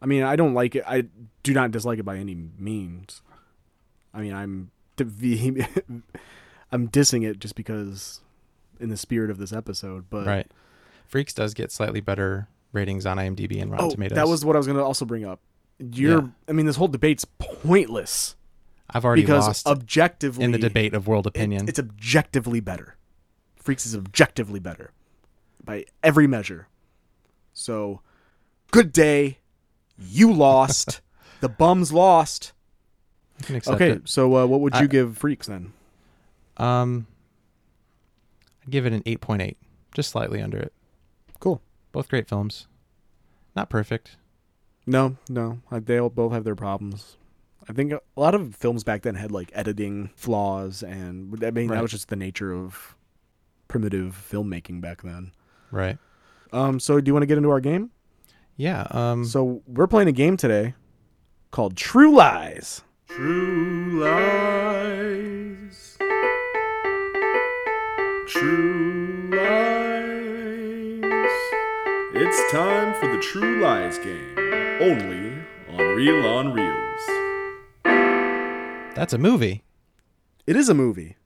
I 0.00 0.06
mean, 0.06 0.22
I 0.22 0.36
don't 0.36 0.54
like 0.54 0.76
it. 0.76 0.84
I 0.86 1.06
do 1.42 1.52
not 1.52 1.70
dislike 1.70 1.98
it 1.98 2.04
by 2.04 2.18
any 2.18 2.36
means. 2.58 3.22
I 4.12 4.20
mean, 4.20 4.34
I'm 4.34 4.70
I'm 4.98 6.88
dissing 6.88 7.28
it 7.28 7.38
just 7.38 7.56
because 7.56 8.20
in 8.78 8.90
the 8.90 8.96
spirit 8.96 9.30
of 9.30 9.38
this 9.38 9.52
episode, 9.52 10.06
but 10.10 10.26
right. 10.26 10.46
Freaks 11.06 11.32
does 11.32 11.54
get 11.54 11.72
slightly 11.72 12.00
better 12.00 12.48
ratings 12.72 13.06
on 13.06 13.16
IMDb 13.18 13.60
and 13.60 13.70
Rotten 13.70 13.86
oh, 13.86 13.90
Tomatoes. 13.90 14.16
that 14.16 14.28
was 14.28 14.44
what 14.44 14.56
I 14.56 14.58
was 14.58 14.66
going 14.66 14.78
to 14.78 14.84
also 14.84 15.04
bring 15.04 15.24
up. 15.24 15.40
You're, 15.78 16.22
Yeah. 16.22 16.28
I 16.48 16.52
mean, 16.52 16.66
this 16.66 16.76
whole 16.76 16.88
debate's 16.88 17.24
pointless 17.24 18.36
I've 18.90 19.04
already 19.04 19.22
because 19.22 19.46
lost 19.46 19.66
objectively 19.66 20.44
in 20.44 20.52
the 20.52 20.58
debate 20.58 20.94
of 20.94 21.06
world 21.06 21.26
it- 21.26 21.30
opinion. 21.30 21.68
it's 21.68 21.78
objectively 21.78 22.60
better. 22.60 22.96
Freaks 23.56 23.86
is 23.86 23.96
objectively 23.96 24.60
better 24.60 24.90
by 25.64 25.86
every 26.02 26.26
measure. 26.26 26.68
So, 27.54 28.00
good 28.70 28.92
day. 28.92 29.38
You 29.96 30.32
lost. 30.32 31.00
the 31.40 31.48
bums 31.48 31.92
lost. 31.92 32.52
Okay, 33.50 33.90
it. 33.90 34.08
so 34.08 34.36
uh, 34.36 34.46
what 34.46 34.60
would 34.60 34.74
you 34.74 34.80
I- 34.80 34.86
give 34.86 35.16
Freaks 35.18 35.46
then? 35.46 35.72
Um, 36.56 37.06
I'd 38.62 38.70
give 38.70 38.86
it 38.86 38.92
an 38.92 39.02
8.8, 39.02 39.56
just 39.94 40.10
slightly 40.10 40.40
under 40.40 40.58
it. 40.58 40.72
Cool. 41.40 41.60
Both 41.90 42.08
great 42.08 42.28
films. 42.28 42.68
Not 43.56 43.70
perfect. 43.70 44.16
No, 44.86 45.16
no, 45.28 45.60
they 45.70 45.98
all 45.98 46.10
both 46.10 46.32
have 46.32 46.44
their 46.44 46.54
problems. 46.54 47.16
I 47.68 47.72
think 47.72 47.92
a 47.92 48.00
lot 48.16 48.34
of 48.34 48.54
films 48.54 48.84
back 48.84 49.02
then 49.02 49.14
had 49.14 49.32
like 49.32 49.50
editing 49.54 50.10
flaws, 50.16 50.82
and 50.82 51.42
I 51.44 51.50
mean 51.50 51.68
Right. 51.68 51.76
that 51.76 51.82
was 51.82 51.90
just 51.90 52.08
the 52.08 52.16
nature 52.16 52.52
of 52.52 52.96
primitive 53.68 54.16
filmmaking 54.30 54.80
back 54.80 55.02
then. 55.02 55.32
Right. 55.70 55.98
Um, 56.52 56.78
so 56.78 57.00
do 57.00 57.08
you 57.08 57.14
want 57.14 57.22
to 57.22 57.26
get 57.26 57.38
into 57.38 57.50
our 57.50 57.60
game? 57.60 57.90
Yeah. 58.56 58.86
Um, 58.90 59.24
So 59.24 59.62
we're 59.66 59.86
playing 59.86 60.08
a 60.08 60.12
game 60.12 60.36
today 60.36 60.74
called 61.50 61.76
True 61.76 62.14
Lies. 62.14 62.82
True 63.08 64.00
lies. 64.00 65.96
True 68.26 69.30
lies. 69.30 71.30
It's 72.16 72.52
time 72.52 72.94
for 73.00 73.08
the 73.14 73.20
True 73.22 73.60
Lies 73.60 73.98
game. 73.98 74.34
Only 74.80 75.38
on 75.70 75.96
Reel 75.96 76.26
on 76.26 76.52
Reels. 76.52 76.73
That's 78.94 79.12
a 79.12 79.18
movie 79.18 79.62
It 80.46 80.56
is 80.56 80.68
a 80.68 80.74
movie, 80.74 81.16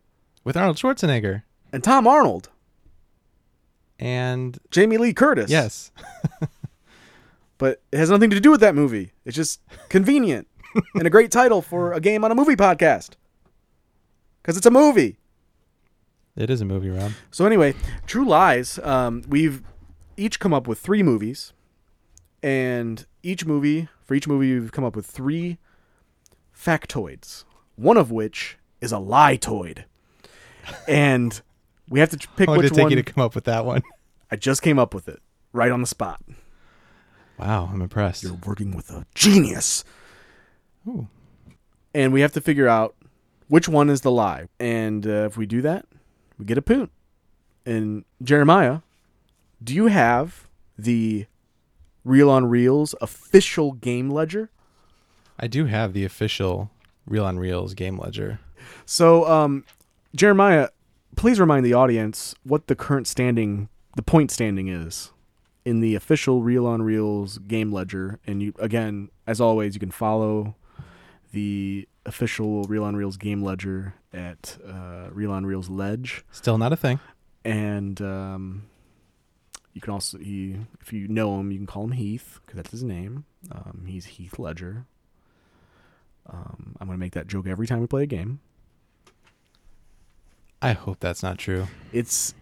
with 0.44 0.56
Arnold 0.56 0.76
Schwarzenegger. 0.76 1.42
and 1.72 1.82
Tom 1.84 2.06
Arnold, 2.06 2.48
And 3.98 4.58
Jamie 4.70 4.96
Lee 4.96 5.12
Curtis. 5.12 5.50
yes, 5.50 5.90
but 7.58 7.82
it 7.92 7.98
has 7.98 8.10
nothing 8.10 8.30
to 8.30 8.40
do 8.40 8.50
with 8.50 8.60
that 8.60 8.74
movie. 8.74 9.12
It's 9.24 9.36
just 9.36 9.60
convenient 9.88 10.46
and 10.94 11.06
a 11.06 11.10
great 11.10 11.30
title 11.30 11.62
for 11.62 11.92
a 11.92 12.00
game 12.00 12.24
on 12.24 12.30
a 12.30 12.34
movie 12.34 12.56
podcast 12.56 13.10
because 14.42 14.56
it's 14.56 14.66
a 14.66 14.70
movie. 14.70 15.18
it 16.36 16.48
is 16.50 16.60
a 16.60 16.64
movie, 16.64 16.90
Rob. 16.90 17.12
So 17.30 17.44
anyway, 17.46 17.74
True 18.06 18.24
Lies. 18.26 18.78
Um, 18.80 19.22
we've 19.28 19.62
each 20.16 20.38
come 20.40 20.54
up 20.54 20.66
with 20.68 20.78
three 20.78 21.02
movies, 21.02 21.52
and 22.42 23.04
each 23.22 23.44
movie 23.44 23.88
for 24.04 24.14
each 24.14 24.28
movie 24.28 24.58
we've 24.58 24.72
come 24.72 24.84
up 24.84 24.94
with 24.96 25.06
three 25.06 25.58
factoids. 26.56 27.44
One 27.78 27.96
of 27.96 28.10
which 28.10 28.58
is 28.80 28.92
a 28.92 28.96
lietoid, 28.96 29.84
and 30.88 31.40
we 31.88 32.00
have 32.00 32.10
to 32.10 32.16
tr- 32.16 32.28
pick 32.36 32.46
How 32.48 32.52
long 32.54 32.58
which 32.58 32.64
did 32.70 32.72
it 32.72 32.74
take 32.76 32.82
one. 32.84 32.90
you 32.90 32.96
to 33.02 33.12
come 33.12 33.22
up 33.24 33.34
with 33.34 33.44
that 33.44 33.64
one? 33.64 33.82
I 34.30 34.36
just 34.36 34.62
came 34.62 34.78
up 34.78 34.92
with 34.92 35.08
it 35.08 35.22
right 35.52 35.70
on 35.70 35.80
the 35.80 35.86
spot. 35.86 36.20
Wow, 37.38 37.70
I'm 37.72 37.80
impressed. 37.80 38.24
You're 38.24 38.34
working 38.44 38.74
with 38.74 38.90
a 38.90 39.06
genius, 39.14 39.84
Ooh. 40.88 41.06
and 41.94 42.12
we 42.12 42.20
have 42.20 42.32
to 42.32 42.40
figure 42.40 42.66
out 42.68 42.96
which 43.46 43.68
one 43.68 43.88
is 43.88 44.00
the 44.00 44.10
lie. 44.10 44.48
And 44.58 45.06
uh, 45.06 45.26
if 45.26 45.36
we 45.36 45.46
do 45.46 45.62
that, 45.62 45.86
we 46.36 46.44
get 46.44 46.58
a 46.58 46.62
poon. 46.62 46.90
And 47.64 48.04
Jeremiah, 48.22 48.80
do 49.62 49.72
you 49.72 49.86
have 49.86 50.48
the 50.76 51.26
Reel 52.04 52.28
on 52.28 52.46
Reels 52.46 52.94
official 53.00 53.72
game 53.72 54.10
ledger? 54.10 54.50
I 55.38 55.46
do 55.46 55.66
have 55.66 55.92
the 55.92 56.04
official 56.04 56.70
Reel 57.08 57.24
on 57.24 57.38
Reels 57.38 57.74
game 57.74 57.98
ledger. 57.98 58.38
So, 58.86 59.26
um, 59.28 59.64
Jeremiah, 60.14 60.68
please 61.16 61.40
remind 61.40 61.64
the 61.64 61.74
audience 61.74 62.34
what 62.44 62.66
the 62.66 62.74
current 62.74 63.06
standing, 63.06 63.68
the 63.96 64.02
point 64.02 64.30
standing 64.30 64.68
is 64.68 65.12
in 65.64 65.80
the 65.80 65.94
official 65.94 66.42
Reel 66.42 66.66
on 66.66 66.82
Reels 66.82 67.38
game 67.38 67.72
ledger. 67.72 68.18
And 68.26 68.42
you, 68.42 68.52
again, 68.58 69.10
as 69.26 69.40
always, 69.40 69.74
you 69.74 69.80
can 69.80 69.90
follow 69.90 70.54
the 71.32 71.86
official 72.06 72.62
Reel 72.64 72.84
on 72.84 72.96
Reels 72.96 73.16
game 73.16 73.42
ledger 73.42 73.94
at 74.12 74.56
uh, 74.66 75.08
Reel 75.12 75.30
on 75.30 75.44
Reels 75.44 75.68
Ledge. 75.68 76.24
Still 76.30 76.56
not 76.58 76.72
a 76.72 76.76
thing. 76.76 77.00
and 77.44 78.00
um, 78.00 78.64
you 79.74 79.80
can 79.80 79.92
also 79.92 80.18
he 80.18 80.56
if 80.80 80.92
you 80.92 81.06
know 81.08 81.38
him 81.38 81.52
you 81.52 81.58
can 81.58 81.66
call 81.66 81.84
him 81.84 81.92
Heath 81.92 82.40
because 82.44 82.56
that's 82.56 82.70
his 82.70 82.82
name. 82.82 83.24
Um, 83.52 83.84
he's 83.86 84.06
Heath 84.06 84.38
Ledger. 84.38 84.86
Um, 86.28 86.76
I'm 86.80 86.86
gonna 86.86 86.98
make 86.98 87.12
that 87.12 87.26
joke 87.26 87.46
every 87.46 87.66
time 87.66 87.80
we 87.80 87.86
play 87.86 88.02
a 88.02 88.06
game. 88.06 88.40
I 90.60 90.72
hope 90.72 90.98
that's 91.00 91.22
not 91.22 91.38
true. 91.38 91.68
It's 91.92 92.34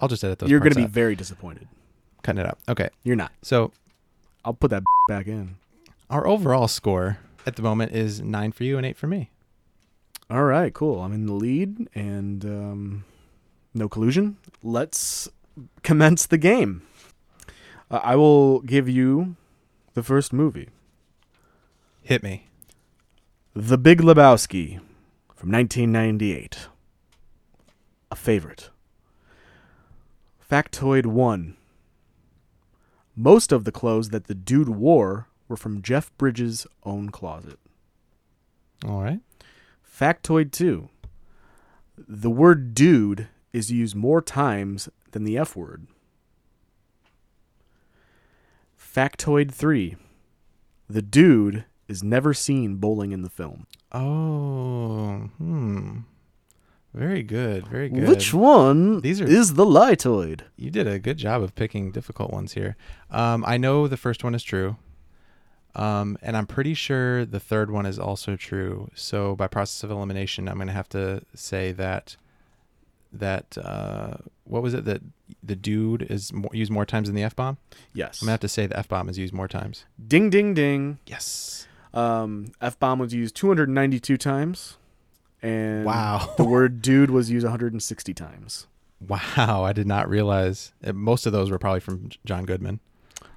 I'll 0.00 0.08
just 0.08 0.22
edit 0.24 0.38
those. 0.38 0.50
you're 0.50 0.60
gonna 0.60 0.74
be 0.74 0.84
out. 0.84 0.90
very 0.90 1.16
disappointed. 1.16 1.66
cutting 2.22 2.40
it 2.40 2.46
out. 2.46 2.58
Okay, 2.68 2.88
You're 3.02 3.16
not. 3.16 3.32
so 3.42 3.72
I'll 4.44 4.54
put 4.54 4.70
that 4.70 4.82
back 5.08 5.26
in. 5.26 5.56
our 6.10 6.26
overall 6.26 6.68
score 6.68 7.18
at 7.46 7.56
the 7.56 7.62
moment 7.62 7.92
is 7.92 8.20
nine 8.20 8.52
for 8.52 8.64
you 8.64 8.76
and 8.76 8.86
eight 8.86 8.96
for 8.96 9.06
me. 9.06 9.30
All 10.30 10.44
right, 10.44 10.72
cool. 10.74 11.00
I'm 11.02 11.12
in 11.12 11.26
the 11.26 11.32
lead 11.34 11.88
and 11.94 12.44
um, 12.44 13.04
no 13.74 13.88
collusion. 13.88 14.36
Let's 14.62 15.28
commence 15.82 16.26
the 16.26 16.38
game. 16.38 16.82
Uh, 17.90 18.00
I 18.02 18.16
will 18.16 18.60
give 18.60 18.88
you 18.88 19.36
the 19.94 20.02
first 20.02 20.32
movie, 20.32 20.68
Hit 22.02 22.22
me. 22.22 22.48
The 23.58 23.78
Big 23.78 24.02
Lebowski 24.02 24.80
from 25.34 25.50
1998. 25.50 26.68
A 28.10 28.14
favorite. 28.14 28.68
Factoid 30.46 31.06
1. 31.06 31.56
Most 33.16 33.52
of 33.52 33.64
the 33.64 33.72
clothes 33.72 34.10
that 34.10 34.26
the 34.26 34.34
dude 34.34 34.68
wore 34.68 35.28
were 35.48 35.56
from 35.56 35.80
Jeff 35.80 36.14
Bridges' 36.18 36.66
own 36.84 37.08
closet. 37.08 37.58
All 38.86 39.00
right. 39.00 39.20
Factoid 39.82 40.52
2. 40.52 40.90
The 41.96 42.30
word 42.30 42.74
dude 42.74 43.28
is 43.54 43.72
used 43.72 43.96
more 43.96 44.20
times 44.20 44.90
than 45.12 45.24
the 45.24 45.38
F 45.38 45.56
word. 45.56 45.86
Factoid 48.78 49.50
3. 49.50 49.96
The 50.90 51.00
dude 51.00 51.64
is 51.88 52.02
never 52.02 52.34
seen 52.34 52.76
bowling 52.76 53.12
in 53.12 53.22
the 53.22 53.30
film. 53.30 53.66
Oh, 53.92 55.28
hmm. 55.38 55.98
Very 56.94 57.22
good. 57.22 57.66
Very 57.68 57.90
good. 57.90 58.08
Which 58.08 58.32
one 58.32 59.00
These 59.00 59.20
are- 59.20 59.26
is 59.26 59.54
the 59.54 59.66
litoid? 59.66 60.40
You 60.56 60.70
did 60.70 60.86
a 60.86 60.98
good 60.98 61.18
job 61.18 61.42
of 61.42 61.54
picking 61.54 61.90
difficult 61.90 62.30
ones 62.32 62.52
here. 62.54 62.76
Um, 63.10 63.44
I 63.46 63.58
know 63.58 63.86
the 63.86 63.98
first 63.98 64.24
one 64.24 64.34
is 64.34 64.42
true. 64.42 64.76
Um, 65.74 66.16
and 66.22 66.38
I'm 66.38 66.46
pretty 66.46 66.72
sure 66.72 67.26
the 67.26 67.38
third 67.38 67.70
one 67.70 67.84
is 67.84 67.98
also 67.98 68.34
true. 68.34 68.90
So 68.94 69.36
by 69.36 69.46
process 69.46 69.82
of 69.84 69.90
elimination, 69.90 70.48
I'm 70.48 70.54
going 70.56 70.68
to 70.68 70.72
have 70.72 70.88
to 70.90 71.22
say 71.34 71.72
that 71.72 72.16
that 73.12 73.56
uh, 73.58 74.16
what 74.44 74.62
was 74.62 74.74
it 74.74 74.84
that 74.84 75.00
the 75.42 75.56
dude 75.56 76.02
is 76.02 76.32
more, 76.32 76.50
used 76.52 76.70
more 76.72 76.84
times 76.84 77.08
than 77.08 77.14
the 77.14 77.22
f 77.22 77.36
bomb? 77.36 77.56
Yes. 77.94 78.20
I'm 78.20 78.26
gonna 78.26 78.32
have 78.32 78.40
to 78.40 78.48
say 78.48 78.66
the 78.66 78.78
f 78.78 78.88
bomb 78.88 79.08
is 79.08 79.16
used 79.18 79.32
more 79.32 79.48
times. 79.48 79.84
Ding, 80.06 80.28
ding, 80.28 80.54
ding. 80.54 80.98
Yes. 81.06 81.65
Um, 81.96 82.52
F 82.60 82.78
bomb 82.78 82.98
was 82.98 83.14
used 83.14 83.34
292 83.36 84.16
times, 84.18 84.76
and 85.42 85.84
Wow. 85.84 86.34
the 86.36 86.44
word 86.56 86.82
dude 86.82 87.10
was 87.10 87.30
used 87.30 87.44
160 87.44 88.12
times. 88.14 88.66
Wow, 89.00 89.64
I 89.64 89.72
did 89.72 89.86
not 89.86 90.08
realize. 90.08 90.72
uh, 90.84 90.92
Most 90.92 91.26
of 91.26 91.32
those 91.32 91.50
were 91.50 91.58
probably 91.58 91.80
from 91.80 92.10
John 92.24 92.44
Goodman. 92.44 92.80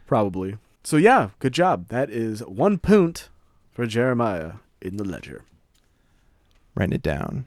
Probably. 0.08 0.58
So 0.84 0.98
yeah, 0.98 1.30
good 1.40 1.54
job. 1.54 1.88
That 1.90 2.10
is 2.10 2.42
one 2.42 2.78
punt 2.78 3.30
for 3.72 3.86
Jeremiah 3.86 4.54
in 4.82 4.98
the 4.98 5.04
ledger. 5.04 5.44
Writing 6.76 6.94
it 6.94 7.02
down. 7.02 7.46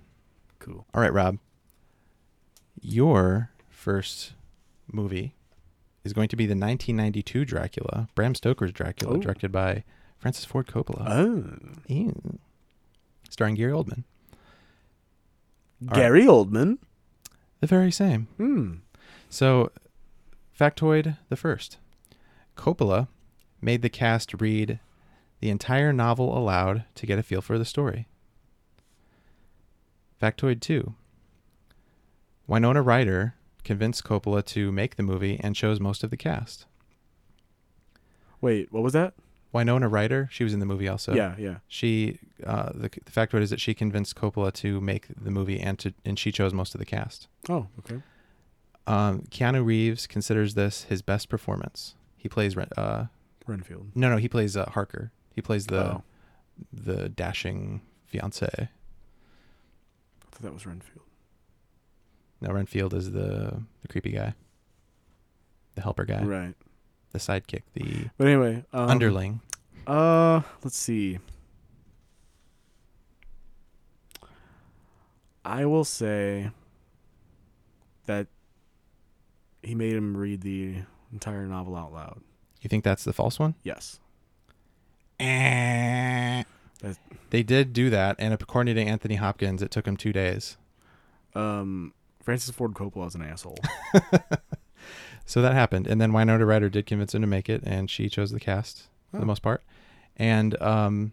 Cool. 0.59 0.87
All 0.95 1.01
right, 1.03 1.13
Rob. 1.13 1.39
Your 2.81 3.51
first 3.69 4.33
movie 4.93 5.35
is 6.05 6.13
going 6.13 6.29
to 6.29 6.37
be 6.37 6.47
the 6.47 6.53
1992 6.53 7.45
Dracula, 7.45 8.09
Bram 8.15 8.35
Stoker's 8.35 8.73
Dracula, 8.73 9.17
Oh. 9.17 9.21
directed 9.21 9.53
by 9.53 9.85
Francis 10.23 10.45
Ford 10.45 10.69
Coppola, 10.69 11.05
Oh, 11.09 11.59
Ew. 11.89 12.39
starring 13.29 13.57
Gary 13.57 13.73
Oldman. 13.73 14.05
All 15.89 15.97
Gary 15.97 16.23
Oldman. 16.27 16.79
The 17.59 17.67
very 17.67 17.91
same. 17.91 18.29
Hmm. 18.37 18.75
So, 19.29 19.73
factoid 20.57 21.17
the 21.29 21.35
first 21.35 21.79
Coppola 22.57 23.09
made 23.61 23.83
the 23.83 23.89
cast 23.89 24.41
read 24.41 24.79
the 25.41 25.51
entire 25.51 25.93
novel 25.93 26.39
aloud 26.39 26.85
to 26.95 27.05
get 27.07 27.19
a 27.19 27.23
feel 27.25 27.43
for 27.43 27.59
the 27.59 27.65
story. 27.65 28.07
Factoid 30.23 30.61
two 30.61 30.95
Winona 32.47 32.81
Ryder 32.81 33.35
convinced 33.65 34.05
Coppola 34.05 34.45
to 34.47 34.71
make 34.71 34.95
the 34.95 35.03
movie 35.03 35.41
and 35.43 35.57
chose 35.57 35.81
most 35.81 36.05
of 36.05 36.11
the 36.11 36.17
cast. 36.17 36.67
Wait, 38.41 38.73
what 38.73 38.85
was 38.85 38.93
that? 38.93 39.15
Winona 39.53 39.89
Ryder, 39.89 40.29
she 40.33 40.45
was 40.45 40.55
in 40.55 40.61
the 40.61 40.67
movie 40.67 40.89
also. 40.89 41.15
yeah, 41.15 41.35
yeah. 41.39 41.57
She, 41.69 42.19
uh, 42.45 42.71
the, 42.75 42.89
the 42.89 43.11
factoid 43.11 43.43
is 43.43 43.51
that 43.51 43.61
she 43.61 43.75
convinced 43.75 44.17
Coppola 44.17 44.53
to 44.55 44.81
make 44.81 45.07
the 45.09 45.31
movie 45.31 45.61
and 45.61 45.79
to, 45.81 45.93
and 46.05 46.19
she 46.19 46.33
chose 46.33 46.55
most 46.55 46.75
of 46.75 46.79
the 46.79 46.87
cast. 46.87 47.29
Oh, 47.51 47.67
okay. 47.81 48.03
Um, 48.87 49.23
Keanu 49.31 49.65
Reeves 49.65 50.07
considers 50.07 50.55
this 50.55 50.85
his 50.85 51.03
best 51.03 51.29
performance. 51.29 51.95
He 52.17 52.29
plays 52.29 52.57
Ren- 52.57 52.69
uh, 52.77 53.07
Renfield. 53.47 53.91
no, 53.95 54.09
no, 54.09 54.17
he 54.17 54.29
plays 54.29 54.57
uh, 54.57 54.71
Harker. 54.71 55.13
He 55.35 55.43
plays 55.43 55.67
the 55.67 55.85
Oh. 55.97 56.03
the 56.73 57.09
dashing 57.09 57.83
fiance. 58.07 58.49
I 58.57 58.69
thought 60.31 60.43
that 60.43 60.53
was 60.55 60.67
Renfield. 60.67 61.05
No, 62.41 62.51
Renfield 62.53 62.95
is 62.95 63.13
the 63.13 63.63
the 63.83 63.89
creepy 63.89 64.11
guy, 64.13 64.35
the 65.75 65.83
helper 65.83 66.05
guy, 66.05 66.23
Right. 66.25 66.55
The 67.13 67.19
sidekick, 67.19 67.63
the 67.75 68.09
But 68.17 68.27
anyway, 68.27 68.65
um, 68.73 68.89
underling. 68.89 69.41
Uh, 69.87 70.43
let's 70.63 70.77
see. 70.77 71.19
I 75.45 75.65
will 75.67 75.85
say 75.85 76.51
that 78.07 78.29
he 79.63 79.75
made 79.75 79.95
him 79.95 80.17
read 80.17 80.43
the 80.43 80.77
entire 81.13 81.47
novel 81.47 81.77
out 81.77 81.93
loud. 81.93 82.21
You 82.61 82.69
think 82.69 82.85
that's 82.85 83.05
the 83.05 83.13
false 83.13 83.39
one? 83.39 83.55
Yes. 83.65 83.99
And 85.19 86.47
they 87.31 87.43
did 87.43 87.73
do 87.73 87.91
that, 87.91 88.17
and 88.19 88.35
according 88.35 88.75
to 88.75 88.83
Anthony 88.83 89.17
Hopkins, 89.17 89.63
it 89.63 89.71
took 89.71 89.87
him 89.87 89.97
two 89.97 90.13
days. 90.13 90.57
Um, 91.35 91.93
Francis 92.23 92.55
Ford 92.55 92.75
Coppola 92.75 93.09
is 93.09 93.15
an 93.15 93.23
asshole. 93.23 93.59
So 95.33 95.41
that 95.41 95.55
happened, 95.55 95.87
and 95.87 95.99
then 95.99 96.13
Winona 96.13 96.45
Ryder 96.45 96.69
did 96.69 96.85
convince 96.85 97.15
him 97.15 97.23
to 97.23 97.27
make 97.27 97.49
it, 97.49 97.63
and 97.65 97.89
she 97.91 98.11
chose 98.11 98.33
the 98.33 98.39
cast 98.41 98.89
for 99.11 99.17
the 99.17 99.23
Oh. 99.23 99.27
most 99.27 99.41
part. 99.41 99.63
And 100.17 100.61
um, 100.61 101.13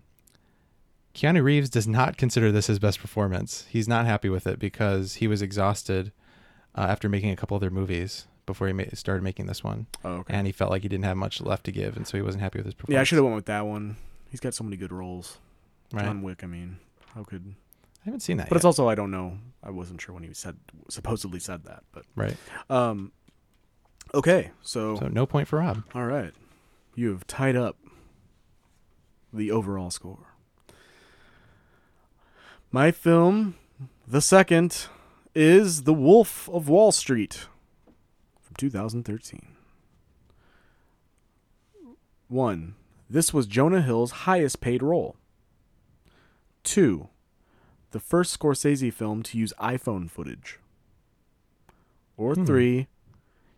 Keanu 1.15 1.41
Reeves 1.41 1.70
does 1.70 1.88
not 1.88 2.17
consider 2.17 2.51
this 2.51 2.67
his 2.67 2.80
best 2.80 2.99
performance. 2.99 3.65
He's 3.70 3.88
not 3.88 4.05
happy 4.05 4.28
with 4.28 4.45
it 4.45 4.59
because 4.59 5.15
he 5.15 5.28
was 5.28 5.41
exhausted 5.41 6.11
uh, 6.76 6.82
after 6.82 7.07
making 7.07 7.32
a 7.32 7.38
couple 7.38 7.55
other 7.55 7.70
movies 7.70 8.28
before 8.45 8.67
he 8.67 8.74
ma- 8.74 8.84
started 8.93 9.24
making 9.24 9.45
this 9.45 9.63
one, 9.63 9.88
Oh, 10.03 10.15
okay. 10.17 10.34
and 10.34 10.45
he 10.47 10.51
felt 10.51 10.70
like 10.72 10.82
he 10.82 10.89
didn't 10.89 11.05
have 11.05 11.15
much 11.17 11.39
left 11.39 11.63
to 11.65 11.72
give, 11.72 11.95
and 11.95 12.05
so 12.05 12.17
he 12.17 12.22
wasn't 12.22 12.41
happy 12.43 12.59
with 12.59 12.65
his 12.65 12.74
performance. 12.74 12.95
yeah, 12.95 13.01
I 13.01 13.03
should 13.05 13.15
have 13.17 13.24
went 13.26 13.36
with 13.38 13.45
that 13.45 13.65
one. 13.65 13.95
He's 14.30 14.39
got 14.41 14.53
so 14.53 14.63
many 14.65 14.76
good 14.76 14.91
roles. 14.91 15.38
Right. 15.93 16.03
John 16.03 16.22
Wick. 16.24 16.43
I 16.43 16.47
mean, 16.47 16.78
how 17.15 17.24
could? 17.24 17.55
I 18.01 18.05
haven't 18.05 18.20
seen 18.22 18.38
that 18.38 18.49
But 18.49 18.55
yet. 18.55 18.57
it's 18.57 18.65
also 18.65 18.88
I 18.89 18.95
don't 18.95 19.11
know. 19.11 19.38
I 19.63 19.70
wasn't 19.72 20.01
sure 20.01 20.13
when 20.13 20.24
he 20.24 20.34
said 20.34 20.57
supposedly 20.89 21.39
said 21.39 21.63
that. 21.65 21.84
But 21.91 22.03
right. 22.15 22.36
um, 22.70 23.11
okay. 24.14 24.51
So, 24.62 24.95
So 24.97 25.07
no 25.07 25.26
point 25.26 25.47
for 25.47 25.60
Rob. 25.60 25.84
all 25.93 26.05
right, 26.05 26.34
you 26.95 27.10
have 27.12 27.26
tied 27.28 27.55
up 27.55 27.78
the 29.34 29.51
overall 29.51 29.89
score. 29.91 30.28
My 32.72 32.91
film, 32.91 33.55
the 34.07 34.22
second, 34.22 34.88
is 35.36 35.84
The 35.84 35.93
Wolf 35.93 36.47
of 36.49 36.70
Wall 36.70 36.91
Street 36.91 37.47
from 38.41 38.55
2013. 38.57 39.55
One, 42.28 42.76
this 43.10 43.34
was 43.34 43.47
Jonah 43.47 43.82
Hill's 43.82 44.12
highest 44.12 44.62
paid 44.62 44.84
role. 44.84 45.16
Two, 46.64 47.07
the 47.91 47.99
first 47.99 48.38
Scorsese 48.38 48.93
film 48.93 49.24
to 49.24 49.38
use 49.38 49.53
iPhone 49.60 50.10
footage. 50.10 50.60
Or 52.18 52.36
Hmm. 52.36 52.45
three, 52.45 52.88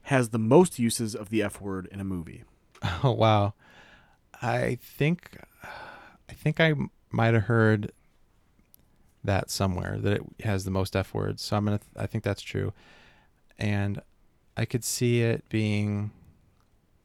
has 0.04 0.30
the 0.30 0.40
most 0.40 0.80
uses 0.80 1.16
of 1.16 1.30
the 1.30 1.44
F 1.44 1.62
word 1.62 1.88
in 1.92 2.00
a 2.00 2.06
movie. 2.06 2.44
Oh 3.04 3.12
wow, 3.12 3.54
I 4.42 4.80
think 4.82 5.38
I 6.28 6.34
think 6.34 6.60
I 6.60 6.74
might 7.12 7.34
have 7.36 7.44
heard 7.44 7.92
that 9.24 9.52
somewhere 9.52 10.00
that 10.00 10.14
it 10.14 10.24
has 10.44 10.66
the 10.66 10.72
most 10.72 10.96
f 10.96 11.14
words. 11.14 11.44
So 11.44 11.58
I'm 11.58 11.66
gonna 11.66 11.80
I 11.96 12.08
think 12.08 12.24
that's 12.24 12.42
true, 12.42 12.74
and 13.60 14.02
I 14.58 14.66
could 14.66 14.84
see 14.84 15.22
it 15.22 15.48
being 15.50 16.12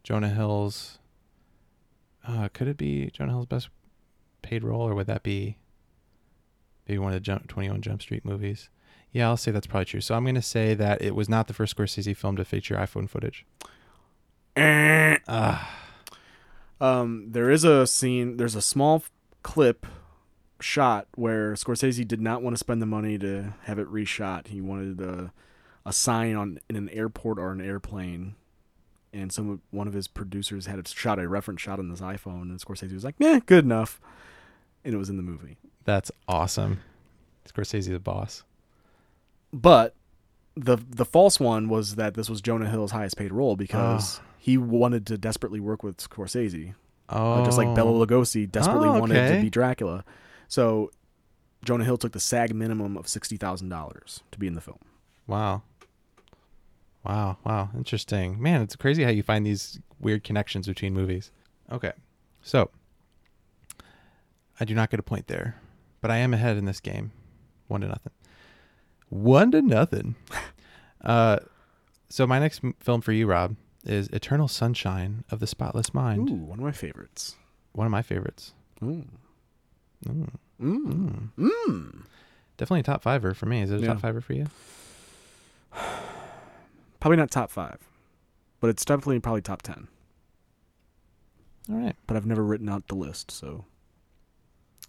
Jonah 0.03 0.31
Hill's. 0.31 0.99
Uh, 2.27 2.49
could 2.53 2.69
it 2.69 2.77
be 2.77 3.11
Jonah 3.11 3.33
Hill's 3.33 3.47
best 3.47 3.69
paid 4.43 4.65
role, 4.65 4.83
or 4.83 4.95
would 4.95 5.07
that 5.07 5.23
be 5.23 5.59
maybe 6.89 6.99
one 6.99 7.13
of 7.13 7.15
the 7.15 7.21
Jump, 7.21 7.49
21 7.49 7.83
Jump 7.83 8.03
Street 8.03 8.25
movies? 8.25 8.69
Yeah, 9.17 9.29
I'll 9.29 9.39
say 9.39 9.51
that's 9.51 9.67
probably 9.67 9.87
true. 9.87 10.03
So 10.03 10.15
I'm 10.15 10.27
gonna 10.27 10.43
say 10.43 10.75
that 10.75 11.01
it 11.01 11.15
was 11.15 11.27
not 11.27 11.47
the 11.47 11.55
first 11.55 11.75
Scorsese 11.75 12.15
film 12.15 12.37
to 12.37 12.45
feature 12.45 12.77
iPhone 12.77 13.09
footage. 13.09 13.47
Ah. 15.29 15.75
Um, 16.81 17.33
there 17.33 17.51
is 17.51 17.65
a 17.65 17.87
scene. 17.87 18.37
There's 18.37 18.55
a 18.55 18.61
small 18.61 19.03
clip 19.43 19.87
shot 20.61 21.09
where 21.15 21.55
Scorsese 21.55 22.07
did 22.07 22.21
not 22.21 22.43
want 22.43 22.55
to 22.55 22.59
spend 22.59 22.81
the 22.83 22.87
money 22.87 23.19
to 23.19 23.55
have 23.63 23.79
it 23.79 23.91
reshot. 23.91 24.49
He 24.49 24.61
wanted 24.61 25.01
a, 25.01 25.33
a 25.87 25.93
sign 25.93 26.37
on 26.37 26.61
in 26.69 26.77
an 26.77 26.91
airport 26.91 27.39
or 27.39 27.51
an 27.51 27.63
airplane, 27.63 28.37
and 29.13 29.33
some 29.33 29.63
one 29.71 29.89
of 29.89 29.95
his 29.95 30.07
producers 30.07 30.67
had 30.67 30.79
it 30.79 30.87
shot 30.87 31.19
a 31.19 31.27
reference 31.27 31.63
shot 31.63 31.79
on 31.79 31.89
this 31.89 32.03
iPhone, 32.03 32.43
and 32.43 32.61
Scorsese 32.61 32.93
was 32.93 33.05
like, 33.05 33.17
"Yeah, 33.19 33.41
good 33.47 33.65
enough," 33.65 33.99
and 34.85 34.95
it 34.95 34.99
was 34.99 35.09
in 35.09 35.17
the 35.17 35.23
movie. 35.23 35.57
That's 35.85 36.13
awesome. 36.29 36.81
Scorsese's 37.49 37.89
the 37.89 37.99
boss. 37.99 38.45
But 39.57 39.95
the 40.55 40.77
the 40.77 41.07
false 41.07 41.41
one 41.41 41.71
was 41.71 41.95
that 41.95 42.13
this 42.13 42.29
was 42.29 42.43
Jonah 42.43 42.69
Hill's 42.69 42.91
highest 42.91 43.17
paid 43.17 43.33
role 43.33 43.57
because 43.57 44.21
ah. 44.21 44.27
he 44.39 44.59
wanted 44.59 45.07
to 45.07 45.17
desperately 45.17 45.61
work 45.61 45.83
with 45.83 45.97
Scorsese. 45.97 46.75
Oh, 47.09 47.43
just 47.43 47.57
like 47.57 47.75
Bela 47.75 47.91
oh. 47.91 48.07
Lugosi 48.07 48.51
desperately 48.51 48.89
Oh, 48.89 49.01
wanted 49.01 49.35
to 49.35 49.41
be 49.41 49.49
Dracula. 49.49 50.05
So 50.47 50.91
Jonah 51.65 51.85
Hill 51.85 51.97
took 51.97 52.13
the 52.13 52.21
SAG 52.21 52.55
minimum 52.55 52.99
of 52.99 53.09
sixty 53.09 53.39
thousand 53.39 53.71
dollars 53.71 54.23
to 54.31 54.39
be 54.39 54.47
in 54.47 54.55
the 54.55 54.61
film. 54.61 54.79
Wow. 55.27 55.63
Wow, 57.03 57.39
wow, 57.45 57.71
interesting. 57.77 58.43
Man, 58.43 58.61
it's 58.61 58.77
crazy 58.77 59.05
how 59.05 59.11
you 59.11 59.23
find 59.23 59.47
these 59.47 59.79
weird 60.01 60.23
connections 60.25 60.67
between 60.67 60.93
movies. 60.93 61.31
Okay. 61.71 61.93
So, 62.43 62.71
I 64.59 64.65
do 64.65 64.75
not 64.75 64.91
get 64.91 64.99
a 64.99 65.05
point 65.05 65.29
there, 65.29 65.55
but 66.01 66.11
I 66.11 66.17
am 66.17 66.35
ahead 66.35 66.57
in 66.57 66.65
this 66.65 66.81
game. 66.81 67.13
1 67.69 67.81
to 67.83 67.87
nothing. 67.87 68.13
1 69.09 69.51
to 69.53 69.63
nothing. 69.63 70.17
uh 71.05 71.39
so 72.09 72.27
my 72.27 72.39
next 72.39 72.61
m- 72.65 72.75
film 72.81 73.01
for 73.01 73.13
you, 73.13 73.27
Rob, 73.27 73.57
is 73.85 74.09
Eternal 74.09 74.47
Sunshine 74.49 75.25
of 75.31 75.41
the 75.41 75.47
Spotless 75.47 75.93
Mind. 75.93 76.31
Ooh, 76.31 76.35
one 76.35 76.59
of 76.59 76.65
my 76.65 76.73
favorites. 76.73 77.35
One 77.73 77.87
of 77.87 77.91
my 77.91 78.03
favorites. 78.03 78.53
Mm, 78.83 79.07
Mm. 80.07 80.29
mm. 80.61 81.29
Mm. 81.39 82.05
Definitely 82.57 82.81
a 82.81 82.85
top 82.85 83.03
fiver 83.03 83.35
for 83.35 83.47
me. 83.47 83.61
Is 83.63 83.71
it 83.71 83.79
a 83.79 83.81
Yeah. 83.81 83.87
top 83.89 84.01
fiver 84.01 84.21
for 84.21 84.35
you? 84.35 84.47
Probably 87.01 87.17
not 87.17 87.31
top 87.31 87.51
five, 87.51 87.79
but 88.61 88.69
it's 88.71 88.85
definitely 88.85 89.21
probably 89.21 89.43
top 89.43 89.63
ten. 89.63 89.89
All 91.71 91.77
right. 91.77 91.97
But 92.07 92.17
I've 92.17 92.27
never 92.27 92.43
written 92.45 92.69
out 92.69 92.87
the 92.89 92.95
list, 92.95 93.31
so 93.31 93.65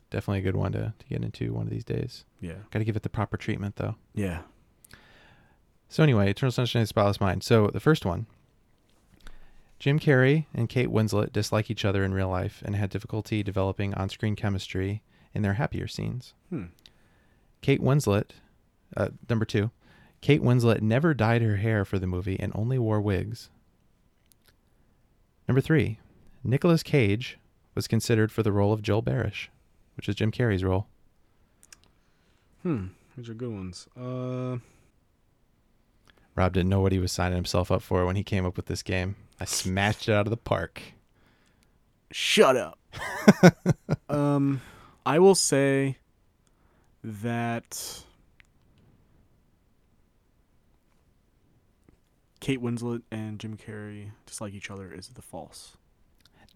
Definitely 0.09 0.39
a 0.39 0.43
good 0.43 0.55
one 0.55 0.71
to, 0.71 0.93
to 0.97 1.05
get 1.09 1.23
into 1.23 1.53
one 1.53 1.65
of 1.67 1.69
these 1.71 1.83
days. 1.83 2.23
yeah, 2.39 2.53
Got 2.71 2.79
to 2.79 2.85
give 2.85 2.95
it 2.95 3.03
the 3.03 3.09
proper 3.09 3.35
treatment, 3.37 3.75
though. 3.75 3.95
yeah. 4.13 4.41
So, 5.89 6.03
anyway, 6.03 6.29
Eternal 6.29 6.51
Sunshine 6.51 6.81
of 6.81 6.83
the 6.83 6.89
Spotless 6.89 7.21
Mind. 7.21 7.43
So, 7.43 7.67
the 7.67 7.79
first 7.79 8.05
one 8.05 8.25
Jim 9.79 9.99
Carrey 9.99 10.45
and 10.53 10.67
Kate 10.67 10.89
Winslet 10.89 11.31
dislike 11.31 11.69
each 11.71 11.85
other 11.85 12.03
in 12.03 12.13
real 12.13 12.27
life 12.29 12.61
and 12.65 12.75
had 12.75 12.89
difficulty 12.89 13.41
developing 13.43 13.93
on 13.93 14.09
screen 14.09 14.35
chemistry 14.35 15.01
in 15.33 15.43
their 15.43 15.53
happier 15.53 15.87
scenes. 15.87 16.33
Hmm. 16.49 16.65
Kate 17.61 17.81
Winslet, 17.81 18.31
uh, 18.97 19.09
number 19.29 19.45
two, 19.45 19.71
Kate 20.19 20.41
Winslet 20.41 20.81
never 20.81 21.13
dyed 21.13 21.41
her 21.41 21.57
hair 21.57 21.85
for 21.85 21.99
the 21.99 22.07
movie 22.07 22.39
and 22.39 22.51
only 22.55 22.77
wore 22.79 22.99
wigs. 22.99 23.49
Number 25.47 25.61
three, 25.61 25.99
Nicolas 26.43 26.83
Cage 26.83 27.37
was 27.75 27.87
considered 27.87 28.31
for 28.31 28.43
the 28.43 28.51
role 28.51 28.73
of 28.73 28.81
Joel 28.81 29.03
Barish, 29.03 29.47
which 29.97 30.07
is 30.07 30.15
Jim 30.15 30.31
Carrey's 30.31 30.63
role. 30.63 30.87
Hmm. 32.63 32.87
These 33.17 33.29
are 33.29 33.33
good 33.33 33.51
ones. 33.51 33.87
Uh, 33.99 34.57
Rob 36.35 36.53
didn't 36.53 36.69
know 36.69 36.81
what 36.81 36.91
he 36.91 36.99
was 36.99 37.11
signing 37.11 37.35
himself 37.35 37.71
up 37.71 37.81
for 37.81 38.05
when 38.05 38.15
he 38.15 38.23
came 38.23 38.45
up 38.45 38.55
with 38.55 38.67
this 38.67 38.83
game. 38.83 39.15
I 39.39 39.45
smashed 39.45 40.07
it 40.07 40.13
out 40.13 40.27
of 40.27 40.29
the 40.29 40.37
park. 40.37 40.81
shut 42.11 42.55
up. 42.55 42.79
um, 44.09 44.61
I 45.05 45.17
will 45.19 45.35
say 45.35 45.97
that 47.03 48.03
Kate 52.39 52.61
Winslet 52.61 53.01
and 53.11 53.39
Jim 53.39 53.57
Carrey 53.57 54.11
dislike 54.25 54.53
each 54.53 54.69
other 54.69 54.93
is 54.93 55.07
the 55.09 55.21
false. 55.21 55.77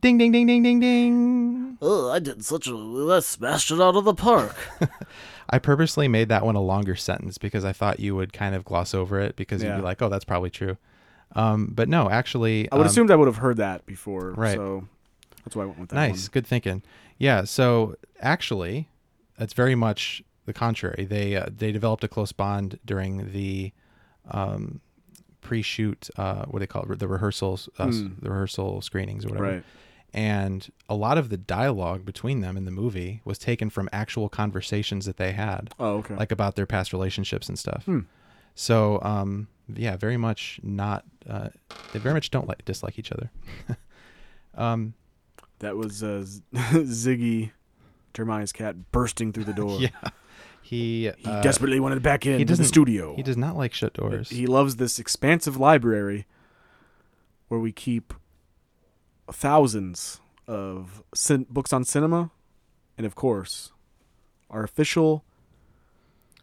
Ding, 0.02 0.18
ding, 0.18 0.32
ding, 0.32 0.48
ding, 0.48 0.64
ding, 0.64 0.80
ding. 0.80 1.78
Oh, 1.82 2.10
I 2.12 2.18
did 2.20 2.44
such 2.44 2.68
a. 2.68 2.74
I 2.74 3.20
smashed 3.20 3.70
it 3.70 3.80
out 3.80 3.96
of 3.96 4.04
the 4.04 4.16
park. 4.16 4.56
I 5.50 5.60
purposely 5.60 6.08
made 6.08 6.30
that 6.30 6.44
one 6.44 6.56
a 6.56 6.62
longer 6.62 6.96
sentence 6.96 7.38
because 7.38 7.64
I 7.64 7.72
thought 7.72 8.00
you 8.00 8.16
would 8.16 8.34
kind 8.34 8.56
of 8.56 8.66
gloss 8.66 8.96
over 8.96 9.20
it 9.20 9.36
because 9.36 9.62
you'd 9.62 9.70
Yeah. 9.70 9.76
be 9.78 9.82
like, 9.84 10.02
oh, 10.02 10.10
that's 10.10 10.26
probably 10.26 10.50
true. 10.50 10.78
Um, 11.36 11.68
but 11.74 11.88
no, 11.88 12.10
actually, 12.10 12.72
I 12.72 12.76
would 12.76 12.82
um, 12.82 12.88
assumed 12.88 13.12
I 13.12 13.16
would 13.16 13.28
have 13.28 13.38
heard 13.38 13.58
that 13.58 13.86
before. 13.86 14.32
Right. 14.32 14.56
So 14.56 14.88
that's 15.46 15.56
why 15.56 15.64
I 15.64 15.66
went 15.68 15.80
with 15.80 15.90
that 15.90 15.96
nice, 15.96 16.28
good 16.28 16.48
thinking. 16.48 16.82
Yeah, 17.20 17.44
so 17.44 17.96
actually, 18.22 18.88
that's 19.38 19.54
very 19.54 19.76
much 19.76 20.24
the 20.46 20.54
contrary. 20.54 21.06
They 21.06 21.36
uh, 21.36 21.46
they 21.56 21.72
developed 21.72 22.04
a 22.04 22.08
close 22.08 22.32
bond 22.32 22.80
during 22.86 23.32
the 23.34 23.72
um, 24.32 24.82
pre-shoot. 25.42 26.10
Uh, 26.18 26.46
what 26.46 26.54
do 26.54 26.60
they 26.60 26.68
call 26.68 26.92
it? 26.92 27.00
The 27.00 27.08
rehearsals, 27.08 27.70
uh, 27.80 27.88
s- 27.88 28.00
Hmm. 28.00 28.08
the 28.22 28.30
rehearsal 28.32 28.82
screenings 28.82 29.26
or 29.26 29.30
one. 29.30 29.38
whatever. 29.38 29.56
Right. 29.58 29.66
And 30.14 30.70
a 30.90 30.96
lot 30.96 31.18
of 31.18 31.30
the 31.30 31.38
dialogue 31.38 32.04
between 32.06 32.42
them 32.42 32.58
in 32.58 32.66
the 32.66 32.72
movie 32.72 33.22
was 33.24 33.38
taken 33.40 33.70
from 33.70 33.88
actual 33.94 34.28
conversations 34.28 35.06
that 35.06 35.16
they 35.18 35.32
had. 35.32 35.74
Oh, 35.80 35.98
okay. 36.00 36.16
like 36.16 36.32
about 36.34 36.56
their 36.56 36.66
past 36.66 36.92
relationships 36.92 37.48
and 37.48 37.58
stuff. 37.58 37.86
Hmm. 37.86 38.00
So, 38.54 39.00
um, 39.04 39.48
yeah, 39.74 39.96
very 39.96 40.18
much 40.18 40.60
not. 40.64 41.06
Uh, 41.30 41.48
they 41.94 42.00
very 42.00 42.14
much 42.14 42.30
don't 42.30 42.48
like 42.48 42.66
dislike 42.66 43.00
each 43.00 43.12
other. 43.14 43.32
um, 44.56 44.94
that 45.60 45.78
was 45.78 46.04
uh, 46.04 46.26
Ziggy, 46.54 47.52
Jeremiah's 48.14 48.52
cat, 48.52 48.92
bursting 48.92 49.32
through 49.32 49.46
the 49.46 49.54
door. 49.64 49.80
yeah, 49.80 49.90
he 50.62 51.10
He 51.18 51.26
uh, 51.30 51.42
desperately 51.42 51.80
wanted 51.80 52.04
back 52.04 52.26
in 52.26 52.40
he 52.40 52.44
to 52.46 52.56
the 52.58 52.66
studio. 52.66 53.16
he 53.16 53.24
does 53.24 53.38
not 53.38 53.56
like 53.56 53.74
shut 53.74 53.94
doors. 53.94 54.30
He 54.30 54.46
loves 54.46 54.76
this 54.76 55.00
expansive 55.00 55.56
library 55.56 56.26
where 57.48 57.60
we 57.62 57.72
keep 57.72 58.14
thousands 59.32 60.20
of 60.48 61.04
cin- 61.14 61.46
books 61.50 61.72
on 61.74 61.84
cinema, 61.84 62.32
and 62.98 63.06
of 63.06 63.16
course, 63.16 63.72
our 64.50 64.64
official 64.64 65.24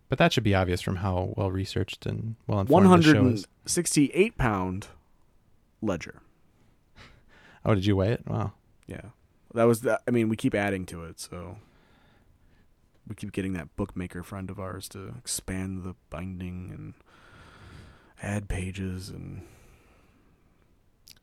but 0.08 0.18
that 0.18 0.32
should 0.32 0.44
be 0.44 0.54
obvious 0.54 0.80
from 0.80 0.96
how 0.96 1.34
well 1.36 1.50
researched 1.50 2.06
and 2.06 2.36
well 2.46 2.60
informed 2.60 3.02
the 3.02 3.02
show 3.02 3.26
is. 3.26 3.46
168 3.46 4.38
pound 4.38 4.88
ledger. 5.82 6.22
Oh, 7.64 7.74
did 7.74 7.84
you 7.84 7.96
weigh 7.96 8.12
it? 8.12 8.26
Wow. 8.26 8.52
Yeah, 8.86 9.10
that 9.54 9.64
was. 9.64 9.82
The, 9.82 10.00
I 10.08 10.10
mean, 10.10 10.30
we 10.30 10.36
keep 10.36 10.54
adding 10.54 10.86
to 10.86 11.04
it, 11.04 11.20
so 11.20 11.58
we 13.06 13.14
keep 13.14 13.32
getting 13.32 13.52
that 13.52 13.76
bookmaker 13.76 14.22
friend 14.22 14.48
of 14.48 14.58
ours 14.58 14.88
to 14.90 15.14
expand 15.18 15.82
the 15.82 15.94
binding 16.08 16.70
and 16.72 16.94
add 18.22 18.48
pages, 18.48 19.10
and 19.10 19.42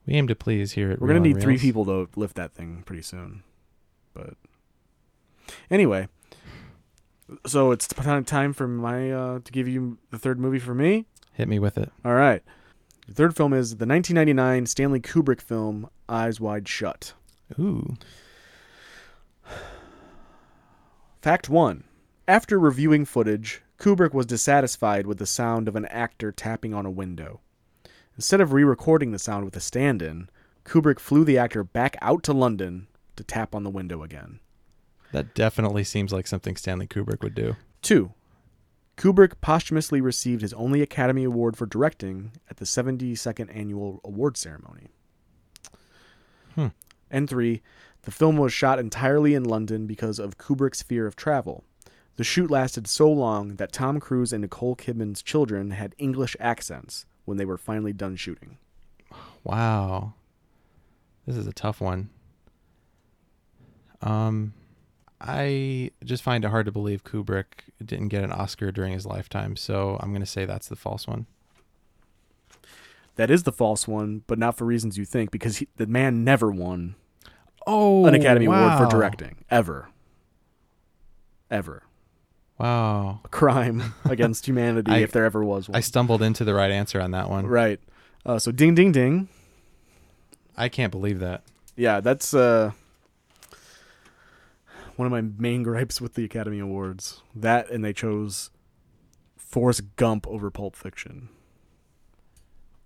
We 0.06 0.14
aim 0.14 0.28
to 0.28 0.36
please 0.36 0.74
here 0.74 0.92
at 0.92 1.02
we're 1.02 1.08
gonna 1.08 1.20
need 1.20 1.42
three 1.42 1.58
people 1.58 1.86
to 1.86 2.10
lift 2.16 2.36
that 2.36 2.54
thing 2.54 2.84
pretty 2.86 3.02
soon. 3.02 3.44
But 4.14 4.36
anyway, 5.70 6.08
so 7.46 7.72
it's 7.72 7.88
time 7.88 8.24
time 8.24 8.54
for 8.54 8.68
my 8.68 9.12
uh, 9.12 9.40
to 9.44 9.52
give 9.52 9.68
you 9.68 9.98
the 10.12 10.20
third 10.20 10.40
movie 10.40 10.60
for 10.60 10.76
me. 10.76 11.06
Hit 11.34 11.48
me 11.48 11.60
with 11.60 11.78
it. 11.78 11.92
All 12.04 12.14
right. 12.14 12.44
The 13.08 13.14
third 13.14 13.36
film 13.36 13.54
is 13.54 13.78
the 13.78 13.86
1999 13.86 14.66
Stanley 14.66 15.00
Kubrick 15.00 15.42
film 15.42 15.90
Eyes 16.10 16.40
Wide 16.40 16.68
Shut. 16.68 17.14
Ooh. 17.60 17.96
Fact 21.22 21.50
1. 21.50 21.84
After 22.28 22.60
reviewing 22.60 23.06
footage, 23.06 23.62
Kubrick 23.80 24.14
was 24.14 24.26
dissatisfied 24.26 25.06
with 25.06 25.18
the 25.20 25.26
sound 25.26 25.68
of 25.68 25.76
an 25.76 25.86
actor 25.86 26.32
tapping 26.32 26.74
on 26.74 26.86
a 26.86 26.92
window. 26.92 27.42
Instead 28.16 28.40
of 28.40 28.54
re 28.54 28.64
recording 28.64 29.12
the 29.12 29.20
sound 29.20 29.44
with 29.44 29.58
a 29.58 29.60
stand 29.60 30.02
in, 30.02 30.30
Kubrick 30.64 31.00
flew 31.00 31.26
the 31.26 31.38
actor 31.38 31.64
back 31.64 31.98
out 32.02 32.24
to 32.24 32.34
London 32.34 32.88
to 33.18 33.24
tap 33.24 33.54
on 33.54 33.64
the 33.64 33.70
window 33.70 34.04
again. 34.04 34.40
That 35.12 35.34
definitely 35.34 35.84
seems 35.84 36.14
like 36.14 36.28
something 36.28 36.56
Stanley 36.56 36.88
Kubrick 36.88 37.22
would 37.22 37.36
do. 37.36 37.56
2. 37.82 38.12
Kubrick 38.98 39.42
posthumously 39.42 40.00
received 40.00 40.42
his 40.42 40.54
only 40.54 40.82
Academy 40.82 41.26
Award 41.26 41.58
for 41.58 41.66
directing 41.66 42.32
at 42.50 42.58
the 42.58 42.66
72nd 42.66 43.54
Annual 43.54 44.00
Award 44.06 44.38
Ceremony. 44.38 44.88
Hmm. 46.56 46.68
And 47.12 47.30
3. 47.30 47.62
The 48.04 48.12
film 48.12 48.38
was 48.38 48.54
shot 48.54 48.80
entirely 48.80 49.34
in 49.34 49.44
London 49.44 49.86
because 49.86 50.20
of 50.20 50.38
Kubrick's 50.38 50.82
fear 50.82 51.06
of 51.06 51.18
travel. 51.18 51.66
The 52.16 52.24
shoot 52.24 52.50
lasted 52.50 52.88
so 52.88 53.12
long 53.12 53.56
that 53.56 53.74
Tom 53.74 54.00
Cruise 54.00 54.32
and 54.32 54.42
Nicole 54.42 54.78
Kidman's 54.78 55.22
children 55.22 55.72
had 55.72 55.96
English 55.98 56.38
accents 56.40 57.06
when 57.26 57.38
they 57.38 57.46
were 57.46 57.58
finally 57.58 57.94
done 57.94 58.16
shooting. 58.16 58.58
Wow. 59.44 60.14
This 61.26 61.36
is 61.36 61.48
a 61.48 61.54
tough 61.54 61.82
one. 61.82 62.10
Um 64.02 64.54
I 65.22 65.92
just 66.04 66.24
find 66.24 66.44
it 66.44 66.50
hard 66.50 66.66
to 66.66 66.72
believe 66.72 67.04
Kubrick 67.04 67.46
didn't 67.84 68.10
get 68.10 68.24
an 68.24 68.32
Oscar 68.32 68.72
during 68.72 68.94
his 68.94 69.06
lifetime, 69.06 69.56
so 69.56 69.98
I'm 70.02 70.10
going 70.10 70.22
to 70.22 70.26
say 70.26 70.46
that's 70.46 70.68
the 70.68 70.76
false 70.76 71.08
one. 71.08 71.26
That 73.16 73.32
is 73.32 73.44
the 73.44 73.54
false 73.54 73.88
one, 73.88 74.24
but 74.28 74.38
not 74.38 74.58
for 74.58 74.66
reasons 74.66 74.98
you 74.98 75.06
think, 75.06 75.32
because 75.32 75.58
he, 75.58 75.70
the 75.78 75.88
man 75.88 76.26
never 76.26 76.52
won 76.52 76.96
Oh, 77.66 78.06
an 78.06 78.14
Academy 78.14 78.46
Award 78.46 78.78
for 78.78 78.86
directing. 78.88 79.44
Ever. 79.50 79.90
Ever. 81.50 81.84
Wow. 82.58 83.20
A 83.26 83.28
crime 83.30 83.94
against 84.06 84.48
humanity 84.48 84.92
I- 84.92 84.98
if 85.00 85.12
there 85.12 85.26
ever 85.26 85.44
was 85.44 85.68
one. 85.70 85.76
I 85.76 85.82
stumbled 85.82 86.22
into 86.22 86.44
the 86.44 86.54
right 86.54 86.72
answer 86.72 87.02
on 87.02 87.12
that 87.12 87.30
one. 87.30 87.46
Right. 87.48 87.80
Uh, 88.26 88.40
so 88.40 88.52
ding 88.52 88.76
ding 88.76 88.92
ding. 88.92 89.28
I 90.58 90.70
can't 90.70 90.92
believe 90.92 91.20
that. 91.20 91.44
Yeah, 91.76 92.00
that's 92.00 92.34
uh 92.34 92.72
one 94.96 95.06
of 95.06 95.12
my 95.12 95.22
main 95.22 95.64
gripes 95.64 96.00
with 96.00 96.14
the 96.14 96.24
Academy 96.24 96.60
Awards. 96.60 97.22
That 97.36 97.70
and 97.70 97.84
they 97.84 97.92
chose 97.94 98.50
Forrest 99.36 99.84
Gump 99.98 100.26
over 100.28 100.50
Pulp 100.50 100.76
Fiction. 100.76 101.30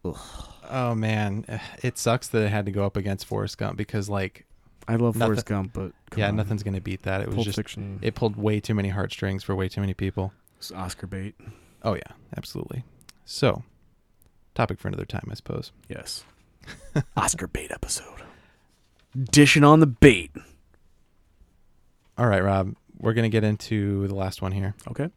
Oh 0.04 0.96
man, 0.96 1.46
it 1.84 1.98
sucks 1.98 2.28
that 2.30 2.42
it 2.44 2.50
had 2.50 2.66
to 2.66 2.72
go 2.72 2.86
up 2.86 2.96
against 2.98 3.26
Forrest 3.26 3.58
Gump 3.58 3.78
because 3.78 4.10
like 4.10 4.46
I 4.90 4.96
love 4.96 5.16
Nothing- 5.16 5.20
Forrest 5.34 5.46
Gump, 5.46 5.74
but 5.74 5.92
yeah, 6.18 6.30
on. 6.30 6.36
nothing's 6.36 6.64
going 6.64 6.74
to 6.74 6.82
beat 6.82 7.04
that. 7.04 7.22
It 7.22 7.28
was 7.28 7.36
Pulp 7.36 7.46
just 7.46 7.56
Fiction. 7.58 8.00
it 8.02 8.16
pulled 8.16 8.36
way 8.36 8.60
too 8.60 8.74
many 8.74 8.90
heartstrings 8.90 9.44
for 9.44 9.56
way 9.56 9.70
too 9.70 9.82
many 9.82 9.94
people. 9.94 10.34
It's 10.58 10.72
Oscar 10.72 11.06
bait. 11.08 11.36
Oh 11.84 11.94
yeah, 11.94 12.12
absolutely. 12.36 12.84
So, 13.24 13.64
topic 14.56 14.80
for 14.80 14.88
another 14.88 15.06
time, 15.06 15.28
I 15.30 15.36
suppose. 15.36 15.72
Yes. 15.88 16.24
Oscar 17.16 17.48
bait 17.48 17.72
episode. 17.72 18.24
Dishing 19.32 19.64
on 19.64 19.80
the 19.80 19.88
bait. 19.88 20.32
All 22.18 22.26
right, 22.28 22.44
Rob, 22.44 22.76
we're 22.98 23.14
going 23.14 23.24
to 23.24 23.30
get 23.30 23.44
into 23.44 24.08
the 24.08 24.16
last 24.16 24.42
one 24.42 24.52
here. 24.52 24.76
Okay. 24.90 25.10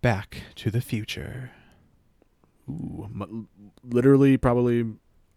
Back 0.00 0.42
to 0.56 0.70
the 0.70 0.80
Future. 0.80 1.50
Ooh, 2.68 3.08
literally, 3.84 4.36
probably, 4.36 4.80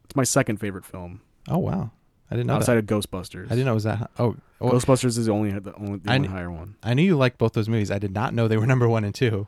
it's 0.05 0.15
my 0.15 0.23
second 0.23 0.57
favorite 0.57 0.85
film 0.85 1.21
Oh 1.47 1.57
wow, 1.59 1.91
I 2.31 2.35
didn't 2.35 2.47
know 2.47 2.55
outside 2.55 2.75
that. 2.75 2.91
of 2.91 3.03
Ghostbusters. 3.03 3.45
I 3.45 3.49
didn't 3.49 3.65
know 3.65 3.71
it 3.71 3.75
was 3.75 3.83
that. 3.85 4.11
Oh, 4.19 4.35
oh 4.61 4.69
Ghostbusters 4.69 5.17
is 5.17 5.25
the 5.25 5.31
only 5.31 5.51
the 5.51 5.73
only, 5.75 5.99
the 5.99 6.11
I 6.11 6.19
higher 6.27 6.51
one. 6.51 6.75
I 6.83 6.93
knew 6.93 7.01
you 7.01 7.17
liked 7.17 7.37
both 7.37 7.53
those 7.53 7.69
movies. 7.69 7.89
I 7.89 7.99
did 7.99 8.13
not 8.13 8.33
know 8.33 8.47
they 8.47 8.57
were 8.57 8.67
number 8.67 8.87
one 8.87 9.03
and 9.03 9.15
two. 9.15 9.47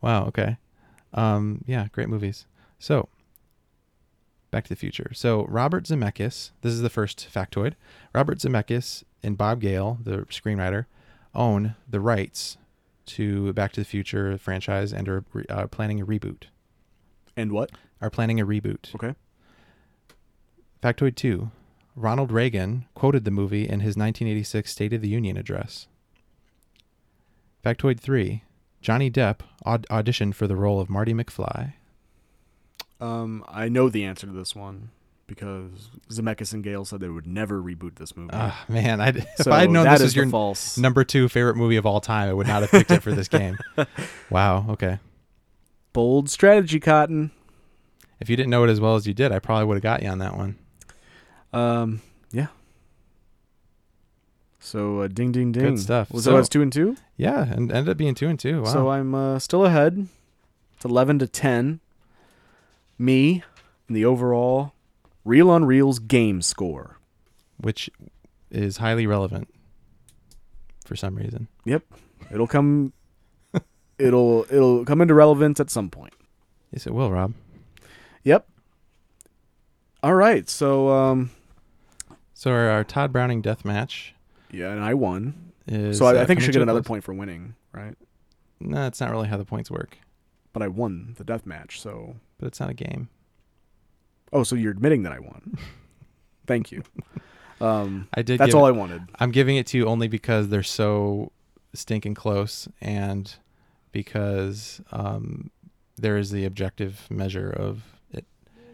Wow. 0.00 0.26
Okay. 0.26 0.58
Um. 1.12 1.64
Yeah. 1.66 1.88
Great 1.92 2.08
movies. 2.08 2.46
So, 2.78 3.08
Back 4.50 4.64
to 4.64 4.68
the 4.68 4.76
Future. 4.76 5.10
So 5.14 5.44
Robert 5.46 5.84
Zemeckis. 5.84 6.50
This 6.62 6.72
is 6.72 6.82
the 6.82 6.90
first 6.90 7.28
factoid. 7.32 7.74
Robert 8.14 8.38
Zemeckis 8.38 9.04
and 9.22 9.38
Bob 9.38 9.60
Gale, 9.60 9.98
the 10.02 10.18
screenwriter, 10.30 10.86
own 11.34 11.76
the 11.88 12.00
rights 12.00 12.56
to 13.06 13.52
Back 13.52 13.72
to 13.72 13.80
the 13.80 13.84
Future 13.84 14.36
franchise 14.38 14.92
and 14.92 15.08
are 15.08 15.24
uh, 15.48 15.66
planning 15.66 16.00
a 16.00 16.06
reboot. 16.06 16.44
And 17.36 17.52
what? 17.52 17.70
Are 18.00 18.10
planning 18.10 18.40
a 18.40 18.46
reboot. 18.46 18.94
Okay. 18.94 19.14
Factoid 20.82 21.14
2. 21.14 21.50
Ronald 22.00 22.32
Reagan 22.32 22.86
quoted 22.94 23.24
the 23.24 23.30
movie 23.30 23.64
in 23.64 23.80
his 23.80 23.96
1986 23.96 24.72
State 24.72 24.92
of 24.92 25.02
the 25.02 25.08
Union 25.08 25.36
address. 25.36 25.86
Factoid 27.64 28.00
3. 28.00 28.42
Johnny 28.80 29.10
Depp 29.10 29.40
aud- 29.66 29.86
auditioned 29.90 30.34
for 30.34 30.46
the 30.46 30.56
role 30.56 30.80
of 30.80 30.88
Marty 30.88 31.12
McFly. 31.12 31.74
Um, 33.00 33.44
I 33.48 33.68
know 33.68 33.88
the 33.90 34.04
answer 34.04 34.26
to 34.26 34.32
this 34.32 34.56
one 34.56 34.90
because 35.26 35.90
Zemeckis 36.10 36.54
and 36.54 36.64
Gale 36.64 36.84
said 36.86 37.00
they 37.00 37.08
would 37.08 37.26
never 37.26 37.62
reboot 37.62 37.96
this 37.96 38.16
movie. 38.16 38.30
Ah, 38.32 38.64
man, 38.68 39.00
I'd, 39.00 39.16
if 39.38 39.46
I 39.46 39.60
had 39.60 39.70
known 39.70 39.84
this 39.84 40.00
is 40.00 40.04
was 40.04 40.16
your 40.16 40.28
false. 40.28 40.78
number 40.78 41.04
two 41.04 41.28
favorite 41.28 41.56
movie 41.56 41.76
of 41.76 41.84
all 41.84 42.00
time, 42.00 42.30
I 42.30 42.32
would 42.32 42.46
not 42.46 42.62
have 42.62 42.70
picked 42.70 42.90
it 42.90 43.02
for 43.02 43.12
this 43.12 43.28
game. 43.28 43.58
Wow. 44.30 44.66
Okay. 44.70 44.98
Bold 45.92 46.30
strategy, 46.30 46.80
Cotton. 46.80 47.30
If 48.20 48.30
you 48.30 48.36
didn't 48.36 48.50
know 48.50 48.64
it 48.64 48.70
as 48.70 48.80
well 48.80 48.96
as 48.96 49.06
you 49.06 49.12
did, 49.14 49.32
I 49.32 49.38
probably 49.38 49.66
would 49.66 49.74
have 49.74 49.82
got 49.82 50.02
you 50.02 50.08
on 50.08 50.18
that 50.18 50.36
one. 50.36 50.56
Um, 51.52 52.00
yeah. 52.32 52.48
So 54.58 55.00
uh, 55.00 55.08
ding, 55.08 55.32
ding, 55.32 55.52
ding. 55.52 55.62
Good 55.62 55.80
stuff. 55.80 56.08
So- 56.12 56.18
so, 56.20 56.36
it's 56.36 56.48
two 56.48 56.62
and 56.62 56.72
two? 56.72 56.96
Yeah, 57.16 57.42
and 57.42 57.72
ended 57.72 57.88
up 57.90 57.96
being 57.96 58.14
two 58.14 58.28
and 58.28 58.38
two. 58.38 58.62
Wow. 58.62 58.72
So 58.72 58.88
I'm 58.90 59.14
uh, 59.14 59.38
still 59.38 59.64
ahead. 59.64 60.06
It's 60.76 60.84
eleven 60.84 61.18
to 61.18 61.26
ten. 61.26 61.80
Me 62.98 63.42
in 63.88 63.94
the 63.94 64.04
overall 64.04 64.74
Reel 65.24 65.48
on 65.50 65.64
Reels 65.64 65.98
game 65.98 66.42
score. 66.42 66.98
which 67.58 67.90
is 68.50 68.78
highly 68.78 69.06
relevant 69.06 69.48
for 70.84 70.96
some 70.96 71.14
reason. 71.14 71.48
Yep, 71.64 71.84
it'll 72.32 72.46
come. 72.46 72.92
it'll 73.98 74.44
it'll 74.50 74.84
come 74.84 75.00
into 75.00 75.14
relevance 75.14 75.60
at 75.60 75.70
some 75.70 75.88
point. 75.90 76.12
Yes, 76.72 76.86
it 76.86 76.92
will, 76.94 77.10
Rob. 77.10 77.32
Yep. 78.24 78.46
All 80.02 80.14
right, 80.14 80.48
so 80.48 80.88
um, 80.88 81.30
So 82.40 82.52
our, 82.52 82.70
our 82.70 82.84
Tod 82.84 83.12
Browning 83.12 83.42
death 83.42 83.66
match 83.66 84.14
yeah, 84.50 84.70
and 84.70 84.82
I 84.82 84.94
won. 84.94 85.52
is. 85.66 85.98
so 85.98 86.06
I, 86.06 86.16
uh, 86.16 86.22
I 86.22 86.24
think 86.24 86.40
I 86.40 86.44
should 86.44 86.54
get 86.54 86.62
another 86.62 86.82
point 86.82 87.04
for 87.04 87.12
winning, 87.12 87.54
right? 87.70 87.94
No, 88.60 88.76
that's 88.78 88.98
not 88.98 89.10
really 89.10 89.28
how 89.28 89.36
the 89.36 89.44
points 89.44 89.70
work. 89.70 89.98
But 90.54 90.62
I 90.62 90.68
won 90.68 91.14
the 91.18 91.24
death 91.24 91.44
match, 91.44 91.78
so 91.82 92.16
But 92.38 92.46
it's 92.46 92.58
not 92.58 92.70
a 92.70 92.74
game. 92.74 93.10
oh, 94.32 94.42
so 94.42 94.56
you're 94.56 94.72
admitting 94.72 95.02
that 95.02 95.12
I 95.12 95.18
won. 95.18 95.58
Thank 96.46 96.72
you. 96.72 96.82
Um, 97.60 98.08
I 98.14 98.22
did. 98.22 98.40
that's 98.40 98.54
all 98.54 98.64
it- 98.64 98.70
I 98.70 98.72
wanted. 98.72 99.02
I'm 99.18 99.32
giving 99.32 99.56
it 99.58 99.66
to 99.66 99.76
you 99.76 99.84
only 99.84 100.08
because 100.08 100.48
they're 100.48 100.62
so 100.62 101.32
stinking 101.74 102.14
close, 102.14 102.68
and 102.80 103.34
because 103.92 104.80
um, 104.92 105.50
there 105.98 106.16
is 106.16 106.30
the 106.30 106.46
objective 106.46 107.06
measure 107.10 107.50
of 107.50 107.82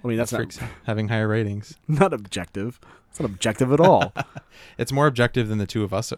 I 0.04 0.08
mean, 0.08 0.16
that's 0.18 0.32
not 0.32 0.56
having 0.84 1.08
higher 1.08 1.28
ratings. 1.28 1.76
not 1.88 2.12
objective. 2.12 2.78
It's 3.10 3.20
not 3.20 3.30
objective 3.30 3.72
at 3.72 3.80
all. 3.80 4.12
It's 4.78 4.90
more 4.92 5.06
objective 5.06 5.48
than 5.48 5.58
the 5.58 5.66
two 5.66 5.82
of 5.84 5.92
us, 5.92 6.12
uh, 6.12 6.16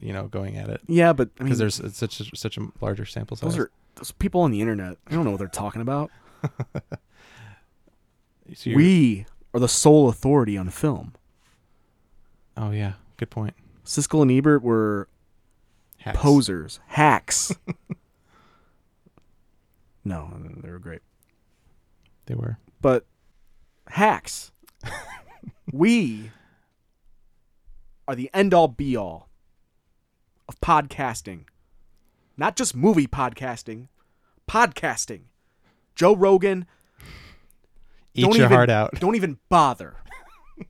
you 0.00 0.12
know, 0.12 0.28
going 0.28 0.56
at 0.56 0.68
it 0.68 0.80
yeah, 0.86 1.12
but 1.12 1.30
I 1.38 1.42
mean, 1.42 1.48
because 1.48 1.58
there's 1.58 1.96
such 1.96 2.20
a, 2.20 2.36
such 2.36 2.56
a 2.56 2.68
larger 2.80 3.04
sample 3.04 3.36
size. 3.36 3.50
those 3.50 3.58
are 3.58 3.70
those 3.96 4.12
people 4.12 4.42
on 4.42 4.50
the 4.52 4.60
internet. 4.60 4.96
I 5.08 5.14
don't 5.14 5.24
know 5.24 5.30
what 5.32 5.38
they're 5.38 5.48
talking 5.48 5.80
about. 5.82 6.10
So 8.54 8.72
We 8.74 9.24
are 9.54 9.60
the 9.60 9.68
sole 9.68 10.08
authority 10.08 10.56
on 10.58 10.68
film. 10.68 11.14
Oh 12.56 12.70
yeah, 12.70 12.94
good 13.16 13.30
point. 13.30 13.54
Siskel 13.84 14.22
and 14.22 14.30
Ebert 14.30 14.62
were 14.62 15.08
Hacks. 15.98 16.18
posers, 16.18 16.80
hacks. 16.88 17.54
no, 20.04 20.32
they 20.62 20.70
were 20.70 20.78
great, 20.78 21.00
They 22.26 22.34
were. 22.34 22.58
But 22.82 23.06
hacks. 23.88 24.50
we 25.72 26.30
are 28.06 28.14
the 28.14 28.28
end 28.34 28.52
all 28.52 28.68
be 28.68 28.96
all 28.96 29.28
of 30.48 30.60
podcasting, 30.60 31.44
not 32.36 32.56
just 32.56 32.76
movie 32.76 33.06
podcasting, 33.06 33.88
podcasting. 34.50 35.22
Joe 35.94 36.14
Rogan, 36.16 36.66
Eat 38.14 38.22
Don't 38.22 38.36
your 38.36 38.44
even- 38.46 38.56
heart 38.56 38.70
out. 38.70 38.92
don't 39.00 39.14
even 39.16 39.38
bother. 39.48 39.96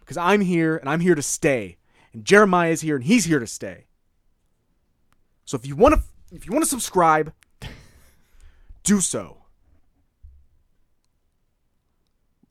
Because 0.00 0.16
I'm 0.16 0.40
here 0.40 0.78
and 0.78 0.88
I'm 0.88 1.00
here 1.00 1.14
to 1.14 1.20
stay. 1.20 1.76
And 2.14 2.24
Jeremiah 2.24 2.70
is 2.70 2.80
here 2.80 2.96
and 2.96 3.04
he's 3.04 3.26
here 3.26 3.38
to 3.38 3.46
stay. 3.46 3.84
So 5.44 5.54
if 5.58 5.66
you 5.66 5.76
want 5.76 5.96
to 5.96 6.02
if 6.34 6.46
you 6.46 6.52
want 6.52 6.64
to 6.64 6.68
subscribe, 6.70 7.34
do 8.84 9.02
so. 9.02 9.44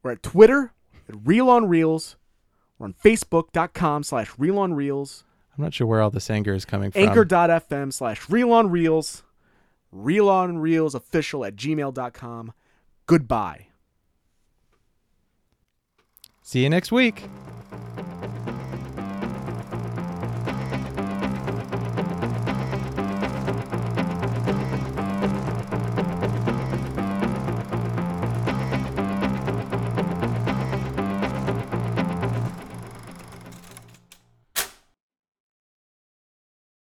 We're 0.08 0.14
at 0.14 0.24
Twitter 0.24 0.72
at 1.10 1.16
Reel 1.26 1.50
on 1.50 1.68
Reels. 1.68 2.16
We're 2.80 2.86
on 2.86 2.94
Facebook.com 2.94 4.04
slash 4.04 4.32
Reel 4.38 4.58
on 4.58 4.74
Reels. 4.74 5.26
I'm 5.58 5.62
not 5.62 5.74
sure 5.74 5.86
where 5.86 6.02
all 6.02 6.10
this 6.10 6.30
anger 6.30 6.54
is 6.54 6.64
coming 6.64 6.92
from. 6.92 7.02
Anchor.fm 7.02 7.92
slash 7.92 8.30
Reel 8.30 8.54
on 8.54 8.70
Reels. 8.70 9.24
Reel 9.92 10.30
on 10.30 10.60
Reels 10.60 10.96
official 10.96 11.44
at 11.44 11.58
gmail.com. 11.58 12.54
Goodbye. 13.06 13.68
See 16.42 16.64
you 16.64 16.70
next 16.70 16.94
week. 16.94 17.26